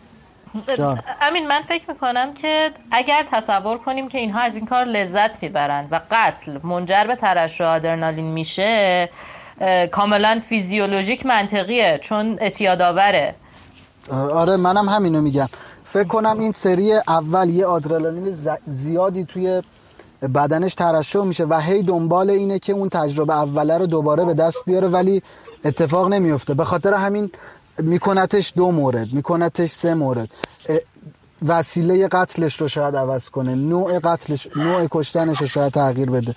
[1.21, 5.89] امین من فکر می‌کنم که اگر تصور کنیم که اینها از این کار لذت می‌برند
[5.91, 9.09] و قتل منجر به ترشح آدرنالین میشه
[9.93, 13.35] کاملا فیزیولوژیک منطقیه چون اتیادآوره
[14.11, 15.49] آره منم همینو میگم.
[15.85, 18.37] فکر کنم این سری اول یه آدرنالین
[18.67, 19.63] زیادی توی
[20.35, 24.65] بدنش ترشح میشه و هی دنبال اینه که اون تجربه اوله رو دوباره به دست
[24.65, 25.23] بیاره ولی
[25.65, 26.55] اتفاق نمیفته.
[26.55, 27.31] به خاطر همین
[27.79, 30.31] میکنتش دو مورد میکنتش سه مورد.
[31.47, 36.35] وسیله قتلش رو شاید عوض کنه نوع قتلش نوع کشتنش رو شاید تغییر بده.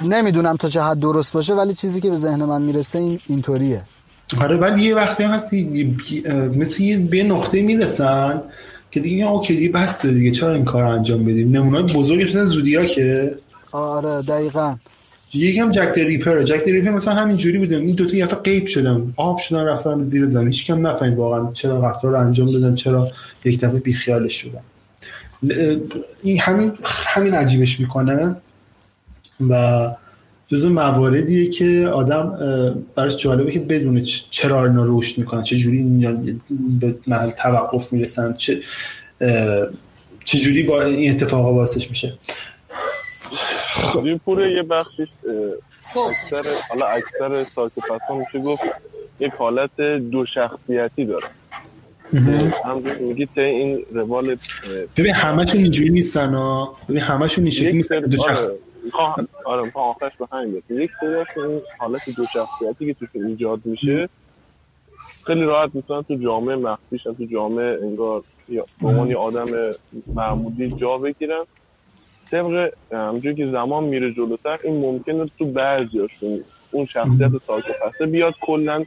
[0.00, 3.82] نمی‌دونم تا چه حد درست باشه ولی چیزی که به ذهن من می‌رسه این اینطوریه.
[4.40, 5.96] آره بعد یه وقتی هستی
[6.56, 8.42] مثل یه به نقطه می‌رسن
[8.90, 12.84] که دیگه اوکی دیگه بسته دیگه چرا این کار انجام بدیم؟ نمونه بزرگی مثلا زودیا
[12.84, 13.34] که
[13.72, 14.76] آره دقیقا.
[15.34, 16.42] یکم جک ریپر.
[16.42, 19.12] جک ریپر مثلا همین جوری بودن این دو تا یه غیب شدن.
[19.16, 20.46] آب شدن رفتن زیر زمین.
[20.46, 23.08] هیچ کم نفهمید واقعا چرا قتل رو انجام دادن چرا
[23.44, 24.60] یک دفعه بی خیالش شدن
[26.22, 28.36] این همین همین عجیبش می‌کنه.
[29.50, 29.86] و
[30.52, 32.38] جز مواردیه که آدم
[32.94, 35.82] براش جالبه که بدونه چرا اینا رشد می‌کنن چه جوری
[36.80, 38.60] به محل توقف می‌رسن چه
[40.24, 42.14] چه جوری با این اتفاقا واسش میشه.
[43.70, 45.08] خب پوره یه بخشیش
[45.86, 48.62] اکثر حالا اکثر سایکوپت میشه گفت
[49.20, 51.26] یک حالت دو شخصیتی داره.
[52.64, 54.36] هم میگی ته این روال
[54.96, 56.76] ببین همشون اینجوری نیستن ها.
[56.88, 58.22] ببین همشون این شکلی نیستن دو
[59.44, 63.60] آره می‌خوام آخرش به همین بیاد یک سریش این حالت دو شخصیتی که توش ایجاد
[63.64, 64.08] میشه
[65.26, 69.46] خیلی راحت می‌تونن تو جامعه مخفیشن تو جامعه انگار به عنوان آدم
[70.14, 71.44] معمولی جا بگیرن.
[72.30, 78.84] طبق همونجوری که زمان میره جلوتر این ممکنه تو بعضیاشون اون شخصیت سایکوپسه بیاد کلا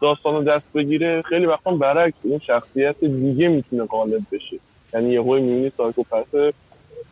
[0.00, 1.22] داستان دست بگیره.
[1.22, 4.56] خیلی وقتا برعکس اون شخصیت دیگه می‌تونه غالب بشه.
[4.94, 6.52] یعنی یه هوی می‌بینی سایکوپسه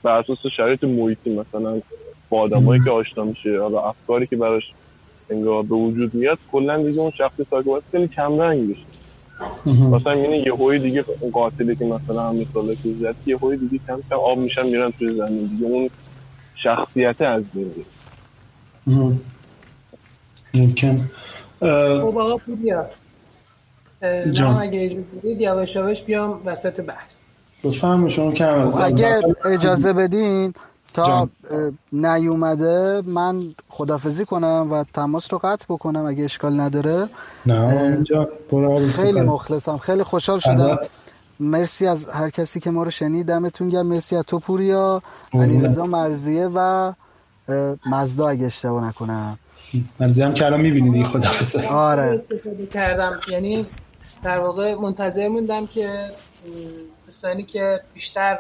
[0.03, 1.81] بر اساس شرایط محیطی مثلا.
[2.33, 4.63] با آدمایی که آشنا میشه حالا افکاری که براش
[5.31, 8.87] انگار به وجود میاد کلا دیگه اون شخصی سایکوپس خیلی کم رنگ بشه
[9.93, 13.81] مثلا یعنی یه هوی دیگه قاتلی که مثلا هم مثال که زد یه هوی دیگه
[13.87, 15.47] کم کم آب میشن میرن توی زمین.
[15.47, 15.91] دیگه اون
[16.55, 17.85] شخصیت از بین
[20.55, 21.11] ممکن.
[21.61, 22.87] خب آقا پوریا
[24.33, 24.57] جان.
[24.57, 27.33] اگه اجازه بدید یواش یواش بیام وسط بحث.
[27.65, 28.47] لطفا شما که
[28.85, 30.55] اگه اجازه بدین
[30.95, 31.29] تا
[31.93, 37.09] نیومده من خدافزی کنم و تماس رو قطع بکنم اگه اشکال نداره.
[37.47, 38.05] نه
[38.93, 39.79] خیلی مخلصم.
[39.79, 40.79] خیلی خوشحال شدم.
[41.41, 43.27] مرسی از هر کسی که ما رو شنید.
[43.27, 43.87] دمتون گرم.
[43.87, 45.03] مرسی از تو پوریا.
[45.33, 46.93] علیرضا مرزیه و
[47.87, 49.39] مزدا اگه اشتباه نکنم.
[50.01, 52.21] مرزیه هم که الان می‌بینید خدافزی آره.
[52.71, 53.21] کردم.
[53.29, 53.67] یعنی
[54.23, 56.09] در واقع منتظر موندم که
[57.07, 58.39] دوستانی که بیشتر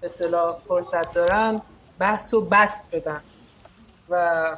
[0.00, 1.62] به اصطلاح فرصت دارن
[1.98, 3.20] بحث و بست بدن
[4.08, 4.56] و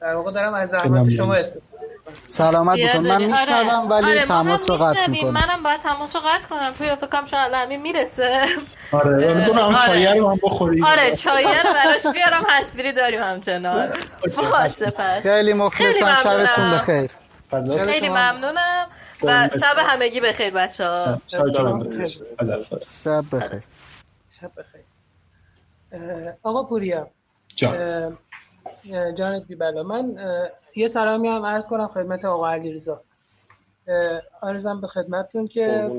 [0.00, 1.86] در واقع دارم از زحمت شما استفاده
[2.28, 6.48] سلامت بکن من میشنوم ولی آره تماس رو قطع می‌کنم منم باید تماس رو قطع
[6.48, 6.72] کنم.
[6.78, 8.46] توی فکرم شاید الان می‌رسه.
[8.92, 10.84] آره اون چایه رو هم بخوری.
[10.84, 13.92] آره چایه رو براش بیارم حسبیری داریم همچنان.
[14.36, 15.22] باشه پس.
[15.22, 16.16] خیلی مخلصم.
[16.24, 17.10] شبتون بخیر.
[17.84, 18.86] خیلی ممنونم.
[19.22, 21.44] و شب همگی بخیر بچه ها شب
[23.32, 23.62] بخیر.
[24.28, 24.82] شب بخیر.
[26.42, 27.10] آقا پوریا.
[27.56, 28.18] جان.
[29.14, 29.82] جان بیبلا.
[29.82, 30.16] من
[30.76, 33.02] یه سلامی هم عرض کنم خدمت آقا علیرضا.
[34.42, 35.90] آرزم به خدمتتون که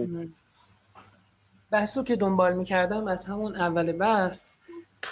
[1.71, 4.51] بحث رو که دنبال می‌کردم از همون اول بحث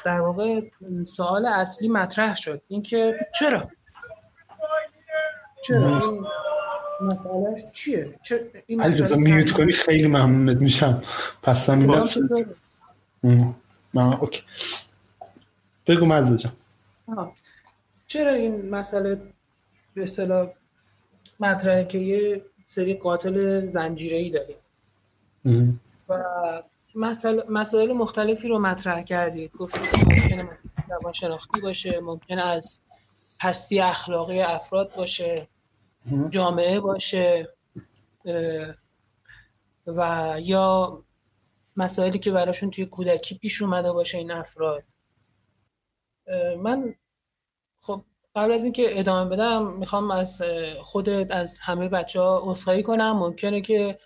[0.06, 0.62] در واقع
[1.08, 2.62] سوال اصلی مطرح شد.
[2.68, 3.70] اینکه چرا؟
[5.64, 6.28] چرا؟ این
[7.02, 8.82] مسئلهش چیه؟ چه این
[9.16, 11.02] میوت کنی خیلی ممنونت میشم.
[11.44, 12.18] پس زمینت
[13.94, 14.42] من اوکی.
[15.88, 16.54] بگو مزه جان.
[18.08, 19.22] چرا این مسئله
[19.94, 20.50] به اصطلاح
[21.40, 26.24] مطرحه که یه سری قاتل زنجیره‌ای داریم؟ و
[26.96, 29.56] مسائل, مسائل مختلفی رو مطرح کردید.
[29.56, 30.58] گفتید ممکنه
[30.90, 32.80] روان شناختی باشه ممکنه از
[33.40, 35.48] پستی اخلاقی افراد باشه
[36.30, 37.50] جامعه باشه
[39.88, 41.04] و یا
[41.78, 44.84] مسائلی که براشون توی کودکی پیش اومده باشه این افراد.
[46.58, 46.96] من
[47.82, 50.42] خب قبل از اینکه ادامه بدم می‌خوام از
[50.82, 53.18] خودت از همه بچه ها اصخایی کنم.
[53.18, 54.00] ممکنه که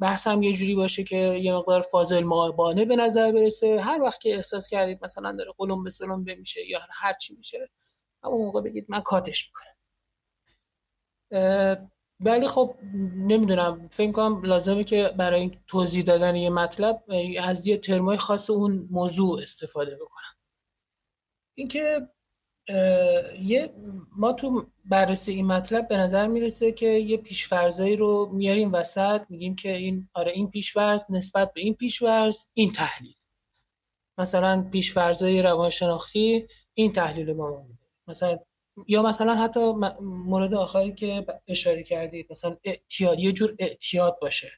[0.00, 3.80] بحثم یه جوری باشه که یه مقدار فاضل معابانه به نظر برسه.
[3.80, 7.70] هر وقت که احساس کردید مثلا داره قلم به سلم میشه یا هر چی میشه
[8.24, 9.76] همون موقع بگید من کاتش می‌کنم.
[12.20, 12.76] ولی خب
[13.16, 17.04] نمی‌دونم فکر کنم لازمه که برای توضیح دادن یه مطلب
[17.42, 20.34] از یه ترمای خاص اون موضوع استفاده بکنم.
[21.54, 22.08] اینکه
[23.40, 23.74] یه
[24.16, 29.56] ما تو بررسی این مطلب به نظر می‌رسه که یه پیشفرزایی رو میاریم وسط میگیم
[29.56, 33.14] که این آره این پیشفرز نسبت به این پیشفرز این تحلیل.
[34.18, 37.78] مثلا پیشفرزای روانشناختی این تحلیل ما میده
[38.08, 38.38] مثلا
[38.88, 44.52] یا مثلا حتی مورد آخری که اشاره کردید مثلا اعتیاد یه جور اعتیاد باشه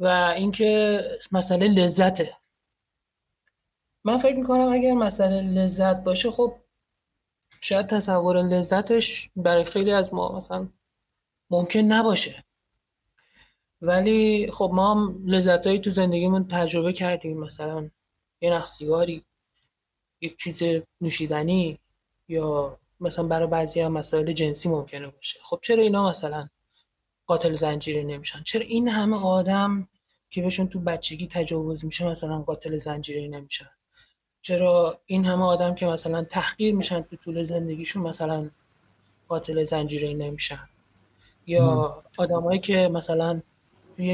[0.00, 1.00] و اینکه
[1.32, 2.36] مسئله لذته.
[4.04, 6.56] من فکر می‌کنم اگر مسئله لذت باشه خب
[7.60, 10.68] شاید تصور لذتش برای خیلی از ما مثلا
[11.50, 12.44] ممکن نباشه.
[13.82, 17.90] ولی خب ما هم لذتهایی تو زندگیمون تجربه کردیم مثلا
[18.40, 19.24] یه نخ سیگاری
[20.20, 20.62] یک چیز
[21.00, 21.78] نوشیدنی
[22.28, 25.38] یا مثلا برای بعضی هم مسائل جنسی ممکنه باشه.
[25.42, 26.48] خب چرا اینا مثلا
[27.26, 29.88] قاتل زنجیره نمیشن؟ چرا این همه آدم
[30.30, 33.70] که بهشون تو بچگی تجاوز میشه مثلا قاتل زنجیره نمیشن؟
[34.42, 38.50] چرا این همه آدم که مثلا تحقیر میشن تو طول زندگیشون مثلا
[39.28, 40.68] قاتل زنجیره نمیشن؟
[41.46, 43.42] یا آدمایی که مثلا
[43.96, 44.06] توی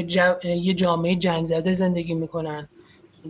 [0.43, 2.69] یه جامعه جنگ زده زندگی می‌کنن.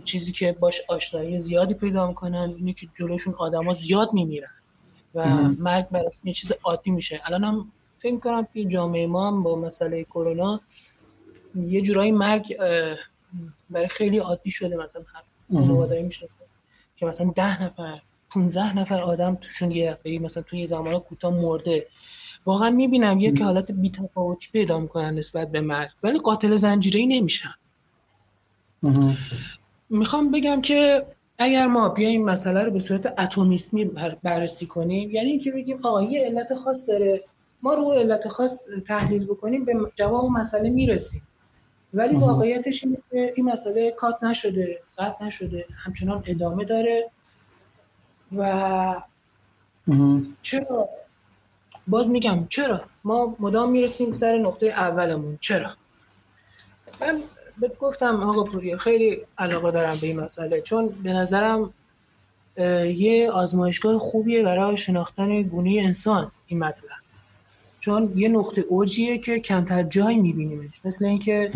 [0.04, 4.50] چیزی که باش آشنایی زیادی پیدا می‌کنن اینه که جلوشون آدما زیاد میمیرن.
[5.14, 5.24] و
[5.58, 7.20] مرگ براشون یه چیز عادی میشه.
[7.24, 10.60] الان هم فکر کنم که جامعه ما هم با مسئله کرونا
[11.54, 12.56] یه جورایی مرگ
[13.70, 15.02] برای خیلی عادی شده مثلا
[15.52, 16.28] خانوادایی میشه
[16.96, 18.00] که مثلا ده نفر
[18.30, 21.86] 15 نفر آدم توشون یه دفعه مثلا توی یه زمان کوتاه مرده.
[22.46, 27.54] واقعا می‌بینم یک حالت بی‌تفاوتی پیدا می‌کنن نسبت به مرگ ولی قاتل زنجیره‌ای نمیشن.
[29.90, 31.06] می‌خوام بگم که
[31.38, 33.84] اگر ما بیایم مسئله رو به صورت اتمیسمی
[34.22, 37.24] بررسی کنیم یعنی اینکه بگیم آقا یه علت خاص داره
[37.62, 41.22] ما رو علت خاص تحلیل بکنیم به جواب مسئله می‌رسیم.
[41.94, 47.10] ولی واقعیتش اینه که این مسئله کات نشده قطع نشده همچنان ادامه داره
[48.32, 49.02] و
[50.42, 50.88] چرا؟
[51.86, 55.70] باز میگم چرا؟ ما مدام می‌رسیم سر نقطه اولمون چرا؟
[57.00, 57.22] من
[57.58, 61.74] بهت گفتم آقا پوری خیلی علاقه دارم به این مسئله چون به نظرم
[62.96, 66.90] یه آزمایشگاه خوبیه برای شناختن گونه انسان این مطلب.
[67.80, 70.80] چون یه نقطه اوجیه که کمتر جای میبینیمش.
[70.84, 71.52] مثل اینکه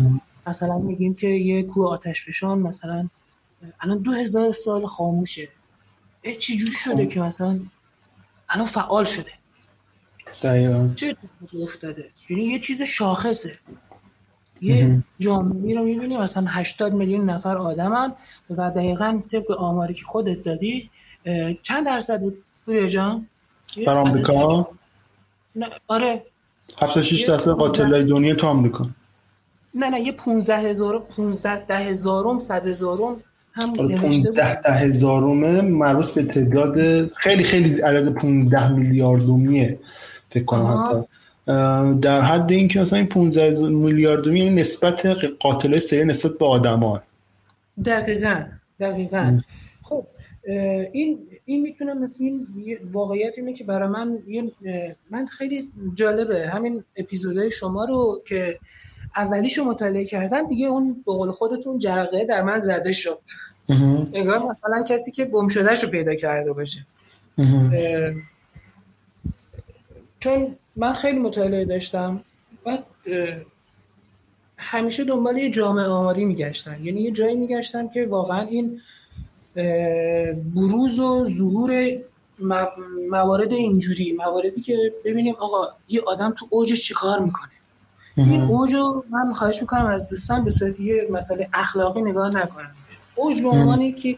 [0.47, 3.09] مثلا میگیم که یه کوه آتش فشان مثلا
[3.81, 5.49] الان دو هزار سال خاموشه.
[6.23, 7.59] چی چجور شده که مثلا
[8.49, 9.31] الان فعال شده؟
[10.43, 10.89] دقیقا.
[10.95, 11.15] چه
[11.63, 13.51] افتاده؟ یعنی یه چیز شاخصه.
[14.61, 18.13] یه جامعه رو می‌بینی مثلا 80 میلیون نفر آدمن
[18.49, 20.89] و دقیقا طبق آماری که خودت دادی
[21.61, 23.27] چند درصد بود؟ پوریا جان؟
[23.85, 24.69] در آمریکا؟
[25.55, 26.23] نه آره.
[26.81, 28.89] 76 درصد قاتلای دنیا تو آمریکا.
[29.75, 33.23] نه نه یه 15 هزار 15 ده هزارم 100 هزارم
[33.53, 39.79] هم آره 15 ده هزارم مربوط به تعداد خیلی خیلی عدد 15 میلیاردومیه
[40.29, 41.18] فکر کنم حتی.
[42.01, 45.05] در حد اینکه مثلا این 15 میلیاردومی یعنی نسبت
[45.39, 47.01] قاتل سری نسبت به آدمان.
[47.85, 48.43] دقیقاً
[48.79, 49.39] دقیقاً.
[49.81, 50.05] خب
[50.91, 52.47] این این می‌تونه مثل این
[52.91, 54.19] واقعیت اینه که برای من
[55.11, 58.59] من خیلی جالبه همین اپیزودهای شما رو که
[59.15, 63.19] اولیشو مطالعه کردم دیگه اون به قول خودتون جرقه در من زده شد.
[64.13, 66.85] انگار مثلا کسی که گم شدهش رو پیدا کرده باشه.
[70.19, 72.23] چون من خیلی مطالعه داشتم.
[72.65, 72.85] بعد
[74.57, 76.85] همیشه دنبال یه جامعه آماری میگشتم.
[76.85, 78.81] یعنی یه جایی میگشتم که واقعا این
[80.55, 81.97] بروز و ظهور
[83.09, 87.51] موارد اینجوری مواردی که ببینیم آقا یه آدم تو اوجش چیکار می‌کنه؟
[88.17, 92.75] این اوج رو من خواهش می‌کنم از دوستان به صورت یه مسئله اخلاقی نگاه نکنم
[93.15, 94.17] اوج به عنوان که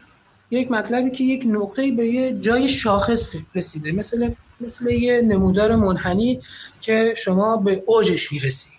[0.50, 3.92] یک مطلبی که یک نقطه به یه جای شاخص رسیده.
[3.92, 4.30] مثل
[4.62, 6.40] مثل یه نمودار منحنی
[6.80, 8.70] که شما به اوجش می‌رسی.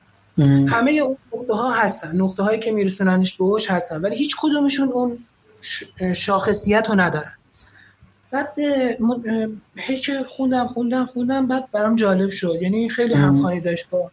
[0.68, 2.16] همه اون نقطه ها هستن.
[2.16, 5.26] نقطه هایی که میرسوننش به اوج هستن ولی هیچ کدومشون اون
[6.16, 7.34] شاخصیت رو ندارن.
[8.32, 8.58] بعد
[9.76, 12.58] هیچ خوندم خوندم خوندم بعد برام جالب شد.
[12.62, 14.12] یعنی خیلی همخوانی داشت با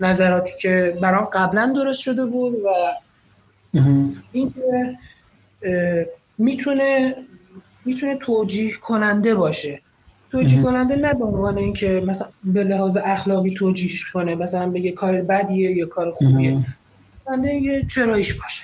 [0.00, 2.68] نظراتی که برام قبلا درست شده بود و
[4.32, 4.96] اینکه
[6.38, 7.14] می‌تونه
[7.84, 9.80] می‌تونه توجیه کننده باشه.
[10.34, 15.22] توجیه کننده نه به عنوان اینکه مثلا به لحاظ اخلاقی توجیه کنه مثلا بگه کار
[15.22, 16.58] بدیه یا کار خوبیه.
[17.24, 18.62] کننده یه چرایش باشه.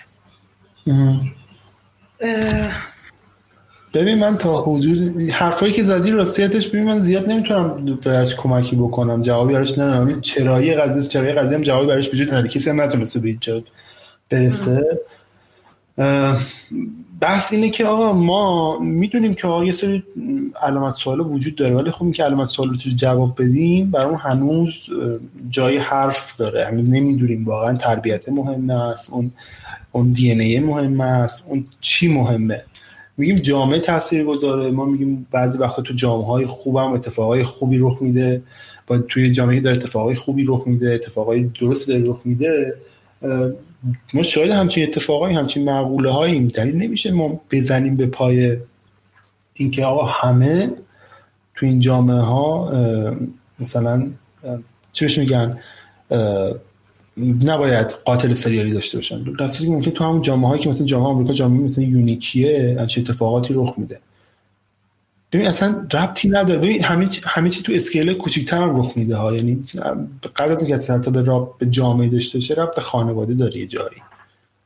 [3.94, 9.22] ببین من تا حدود حرفایی که زدی راستیتش ببین من زیاد نمی‌تونم بهش کمکی بکنم
[9.22, 10.20] جوابی براش ندارم.
[10.20, 12.48] چرایی قضیه چرایی قضیه هم جوابی براش وجود نداره.
[12.48, 13.62] کسی هم نتونسته به اینجا
[14.30, 15.01] برسه.
[17.20, 20.02] بحث اینه که آقا ما می‌دونیم که آقا یه سری
[20.62, 24.72] علامت سوال وجود داره ولی خب که علامت سوال رو جواب بدیم برای اون هنوز
[25.51, 26.66] جای حرف داره.
[26.66, 29.31] همین نمی‌دونیم واقعا تربیت مهم است اون
[29.93, 32.62] اون دی ای مهم است اون چی مهمه.
[33.16, 38.02] میگیم جامعه تاثیر گذاره ما میگیم بعضی وقتا تو جامعه های خوبم اتفاقای خوبی رخ
[38.02, 38.43] میده.
[38.86, 42.74] با توی جامعه داره اتفاقای خوبی رخ میده اتفاقای درست داره رخ میده
[44.15, 48.57] ما شاید همچین اتفاقایی همچین معقوله هایی دلیل نمیشه ما بزنیم به پای
[49.55, 50.70] اینکه آقا همه
[51.55, 52.73] تو این جامعه ها
[53.61, 54.11] مثلا
[54.93, 55.59] چی بهش میگن؟
[57.44, 59.23] نباید قاتل سریالی داشته باشن.
[59.23, 63.01] در که ممکن تو همون جامعه هایی که مثلا جامعه آمریکا جامعه مثل یونیکیه چه
[63.01, 64.01] اتفاقاتی رخ میده.
[65.32, 66.59] ببین اصلا ربطی نداره.
[66.59, 69.36] ببین همه همه چی تو اسکیل کوچیک‌تر هم رخ میده ها.
[69.36, 69.62] یعنی
[70.36, 73.66] قبل از اینکه حتی به راب به جامعه داشته باشه رب به خانواده داره یه
[73.66, 74.02] جایی.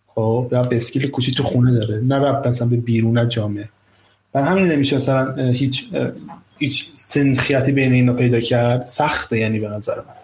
[0.07, 2.01] خب رب به اسکیل کوچیک تو خونه داره.
[2.01, 3.69] نه رب مثلا به بیرون جامعه.
[4.32, 5.89] بر همین نمیشه مثلا هیچ
[6.59, 8.82] هیچ سنخیتی بین اینا پیدا کرد.
[8.82, 10.15] سخته یعنی به نظر من.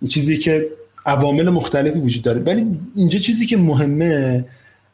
[0.00, 0.68] این چیزی که
[1.06, 2.40] عوامل مختلفی وجود داره.
[2.40, 2.66] ولی
[2.96, 4.44] اینجا چیزی که مهمه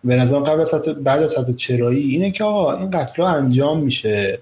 [0.04, 3.80] به نظر قبل از حتی بعد از حتی چرایی اینه که آقا این قتل انجام
[3.80, 4.38] میشه.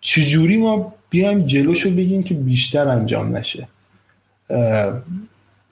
[0.00, 3.68] چجوری ما بیایم جلوشو بگیم که بیشتر انجام نشه؟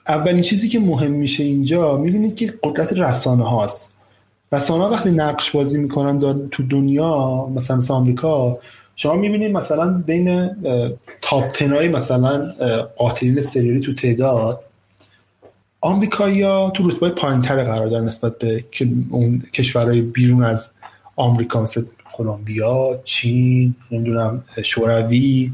[0.07, 3.97] اولین چیزی که مهم میشه اینجا می‌بینید که قدرت رسانه هاست.
[4.51, 8.59] رسانه ها وقتی نقش بازی می‌کنن تو دنیا مثلا مثل آمریکا
[8.95, 10.49] شما می‌بینید مثلا بین
[11.21, 12.53] تاپ تنای مثلا
[12.97, 14.63] قاتلین سریالی تو تعداد
[15.81, 18.65] آمریکایی‌ها تو رتبه پایینتر قرار دارن نسبت به
[19.09, 20.69] اون کشورهای بیرون از
[21.15, 21.83] آمریکا مثل
[22.17, 25.51] کلمبیا چین نمی‌دونم شوروی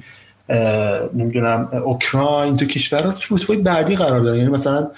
[1.14, 4.38] نمی‌دونم اوکراین تو کشورها رتبه بعدی قرار دارن.
[4.38, 4.92] یعنی مثلا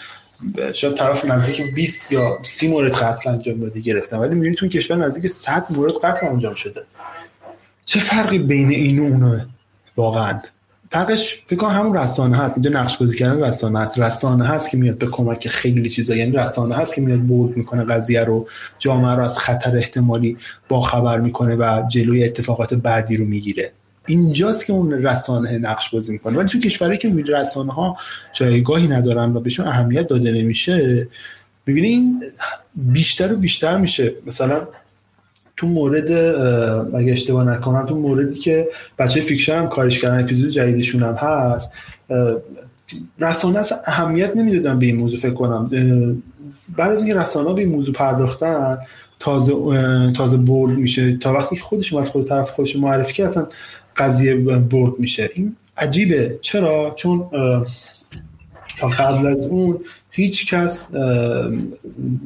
[0.73, 4.17] شاید طرف نزدیک 20 یا 30 مورد قتل انجام داده گرفتن.
[4.17, 6.83] ولی می‌بینید تو کشور نزدیک 100 مورد قتل انجام شده.
[7.85, 9.47] چه فرقی بین این و اونه؟
[9.95, 10.41] واقعا.
[10.95, 12.57] فرقش فکر کنم همون رسانه هست.
[12.57, 13.99] اینجا نقش بازی کردن رسانه هست.
[13.99, 17.83] رسانه هست که میاد به کمک خیلی چیزا یعنی رسانه هست که میاد بود می‌کنه
[17.83, 18.47] قضیه رو.
[18.79, 20.37] جامعه رو از خطر احتمالی
[20.69, 23.71] با خبر می‌کنه و جلوی اتفاقات بعدی رو می‌گیره.
[24.07, 26.37] اینجاست که اون رسانه نقش بازی می‌کنه.
[26.37, 27.97] ولی تو کشوری که رسانه ها
[28.33, 31.07] جایگاهی ندارن و بهشون اهمیت داده نمیشه
[31.67, 32.23] ببینین
[32.75, 34.13] بیشتر و بیشتر میشه.
[34.27, 34.67] مثلا
[35.57, 36.11] تو مورد
[36.95, 38.67] اگه اشتباه نکنم تو موردی که
[38.99, 41.71] بچه فیکشن هم کارش کردن اپیزود جدیدشون هم هست
[43.19, 45.69] رسانه اصلا اهمیت نمی‌دادن به این موضوع فکر کنم.
[46.77, 48.77] بعد از اینکه رسانه به این موضوع پرداختن
[49.19, 49.53] تازه
[50.15, 51.17] تازه برد میشه.
[51.17, 53.47] تا وقتی خودش اومد خود طرف خودش معرفی که اصلا
[53.97, 55.29] قضیه برد میشه.
[55.33, 56.39] این عجیبه.
[56.41, 57.29] چرا؟ چون
[58.79, 59.79] تا قبل از اون
[60.11, 60.87] هیچ کس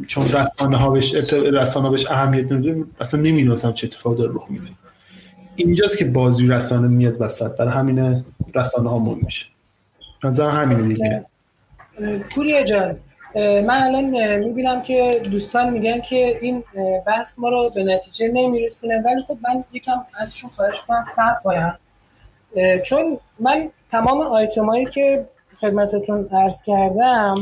[0.08, 4.64] چون رسانه ها بهش رسانه بهش اهمیت نمیده اصلا نمی‌دونستم چه اتفاق داره رخ میده.
[5.56, 9.46] اینجاست که بازی رسانه میاد وسط برای همین رسانه ها مهم میشه.
[10.24, 11.26] نظر همینه دیگه.
[12.36, 12.98] پوریا جان
[13.36, 16.64] من الان می‌بینم که دوستان میگن که این
[17.08, 21.80] بحث ما رو به نتیجه نمیرسونه ولی خب من یکم ازشون خواهش کنم صبر کنم
[22.86, 25.26] چون من تمام آیتمایی که
[25.62, 27.36] خدمتتون عرض کردم.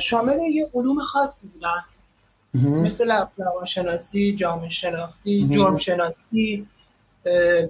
[0.00, 1.84] شامل یه علوم خاصی بودن.
[2.54, 6.66] مثل روانشناسی، جامعه شناختی، جرم شناسی،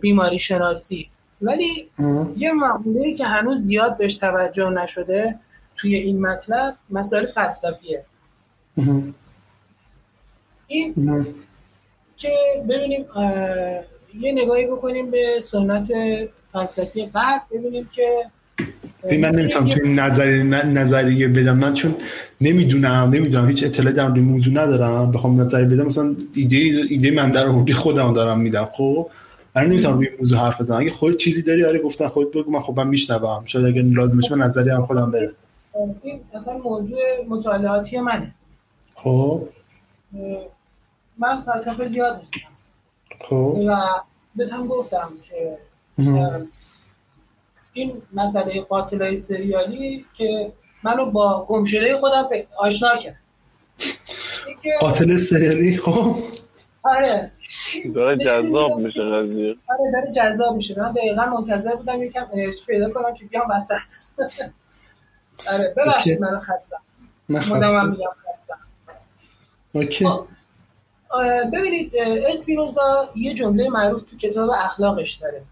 [0.01, 1.11] بیماری شناسی.
[1.43, 1.91] ولی
[2.37, 5.39] یه مقوله که هنوز زیاد بهش توجه نشده
[5.77, 8.05] توی این مطلب مسائل فلسفیه.
[10.67, 10.95] این
[12.17, 13.07] که ببینیم
[14.15, 15.89] یه نگاهی بکنیم به سنت
[16.53, 18.31] فلسفی قبل ببینیم که
[19.05, 21.57] من نمی‌تونم تو این نظری نظریه بدم.
[21.57, 21.95] من چون
[22.41, 23.49] نمی‌دونم نمی‌دونم.
[23.49, 25.11] هیچ اطلاعی در این موضوع ندارم.
[25.13, 26.57] بخوام نظری بدم مثلا ایده
[26.91, 28.69] ایده من در آوردی خودم دارم میدم.
[28.73, 29.11] خب؟
[29.57, 30.79] من نمی‌تونم روی موضوع حرف بزنم.
[30.79, 33.43] اگه خود چیزی داری آره گفتن خود بگو من خب من میشنوم.
[33.45, 35.33] شاید اگه لازمش من نظری هم خودم بده
[36.03, 36.99] این اصلا موضوع
[37.29, 38.35] مطالعاتی منه.
[38.95, 39.49] خب؟
[41.19, 42.39] من فلسفه زیاد نیستم.
[43.29, 43.77] خب؟ و
[44.37, 45.59] بهتم گفتم که
[47.81, 50.53] این مسئله قاتلای سریالی که
[50.83, 52.29] منو با گمشده خودم
[52.59, 53.21] آشنا کرد.
[54.81, 56.17] قاتل سریالی خب.
[56.83, 57.31] آره.
[57.95, 59.57] داره جذاب میشه قضیه.
[59.69, 60.83] آره داره جذاب میشه.
[60.83, 64.21] من دقیقا منتظر بودم یکم انرژی پیدا کنم که بیام وسط.
[65.53, 66.81] آره ببخشید منو خستم.
[67.29, 68.59] مدام میگم خستم.
[69.73, 70.07] اوکی.
[71.53, 71.93] ببینید
[72.33, 75.43] اسپینوزا یه جمله معروف تو کتاب اخلاقش داره.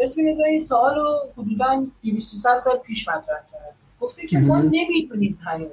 [0.00, 3.74] اسپینوزا این سوال رو حدودا 200 سال پیش مطرح کرد.
[4.00, 5.68] گفته که ما نمی‌دونیم هنوز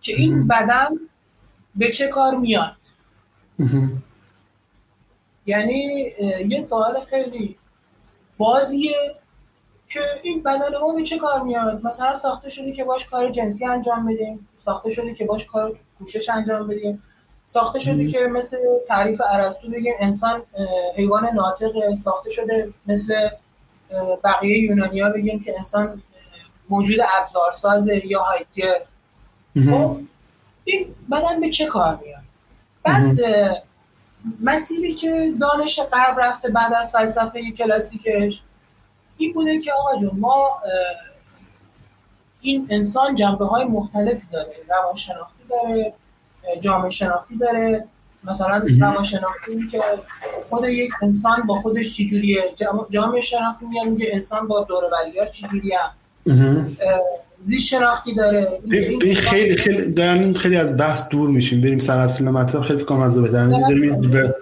[0.00, 0.88] که این بدن
[1.74, 2.76] به چه کار میاد.
[5.46, 6.12] یعنی
[6.48, 7.56] یه سوال خیلی
[8.38, 9.16] بازیه
[9.88, 13.66] که این بدن ما به چه کار میاد؟ مثلا ساخته شده که باش کار جنسی
[13.66, 17.02] انجام بدیم ساخته شده که باش کار کوشش انجام بدیم.
[17.52, 18.56] ساخته شده که مثل
[18.88, 20.42] تعریف ارسطو بگیم انسان
[20.96, 23.28] حیوان ناطق ساخته شده مثل
[24.24, 26.02] بقیه یونانیا بگیم که انسان
[26.68, 28.82] موجود ابزارساز یا هایدگر
[29.70, 30.00] خب
[30.64, 32.22] این بدن به چه کار میاد؟
[32.82, 33.16] بعد
[34.40, 38.42] مسیری که دانش غرب رفته بعد از فلسفه کلاسیکش
[39.16, 40.48] این بوده که آقا جون ما
[42.40, 45.94] این انسان جنبه های مختلفی داره روانشناختی داره
[46.60, 47.84] جامعه شناختی داره.
[48.24, 49.78] مثلا روانشناختی که
[50.44, 52.42] خود یک انسان با خودش چجوریه؟
[52.90, 55.78] جامعه شناختی میگه میگه انسان با دور ولیاش چجوریه؟
[57.40, 58.60] زیست شناختی داره.
[58.70, 61.60] این خیلی خیلی دارن خیلی از بحث دور میشیم.
[61.60, 62.60] بریم سر اصل مطلب.
[62.60, 64.34] خیلی فکر از بهتر.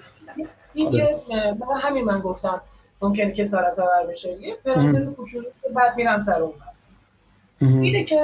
[0.75, 2.61] این که برای همین من گفتم
[3.03, 4.29] ممکنه که سارت آور بشه.
[4.41, 5.45] یه پرانتز کوچولو
[5.77, 6.53] بعد میرم سر اون
[7.61, 8.20] اینه که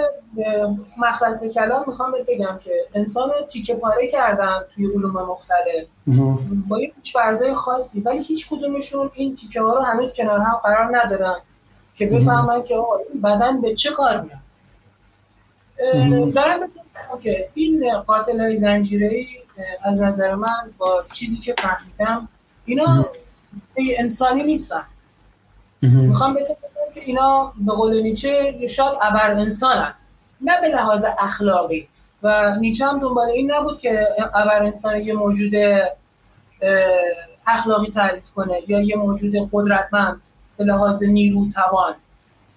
[0.99, 5.87] مخلص کلام می‌خوام بهت بگم که انسان رو تیکه پاره کردن توی علوم مختلف.
[6.69, 10.97] با یه فرضای خاصی ولی هیچ کدومشون این تیکه ها رو هنوز کنار هم قرار
[10.97, 11.41] ندارن
[11.95, 14.39] که بفهمن که آقا این بدن به چه کار میاد.
[16.33, 16.71] دارم
[17.23, 19.27] که این قاتل های زنجیره
[19.83, 22.29] از نظر من با چیزی که فهمیدم
[22.65, 23.07] اینا
[23.99, 24.85] انسانی نیستن.
[25.83, 26.45] می‌خوام بگم
[26.97, 29.95] که اینا به قول نیچه شاید ابر انسانن.
[30.41, 31.89] نه به لحاظ اخلاقی.
[32.23, 35.53] و نیچه هم دنبال این نبود که ابر انسان یه موجود
[37.47, 40.21] اخلاقی تعریف کنه یا یه موجود قدرتمند
[40.57, 41.95] به لحاظ نیرو توان.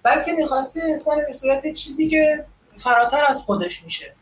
[0.03, 2.45] بلکه می‌خواسته انسان به صورت چیزی که
[2.78, 4.14] فراتر از خودش میشه.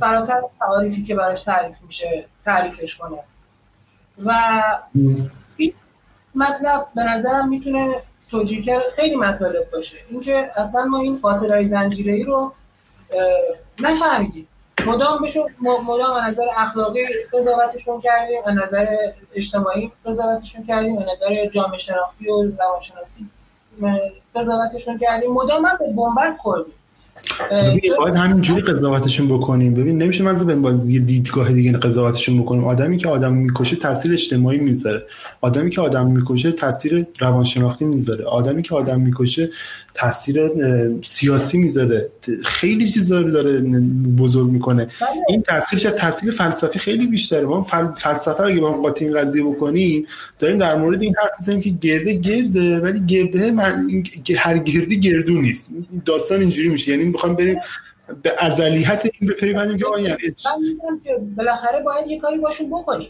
[0.00, 3.18] فراتر از تعریفی که براش تعریف میشه تعریفش کنه.
[4.24, 4.62] و
[5.56, 5.72] این
[6.34, 8.02] مطلب به نظرم می‌تونه
[8.32, 9.96] توجیه خیلی مطالب باشه.
[10.10, 12.52] اینکه اصلا ما این قاتلای زنجیره ای رو
[13.78, 14.48] نفهمیدیم.
[14.86, 18.86] مدام بشون مدام از نظر اخلاقی قضاوتشون کردیم از نظر
[19.34, 23.30] اجتماعی قضاوتشون کردیم از نظر جامعه شناختی و روانشناسی
[24.34, 25.32] قضاوتشون کردیم.
[25.32, 26.74] مدام به بنبست خوردیم.
[27.98, 29.74] باید همینجوری قضاوتشون بکنیم.
[29.74, 32.64] ببین نمیشه من باز یه دیدگاه دیگه قضاوتشون بکنیم.
[32.64, 35.06] آدمی که آدم می‌کشه تاثیر اجتماعی می‌ذاره.
[35.40, 38.24] آدمی که آدم می‌کشه تاثیر روانشناختی می‌ذاره.
[38.24, 39.50] آدمی که آدم می‌کشه
[39.94, 40.50] تاثیر
[41.04, 42.08] سیاسی می‌ذاره.
[42.44, 43.60] خیلی چیزا رو داره
[44.18, 44.88] بزرگ می‌کنه.
[45.28, 47.46] این تاثیرش تاثیر فلسفی خیلی بیشتره.
[47.46, 47.62] ما
[47.96, 50.06] فلسفه اگه با قاطی این قضیه بکنیم
[50.38, 53.88] داریم در مورد این حرف می‌زنیم که گرده گرده ولی گرده من
[54.36, 55.68] هر گردی گردو نیست.
[56.04, 56.90] داستان اینجوری میشه.
[56.90, 57.58] یعنی می‌خوام بریم
[58.22, 60.18] به ازلیت این بپیوندیم که آیا یعنی
[61.04, 63.08] که بالاخره باید یه کاری باشون بکنیم.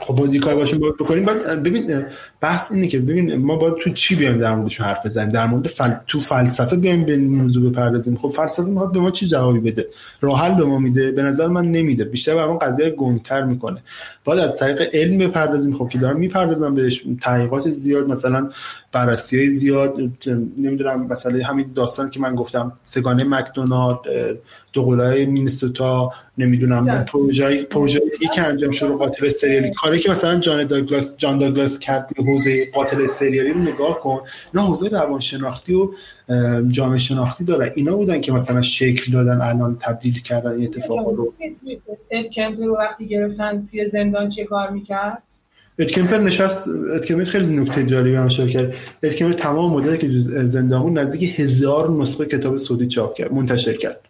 [0.00, 1.24] خب باید کار باشیم باید بکنیم.
[1.24, 2.04] بعد ببین
[2.42, 5.66] بحث اینه که ببین ما باید تو چی بیایم در موردش حرف بزنیم؟ در مورد
[5.66, 5.92] فل...
[6.06, 8.16] تو فلسفه بیایم به موضوع بپردازیم.
[8.16, 9.88] خب فلسفه می‌خواد به ما چی جوابی بده؟
[10.20, 11.12] راه حل به ما میده.
[11.12, 12.04] به نظر من نمیده.
[12.04, 13.82] بیشتر برام قضیه گنگتر می‌کنه.
[14.24, 15.74] باید از طریق علم بپردازیم.
[15.74, 17.04] خب که دارم می‌پردازم بهش.
[17.22, 18.50] تحقیقات زیاد مثلا
[18.92, 19.96] بررسی های زیاد
[20.58, 23.98] نمی‌دونم مثلا همین داستان که من گفتم سگانه مکدونالد
[24.72, 28.00] دو قلای مینیسوتا نمی‌دونم پروژه پروژه
[28.34, 29.72] که انجام شده قاتل سریالی.
[29.72, 34.20] کاری که مثلا جان داگلاس جان داگلاس کرد حوزه قاتل سریالی رو نگاه کن.
[34.54, 35.90] اینا حوزه روانشناختی و
[36.68, 41.32] جامعه شناختی داره اینا بودن که مثلا شکل دادن الان تبدیل کردن این اتفاق رو.
[42.10, 45.22] اد کمپر رو وقتی گرفتن توی زندان چه کار می‌کرد؟
[45.78, 48.74] ادکمپر نشست ادکمپر خیلی نکته جالبی هم کرد.
[49.02, 54.00] ادکمپر تمام مدتی که زندان بود نزدیک هزار نسخه کتاب سعودی چاپ کرد منتشر کرد.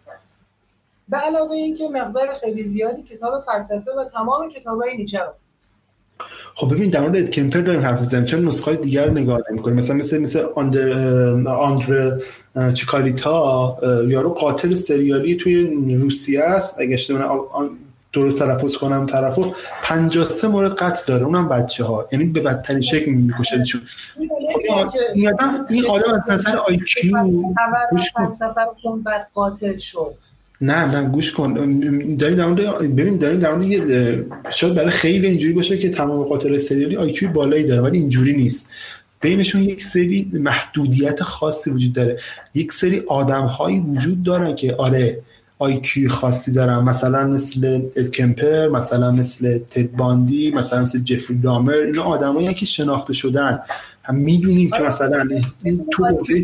[1.09, 5.33] به علاوه اینکه مقدار خیلی زیادی کتاب فلسفه و تمام کتابای نیچه رو
[6.55, 9.95] خب ببین در مورد ادکمپر داریم حرف می‌زنیم چون نسخه های دیگر نگاه نمی‌کنیم؟ مثلا
[9.95, 10.93] مثل مثل آندر
[11.47, 12.19] آندر
[12.73, 13.77] چیکاریتا
[14.07, 16.75] یارو قاتل سریالی توی روسیه است.
[16.79, 17.49] اگه اشتباه
[18.13, 19.53] درست تلفظ کنم طرفو
[19.83, 23.81] 53 مورد قتل داره اونم بچه ها یعنی به بدترین شکل می‌کشه چون.
[25.15, 27.17] این آدم این آدم از نظر آی کیو
[29.05, 30.15] بعد قاتل شد.
[30.63, 31.53] نه نه گوش کن.
[32.15, 36.95] داریم در ببین داریم در یه شاید برای خیلی اینجوری باشه که تمام قاتل سریالی
[36.95, 38.69] IQ بالایی داره ولی اینجوری نیست.
[39.21, 42.19] بینشون یک سری محدودیت خاصی وجود داره.
[42.55, 45.21] یک سری آدم هایی وجود دارن که آره
[45.59, 46.79] IQ خاصی دارن.
[46.79, 47.81] مثلا مثل
[48.13, 53.59] کمپر مثلا مثل تد باندی مثلا مثل جفری دامر اینا آدمایی که شناخته شدن.
[54.03, 55.27] هم می‌دونیم که مثلا
[55.65, 56.43] این تو حوزه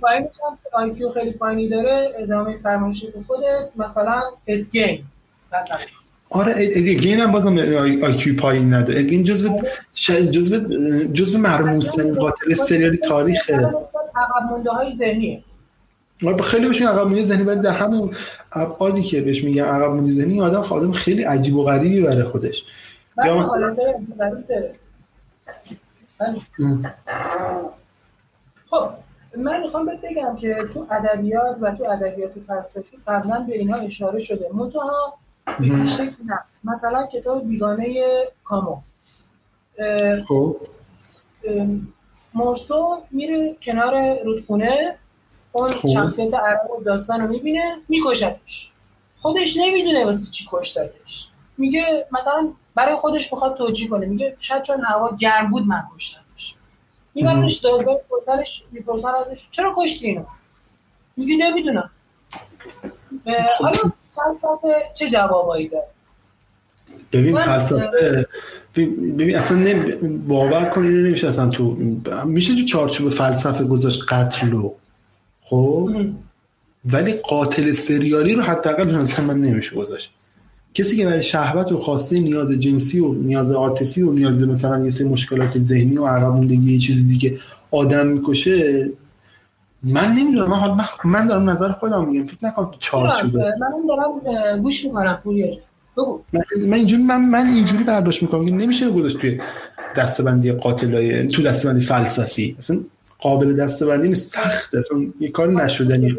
[0.74, 5.03] IQ خیلی پایینی داره ادامه فرمایشی خودت مثلا اد گین
[5.53, 5.77] مثلا.
[6.30, 7.57] آره اد گین هم بازم
[8.03, 9.57] IQ پایین نداره اد گین جزو
[10.31, 10.57] جزو
[11.14, 13.53] جزو مرموز قاتل سریالی تاریخه.
[13.56, 15.44] عقب مونده های ذهنیه
[16.44, 18.15] خیلی بهشون عقب مونده ذهنی ولی در همون
[18.52, 22.64] ابعادی که بهش میگن عقب مونده ذهنی آدم آدم خیلی عجیب و غریبی برای خودش.
[23.26, 23.76] یا مثلا
[28.70, 28.90] خب
[29.38, 34.20] من می‌خوام بهت بگم که تو ادبیات و تو ادبیات فلسفی قبلا به اینا اشاره
[34.20, 34.50] شده.
[34.54, 35.18] منتها
[35.60, 36.40] به شکل نه.
[36.64, 37.96] مثلا کتاب بیگانه
[38.44, 38.82] کامو.
[40.28, 40.58] خب.
[42.34, 44.98] مورسو میره کنار رودخونه
[45.52, 45.91] اون خوب.
[45.91, 48.72] شخصیت عرب و داستان رو می‌بینه میکشتش.
[49.18, 51.30] خودش نمی‌دونه واسه چی کشتتش.
[51.58, 54.06] میگه مثلا برای خودش می‌خواد توجیه کنه.
[54.06, 56.56] میگه شاید چون هوا گرم بود من کشتمش
[57.15, 60.23] میبرنش دادگاه پرسنش می‌پرسن ازش چرا کشتی اینو؟
[61.18, 61.89] میگه نمی‌دونم.
[63.60, 63.77] حالا
[64.10, 65.88] فلسفه چه جوابایی داره؟
[67.11, 68.26] ببین فلسفه
[69.18, 69.85] ببین اصلا
[70.27, 71.77] باور کنی نمیشه اصلا تو
[72.26, 74.76] میشه تو چارچوب فلسفه گذاشت قتل رو
[75.43, 75.89] خب؟
[76.85, 80.14] ولی قاتل سریالی رو حداقل نظر من نمیشه گذاشت.
[80.80, 84.89] کسی که برای شهوت و خواسته نیاز جنسی و نیاز عاطفی و نیاز مثلا یه
[84.89, 87.38] سری مشکلات ذهنی و عقب موندگی یه چیزی دیگه
[87.72, 88.89] آدم می‌کشه
[89.84, 90.49] من نمی‌دونم.
[90.49, 92.26] من, من, من دارم نظر خودم میگم.
[92.26, 95.19] فکر نکنم چارچوبه من دارم گوش می‌کنم.
[95.23, 95.47] پوریا
[95.97, 96.22] بگو.
[96.68, 98.45] من اینجوری من من اینجوری برداشت می‌کنم.
[98.45, 99.39] که نمیشه گذاشت توی
[99.97, 102.56] دستبندی قاتلای تو دستبندی فلسفی.
[102.60, 102.80] اصلا
[103.19, 104.34] قابل دستبندی نیست.
[104.34, 106.18] سخت اصلا یه کار نشدنی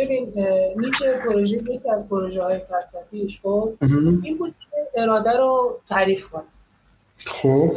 [0.00, 0.32] ببین
[0.76, 3.72] نیچه پروژه یکی از پروژه های فلسفیش خب؟
[4.22, 6.42] این بود که اراده رو تعریف کنه.
[7.26, 7.72] خب.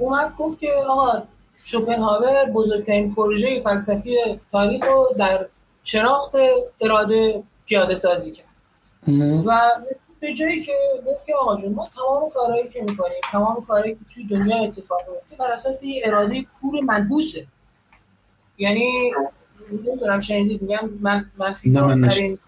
[0.00, 1.22] اومد گفت که آقا
[1.64, 4.16] شوپنهاور بزرگترین پروژه فلسفی
[4.52, 5.46] تاریخ رو در
[5.84, 6.32] شناخت
[6.80, 8.46] اراده پیاده سازی کرد.
[9.46, 9.60] و
[10.20, 10.72] به جایی که
[11.06, 15.00] گفت که آقا جون ما تمام کارهایی که می‌کنیم تمام کارهایی که توی دنیا اتفاق
[15.08, 17.46] میفته بر اساس یه اراده کور منحوسه.
[18.58, 19.12] یعنی
[19.72, 22.38] نمی‌دونم شنیدید میگم من من فیلسوفترین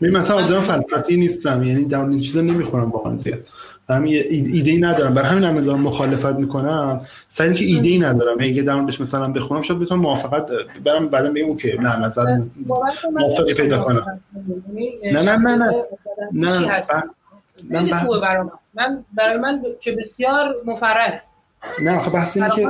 [0.00, 3.46] من مثلا آدم فلسفی نیستم یعنی در این چیزا نمی‌خورم واقعا زیاد.
[3.88, 5.14] همین ایده ای ندارم.
[5.14, 7.00] برای همین هم دارم مخالفت می‌کنم.
[7.28, 10.50] سری که ایده ای ندارم اگه در موردش مثلا بخونم شاید بتونم موافقت
[10.84, 12.40] برام بعدا بگم اوکی نه نظر
[13.12, 14.20] موافقی پیدا کنم.
[15.12, 15.84] نه نه نه نه.
[17.70, 18.50] نه نه خوبه برای من.
[18.74, 21.22] من برای من که بسیار مفرح.
[21.82, 22.66] نه خب بحث اینه که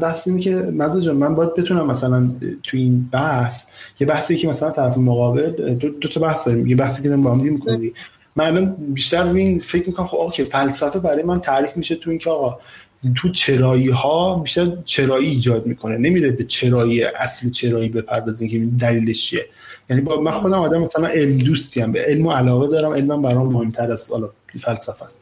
[0.00, 2.30] بحث اینه که مزه من باید بتونم مثلا
[2.62, 3.64] تو این بحث
[4.00, 7.32] یه بحثی که مثلا طرف مقابل دو, دو تا بحث داریم یه بحثی که با
[7.32, 7.60] هم
[8.36, 12.30] من بیشتر روی این فکر می‌کنم خب okay فلسفه برای من تعریف میشه تو اینکه
[12.30, 12.58] آقا
[13.16, 15.98] تو چرایی ها بیشتر چرایی ایجاد می‌کنه.
[15.98, 19.46] نمیره به چرایی اصل چرایی بپردازیم که دلیلش چیه.
[19.90, 23.22] یعنی با من خودم آدم مثلا علم دوستی هم به علم و علاقه دارم علمم
[23.22, 24.30] برام مهمتر از حالا
[24.60, 25.20] فلسفه است.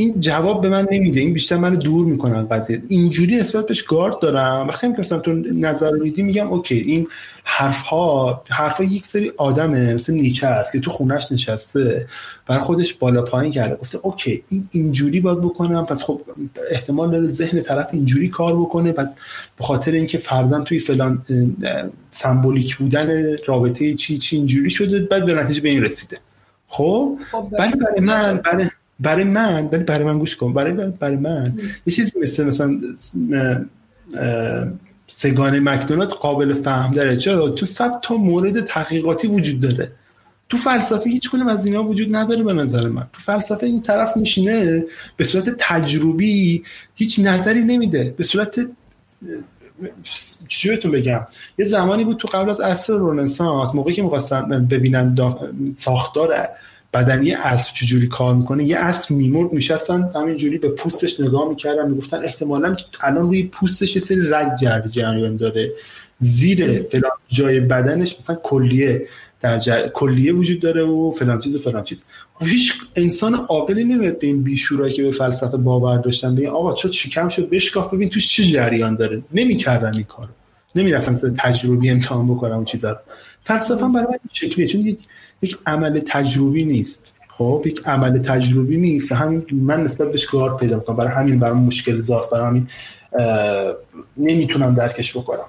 [0.00, 1.20] این جواب به من نمیده.
[1.20, 2.82] این بیشتر منو دور می‌کنن قضیه.
[2.88, 4.68] اینجوری نسبت بهش گارد دارم.
[4.68, 7.06] وقتی که مثلا تو نظر میدی میگم okay این
[7.44, 12.06] حرف ها حرف ها یک سری آدمه مثل نیچه است که تو خونش نشسته.
[12.46, 13.76] برای خودش بالا پایین کرده.
[13.76, 15.86] گفته اوکی این اینجوری باید بکنم.
[15.86, 16.20] پس خب
[16.70, 18.92] احتمال داره ذهن طرف اینجوری کار بکنه.
[18.92, 19.16] پس
[19.58, 21.22] به خاطر اینکه فرزن توی فلان
[22.10, 26.16] سمبولیک بودن رابطه چی چی اینجوری شده بعد به نتیجه به این رسیده.
[26.68, 27.18] خب؟
[27.58, 28.66] ولی برای من برای
[29.00, 30.52] برای من ولی برای من گوش کن.
[30.52, 31.58] برای برای من.
[31.86, 32.80] یه چیزی مثل مثلا
[35.08, 37.16] سگان مکدونالد قابل فهم داره.
[37.16, 39.92] چرا؟ تو صد تا مورد تحقیقاتی وجود داره.
[40.48, 43.06] تو فلسفه هیچ کنم از اینا وجود نداره به نظر من.
[43.12, 44.84] تو فلسفه این طرف میشینه
[45.16, 46.64] به صورت تجربی
[46.94, 48.14] هیچ نظری نمیده.
[48.16, 48.60] به صورت
[50.48, 51.26] چجوریتون بگم؟
[51.58, 55.16] یه زمانی بود تو قبل از عصر رنسانس موقعی که می‌خواستن ببینن
[55.76, 56.46] ساختار
[56.92, 62.24] بدنی اسب چجوری کار می‌کنه یه اسب میمرد میشستن همینجوری به پوستش نگاه می‌کردن می‌گفتن
[62.24, 65.72] احتمالا الان روی پوستش یه سری رگ جری جریان داره.
[66.18, 69.08] زیر فلان جای بدنش مثلا کلیه
[69.40, 69.88] در جر...
[69.88, 72.04] کلیه وجود داره و فلان چیز و فلان چیز.
[72.40, 76.88] هیچ انسان عاقلی نمیاد به این بیشورایی که به فلسفه باور داشتن بگن آقا چه
[76.88, 80.28] چیکم شد؟ بشکاف ببین توش چه جریان داره؟ نمی‌کردن این کارو.
[80.74, 82.98] نمی‌رفتن تجربی امتحان بکنم اون چیزا رو.
[83.44, 85.00] فلسفه برای من شکلیه چون یک
[85.66, 87.14] عمل تجربی نیست.
[87.28, 90.96] خب یک عمل تجربی نیست و همین من نسبت بهش گارد پیدا می‌کنم.
[90.96, 92.32] برای همین برای مشکل زاست.
[92.32, 92.68] برای همین
[94.16, 95.46] نمی‌تونم درکش بکنم.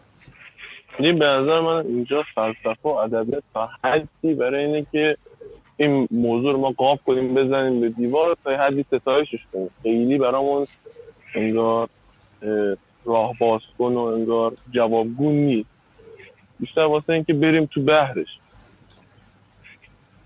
[1.00, 5.18] این به نظر من اینجا فلسفه و ادبیات تا حدی برای اینه که
[5.78, 9.70] این موضوع رو ما قاب کنیم بزنیم به دیوار تا حدی ستایشش کنیم.
[9.84, 10.68] خیلی برامون
[11.36, 11.90] انگار
[13.06, 15.70] راه باز کن و انگار جوابگون نیست.
[16.60, 18.28] بیشتر واسه اینکه بریم تو بحرش.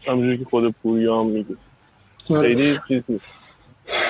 [0.07, 1.55] همونجوری که خود پوریام میگه.
[2.29, 2.41] آره.
[2.41, 3.25] خیلی چیز نیست.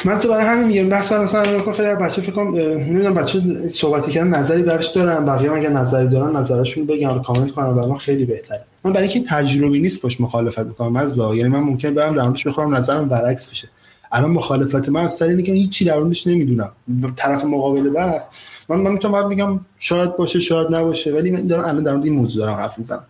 [0.05, 3.39] من تو برای همین میگم بحث مثلا خیلی بچه فکر کنم نمی‌دونم بچه
[3.69, 7.89] صحبتی کردن نظری برش دارن بقیه اگه نظری دارن نظرشون بگن رو کامنت کنن برای
[7.89, 8.63] من خیلی بهتره.
[8.83, 12.47] من برای اینکه تجربی نیست باش مخالفت بکنم از یعنی من ممکن برم در موردش
[12.47, 13.69] بخورم نظرم برعکس بشه.
[14.11, 16.71] الان مخالفت من از سر اینه که هیچی در موردش نمی‌دونم.
[17.15, 18.27] طرف مقابل بس
[18.69, 22.13] من من می‌تونم بگم شاید باشه شاید نباشه ولی من دارم الان در مورد این
[22.13, 23.03] موضوع دارم حرف می‌زنم.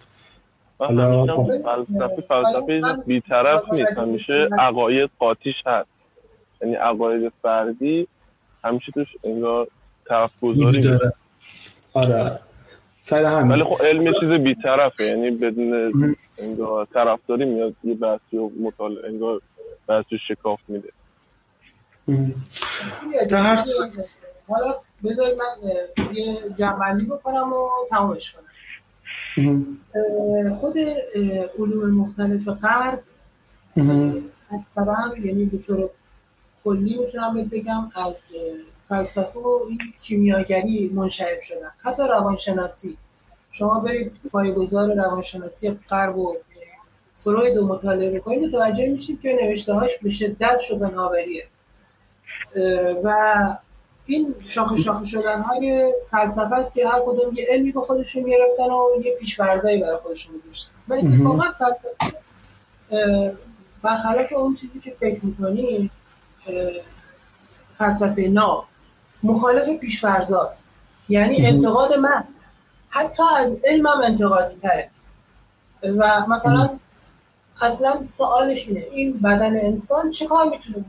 [0.77, 3.97] حالا فلسفه فلسفه بیطرف نیست.
[3.97, 5.89] همیشه عقاید قاطیش هست.
[6.61, 8.07] یعنی عقاید فردی
[8.63, 9.67] همیشه توش انگار
[10.07, 11.13] طرف گذاری داره.
[11.93, 12.31] آره.
[13.01, 13.51] سر همین.
[13.51, 15.03] ولی خب علم چیز بیطرفه.
[15.03, 19.41] یعنی بدون انگار طرفداری میاد یه بحثی و مطالعه انگار
[19.87, 20.89] بحثی شکاف میده.
[23.29, 23.59] در هر
[24.47, 24.73] حالا
[25.03, 25.69] بذارید من
[26.13, 28.43] یه جمعندی بکنم و تمامش کنم.
[30.59, 30.75] خود
[31.59, 33.03] علوم مختلف غرب
[34.51, 35.89] اکثرا یعنی به طور
[36.63, 38.31] کلی می‌تونم بگم از
[38.83, 39.59] فلسفه و
[40.01, 41.71] کیمیاگری منشعب شدن.
[41.77, 42.97] حتی روانشناسی.
[43.51, 46.35] شما برید پایگذار روانشناسی غرب و
[47.15, 51.47] فروید و مطالعه بکنید متوجه میشید که نوشته هاش به شدت شبناوریه
[53.03, 53.13] و
[54.05, 58.69] این شاخه شاخه شدن های فلسفه است که هر کدوم یه علمی به خودشون گرفتن
[58.69, 62.15] و یه پیشورزایی برای خودشون گذاشتن و اتفاقا فلسفه
[63.81, 65.89] برخلاف اون چیزی که فکر می‌کنی
[67.77, 68.63] فلسفه نا
[69.23, 70.77] مخالف پیشورزاست
[71.09, 72.33] یعنی انتقاد متن
[72.89, 74.89] حتی از علم هم انتقادی تره.
[75.83, 76.79] و مثلا
[77.61, 80.85] اصلا سوالش اینه این بدن انسان چه کار می‌تونه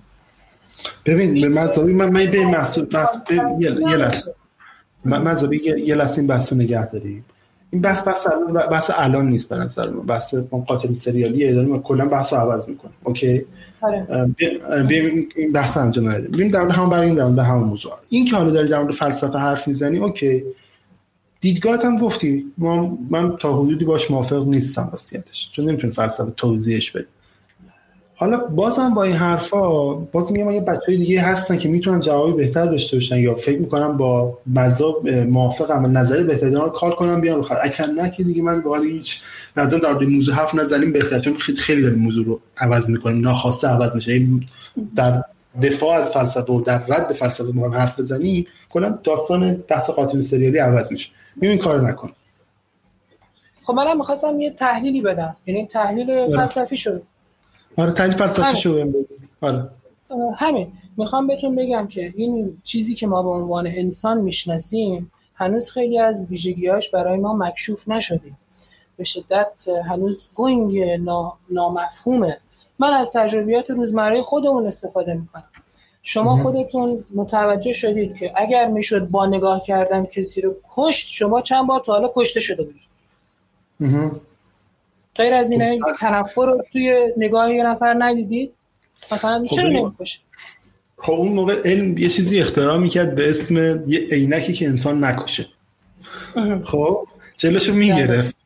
[1.06, 3.22] ببین به مذهبی من من به محصول بس
[3.58, 4.34] یه لحظه.
[5.04, 7.24] مذهبی یه لحظه این بحث رو نگه داریم
[7.70, 8.26] این بحث بحث
[8.70, 10.06] بحث الان نیست به نظر من.
[10.06, 10.34] بحث
[10.66, 13.44] قاتل سریالیه داریم کلا بحث رو عوض می‌کنیم اوکی؟
[13.82, 14.34] آره.
[14.88, 17.92] بیم این بحث انجام ندیم بیم در هم برای این در همون موضوع.
[18.08, 20.44] این که حالا داری در مورد فلسفه حرف می‌زنی اوکی.
[21.40, 22.52] دیدگاهت هم گفتی.
[23.10, 25.50] من تا حدودی باش موافق نیستم وصیتش.
[25.52, 27.06] چون نمی‌تونی فلسفه توضیحش بدی.
[28.18, 32.66] حالا بازم با این حرفا باز میگم یه بچه دیگه هستن که می‌تونن جوابی بهتر
[32.66, 37.40] داشته باشن یا فکر می‌کنم با مذاب موافقم و نظری بهتر دارن کار کنم بیان
[37.40, 39.22] بخیر اگر نه که دیگه من به هیچ
[39.56, 43.94] نظر در موضوع حرف نزنیم بهتر چون خیلی داریم موضوع رو عوض می‌کنیم ناخواسته عوض
[43.94, 44.26] میشه.
[44.96, 45.24] در
[45.62, 50.58] دفاع از فلسفه و در رد فلسفه ما حرف بزنیم کلا داستان بحث قاتل سریالی
[50.58, 51.10] عوض میشه.
[51.42, 52.10] این کار نکن.
[53.62, 55.36] خب منم می‌خواستم یه تحلیلی بدم.
[55.46, 57.02] یعنی تحلیل فلسفی شد.
[57.76, 58.92] آره تحلیل فلسفی شو
[59.40, 59.70] آره.
[60.36, 60.72] همین.
[60.96, 66.28] می‌خوام بهتون بگم که این چیزی که ما به عنوان انسان می‌شناسیم هنوز خیلی از
[66.30, 68.32] ویژگیاش برای ما مکشوف نشده.
[68.96, 69.52] به شدت
[69.90, 72.38] هنوز گنگ نا، نامفهومه.
[72.78, 75.48] من از تجربیات روزمره خودمون استفاده می‌کنم.
[76.02, 81.66] شما خودتون متوجه شدید که اگر می‌شد با نگاه کردن کسی رو کشت شما چند
[81.66, 82.82] بار تا حالا کشته شده بودید.
[85.16, 88.52] غیر از اینه تنفر رو توی نگاه یه نفر ندیدید؟
[89.12, 89.68] مثلا خب چرا.
[89.68, 90.18] نمی‌کشه؟
[90.98, 93.56] خب اون موقع علم یه چیزی اختراع می‌کرد به اسم
[93.86, 95.46] یه عینکی که انسان نکشه.
[96.64, 97.06] خب
[97.36, 98.36] جلوشو می‌گرفت.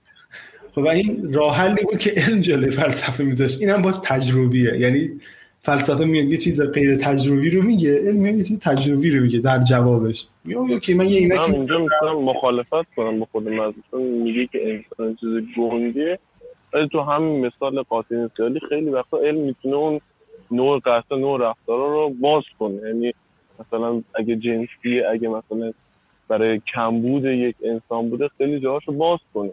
[0.75, 3.61] خب و این راه حلی بود که علم جلوی فلسفه میذاشت.
[3.61, 4.77] اینم باز تجربیه.
[4.79, 5.21] یعنی
[5.63, 9.39] فلسفه میاد یه چیز غیر تجربی رو میگه علم میاد یه چیز تجربی رو میگه
[9.39, 10.27] در جوابش.
[10.45, 15.17] میگه اوکی من یه اینجا می‌تونم مخالفت کنم با خود من چون میگه که انسان
[15.21, 15.29] چیز
[15.59, 16.19] ولی
[16.93, 20.01] تو همین مثال قاطی سیالی خیلی وقتا علم می‌تونه اون
[20.51, 22.89] نوع قصد نوع رفتارا رو باز کنه.
[22.89, 23.15] یعنی
[23.61, 25.73] مثلا اگه جنسیه اگه مثلا
[26.29, 29.51] برای کمبود یک انسان بوده خیلی جاهاشو باز کنه.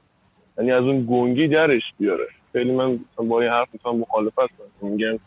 [0.57, 2.27] یعنی از اون گنگی درش بیاره.
[2.53, 4.91] خیلی من با این حرف می‌تونم مخالفت کنم.
[4.91, 5.19] میگم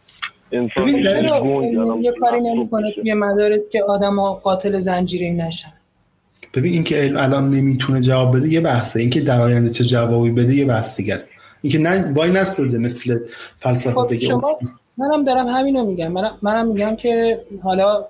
[0.53, 5.73] انسان چرا یه کاری نمی‌کنه توی مدارس که آدم قاتل زنجیره نشن؟
[6.55, 9.01] ببین اینکه علم الان نمی‌تونه جواب بده یه بحثه.
[9.01, 11.31] اینکه در آینده چه جوابی بده یه بحث دیگه است.
[11.63, 13.19] اینکه نه وای نستده مثل
[13.61, 14.59] فلسفه خب بگه شما
[14.97, 16.13] منم دارم همینو میگم.
[16.13, 18.05] منم, منم میگم که حالا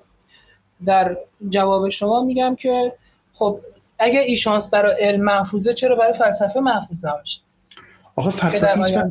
[0.86, 1.16] در
[1.48, 2.92] جواب شما میگم که
[3.32, 3.60] خب
[3.98, 7.40] اگه این شانس برای علم محفوظه چرا برای فلسفه محفوظ نباشه؟
[8.16, 9.10] آخه فلسفه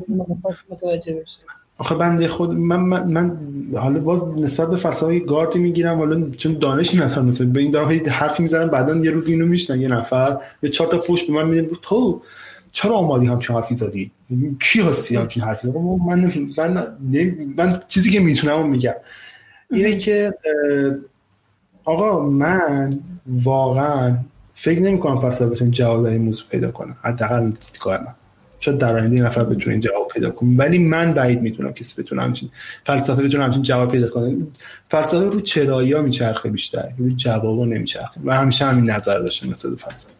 [0.70, 1.40] متوجه بشه.
[1.78, 3.38] آخه بنده خود من, من, من
[3.76, 8.02] حالا باز نسبت به فلسفه گاردی می‌گیرم حالا چون دانشی ندارم مثلا به این دارم
[8.10, 11.48] حرفی می‌زنم بعدا یه روز اینو میشنن یه نفر یه چهار تا فوش به من
[11.48, 12.22] میده تو
[12.72, 14.12] چرا آمادی همچین حرفی زدی؟
[14.60, 18.94] کی هستی همچین حرفی زدی من من من, چیزی که می‌تونم میگم.
[19.72, 20.34] اینه که
[21.86, 24.18] آقا من واقعا
[24.54, 28.16] فکر نمی کنم بتونه جواب این موضوع پیدا کنه حداقل دیدگاه من.
[28.60, 30.58] شاید در آینده یه نفر بتونه این جواب پیدا کنه.
[30.58, 32.50] ولی من بعید می‌تونم کسی بتونه همچین
[32.84, 34.38] فلسفه بتونه همچین جواب پیدا کنه.
[34.90, 36.90] فلسفه رو چرایی ها میچرخه بیشتر.
[36.98, 38.22] رو جوابا نمیچرخه.
[38.26, 40.14] و همیشه همین نظر داشته مثل فلسفه.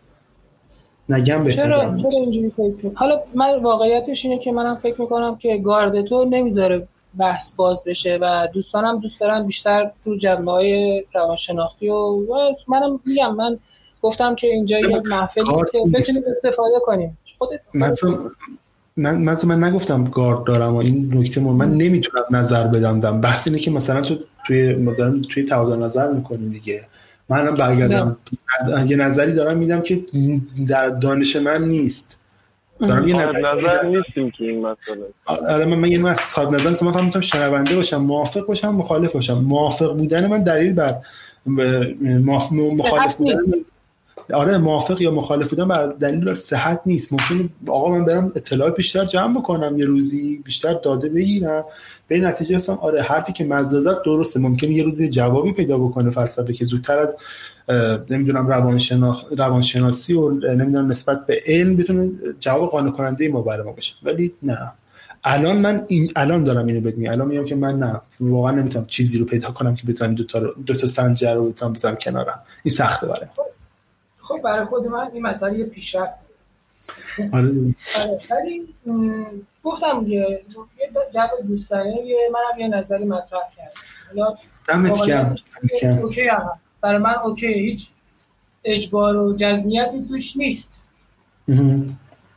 [1.10, 1.98] نگم بهتر چرا.
[1.98, 6.88] چرا اینجوری فکر؟ حالا من واقعیتش اینه که منم فکر می‌کنم که گارد تو نمی‌ذاره
[7.18, 12.26] بحث باز بشه و دوستانم دوست دارن بیشتر تو جنبه های روانشناختی و
[12.68, 13.60] منم میگم من
[14.02, 15.80] گفتم که اینجا یه محفلی که.
[15.94, 17.60] بتونیم استفاده کنیم خودت
[18.98, 23.22] من مثلا من نگفتم گارد دارم و این نکته مهم من نمی‌تونم نظر بدم دم
[23.22, 24.16] بحث اینه که مثلا تو
[24.48, 26.84] توی داریم توی تبادل نظر می‌کنیم دیگه
[27.30, 28.18] منم برگردم.
[28.88, 30.04] یه نظری دارم میدم که
[30.68, 32.20] در دانش من نیست.
[32.80, 35.06] دارم یه نظر نظر نیستیم تو این مسئله.
[35.26, 38.76] آره من من یه از صاحب نظر مثلا من فقط می‌تونم شنونده باشم موافق باشم
[38.76, 39.34] مخالف باشم.
[39.34, 40.96] موافق بودن من دلیل بر
[41.46, 43.54] مخالف بودن نیست.
[44.34, 47.14] آره موافق یا مخالف بودن بر دلیل بر صحت نیست.
[47.14, 51.66] ممکنه آقا من برم اطلاعات بیشتر جمع بکنم یه روزی بیشتر داده بگیرم.
[52.10, 54.40] به نتیجه هستم آره حرفی که مزازت درسته.
[54.40, 57.18] ممکنه یه روزی جوابی پیدا بکنه فلسفه که زودتر از
[58.10, 59.26] نمی‌دونم روانشناخ...
[59.38, 64.34] روانشناسی و نمی‌دونم نسبت به علم بتونه جواب قانع کننده ما برای ما باشه ولی
[64.44, 64.72] نه.
[65.24, 67.12] الان من این الان دارم اینو میگم.
[67.12, 68.02] الان میگم که من نه.
[68.20, 71.74] واقعا نمی‌تونم چیزی رو پیدا کنم که بتونم دو تا دو تا سنجر رو بتونم
[71.74, 72.40] بزنم کنارم.
[72.64, 73.28] این سخته برای
[74.18, 76.29] خب برای خود من این مسئله پیشرفت
[77.34, 77.50] آره.
[77.96, 78.68] آره ولی
[79.64, 80.66] گفتم یه جو
[81.48, 84.38] دوستانه یه منم یه نظری مطرح کردم.
[84.68, 85.36] دمت گرم.
[86.04, 86.52] okay هم.
[86.82, 87.90] برای من okay هیچ
[88.64, 90.86] اجبار و جزمیتی توش نیست.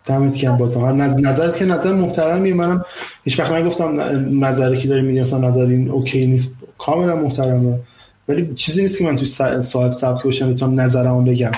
[0.05, 0.59] دمت گرم
[0.93, 2.85] نظ- نظرت که نظر محترمیه منم
[3.25, 4.01] هیچ وقت نگفتم
[4.45, 6.51] نظری که داری میگی نظر این okay نیست.
[6.79, 7.81] کاملا محترمه.
[8.29, 9.27] ولی چیزی نیست که من توی
[9.63, 11.51] صاحب سبک باشم بتونم نظرمو بگم.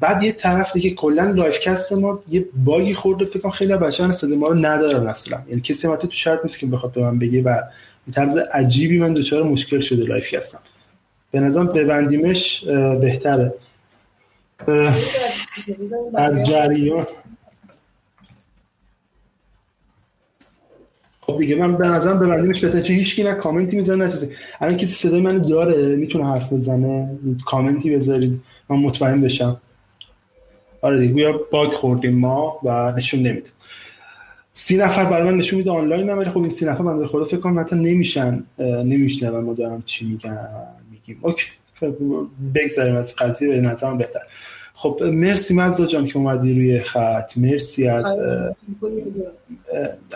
[0.00, 3.76] بعد یه طرف دیگه کلا live cast ما یه bug ی خورده فکر کنم خیلی
[3.76, 5.42] بچه‌ها صدا ما رو ندارن اصلا.
[5.48, 7.56] یعنی کسی البته تو شرط نیست که بخواد به من بگه و
[8.06, 10.58] به طرز عجیبی من دچار مشکل شده live cast م.
[11.30, 12.64] به نظرم ببندیمش
[13.00, 13.54] بهتره.
[16.14, 17.06] در جریان.
[21.20, 24.28] خب دیگه من به نظرم ببندیمش بهتره چون هیچ کی نه کامنتی می‌ذاره نه چیزی.
[24.60, 29.60] الان کسی صدای من داره می‌تونه حرف بزنه کامنتی بذارید من مطمئن بشم.
[30.84, 33.50] آره دیگه گویا bug خوردیم ما و نشون نمیده.
[34.52, 37.24] سی نفر برای من نشون میده آنلاین هم ولی خب این سی نفر من خدا
[37.24, 39.44] فکر کنم حتی نمیشن نمیشنون.
[39.44, 40.48] ما دارم چی میگن
[40.90, 41.18] میگیم.
[41.22, 41.46] اوکی.
[42.54, 44.20] بگذاریم از قضیه به نظرم بهتر.
[44.74, 47.32] خب مرسی مزدا جان که اومدی روی خط.
[47.36, 48.18] مرسی از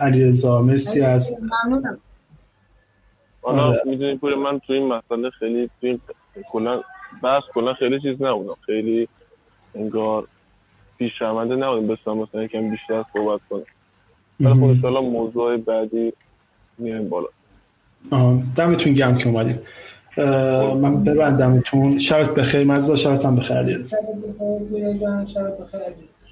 [0.00, 1.98] علی رضا مرسی از ممنونم.
[3.42, 3.82] حالا آره.
[3.86, 6.00] می‌دونی پور من تو این مسئله خیلی تو این
[6.50, 6.82] کلا
[7.22, 9.08] بحث کلا خیلی چیز نبودم خیلی
[9.74, 10.28] انگار
[10.98, 13.62] پیش رونده نبودم بستم مثلا یکم بیشتر صحبت کنم.
[14.40, 16.12] ولی خب انشالله موضوع بعدی
[16.78, 17.28] میایم بالا.
[18.56, 19.58] دمتون گم که اومدیم
[20.80, 21.98] من ببندمتون.
[21.98, 22.66] شبت بخیر.
[22.66, 23.96] مزدا شبت هم بخیر علیرضا.
[23.96, 25.26] شب بخیر میرا جان.
[25.26, 26.24] شب بخیر عزیز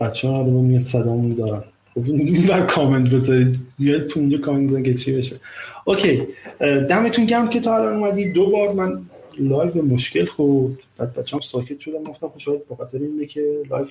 [0.00, 1.64] بچه ها رو یه صدامون دارن.
[1.94, 2.02] خب
[2.48, 3.66] بر کامنت بذارید.
[3.78, 5.40] یه تو اونجا کامنت بزنید که چی بشه.
[5.88, 6.26] Okay.
[6.60, 8.32] دمتون گرم که تا الان اومدی.
[8.32, 9.06] دو بار من
[9.38, 10.72] live به مشکل خورد.
[10.96, 13.86] بعد بچه هم ساکت شدم گفتم خب شاید بخاطر اینه که live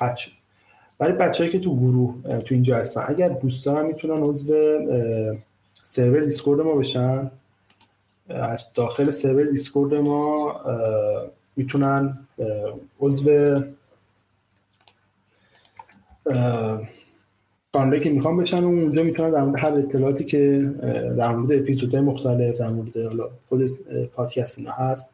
[0.00, 0.30] قطع شد.
[0.98, 4.54] برای بچه‌ای که تو گروه تو اینجا هستن اگر دوست دارن می‌تونن عضو
[5.84, 7.30] سرور Discord ما بشن.
[8.28, 10.60] از داخل سرور Discord ما
[11.56, 12.18] می‌تونن
[13.00, 13.60] عضو
[17.74, 20.70] کانالی که می‌خوام بشن و اونجا می‌تونن در مورد هر اطلاعاتی که
[21.18, 23.60] در مورد اپیزودهای مختلف در مورد حالا خود
[24.12, 25.10] پادکست اینا هست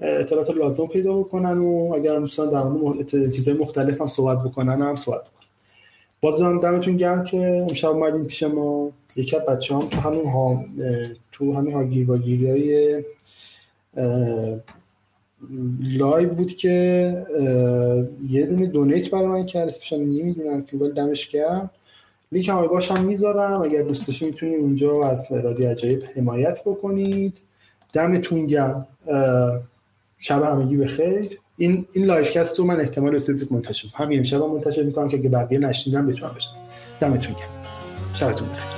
[0.00, 4.96] اطلاعات لازم پیدا بکنن و اگر دوستان در مورد چیزهای مختلف هم صحبت بکنن هم
[4.96, 5.32] صحبت بکنن.
[6.20, 8.90] بازم دمتون گرم که امشب اومدین پیش ما.
[9.16, 10.64] یکی از بچه هم تو همون ها
[11.32, 13.04] تو همین هاگیر واگیری های
[15.80, 17.12] live بود که
[18.30, 19.68] یه دونه donate برای من کرد.
[19.68, 21.70] اسمش نمی‌دونم که ولی دمش گرم.
[22.32, 23.62] لینک هم باشم می‌ذارم.
[23.62, 27.38] اگر دوست داشتید می‌تونید اونجا از رادیو عجایب حمایت بکنید.
[27.92, 28.86] دمتون گرم.
[30.18, 35.08] شب همگی بخیر این این livecast رو من احتمال استیزیک منتشر همین شب منتشر می‌کنم
[35.08, 36.58] که بقیه نشنیدن بتونم بشنن
[37.00, 37.48] دمتون گرم.
[38.14, 38.77] شبتون بخیر.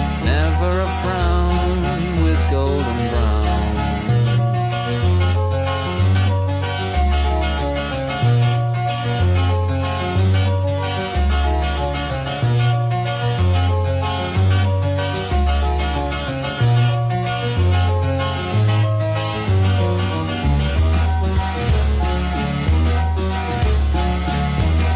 [0.23, 1.81] never a frown
[2.23, 3.41] with golden brown.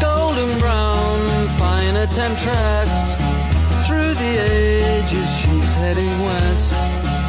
[0.00, 1.18] Golden brown
[1.58, 2.85] fine a temptress
[5.76, 6.74] heading west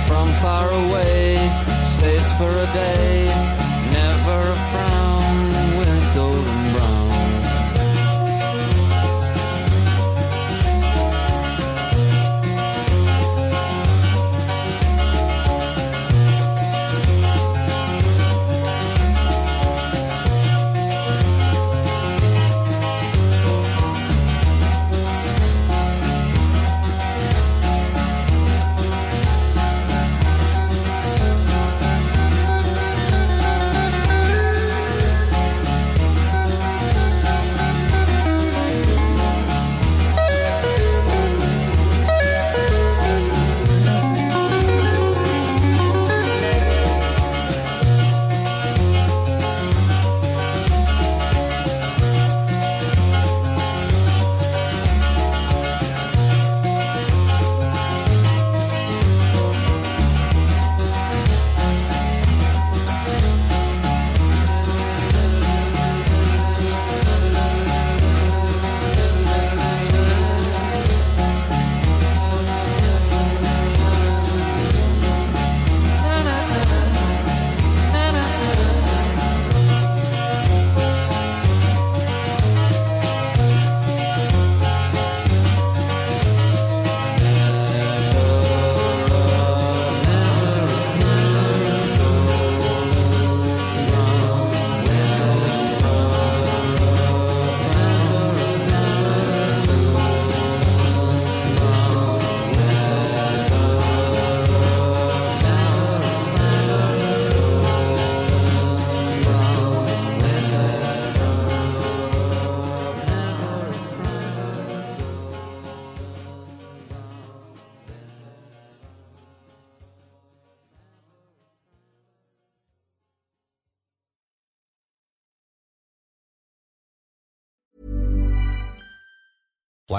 [0.07, 1.37] from far away
[1.83, 3.36] stays for a day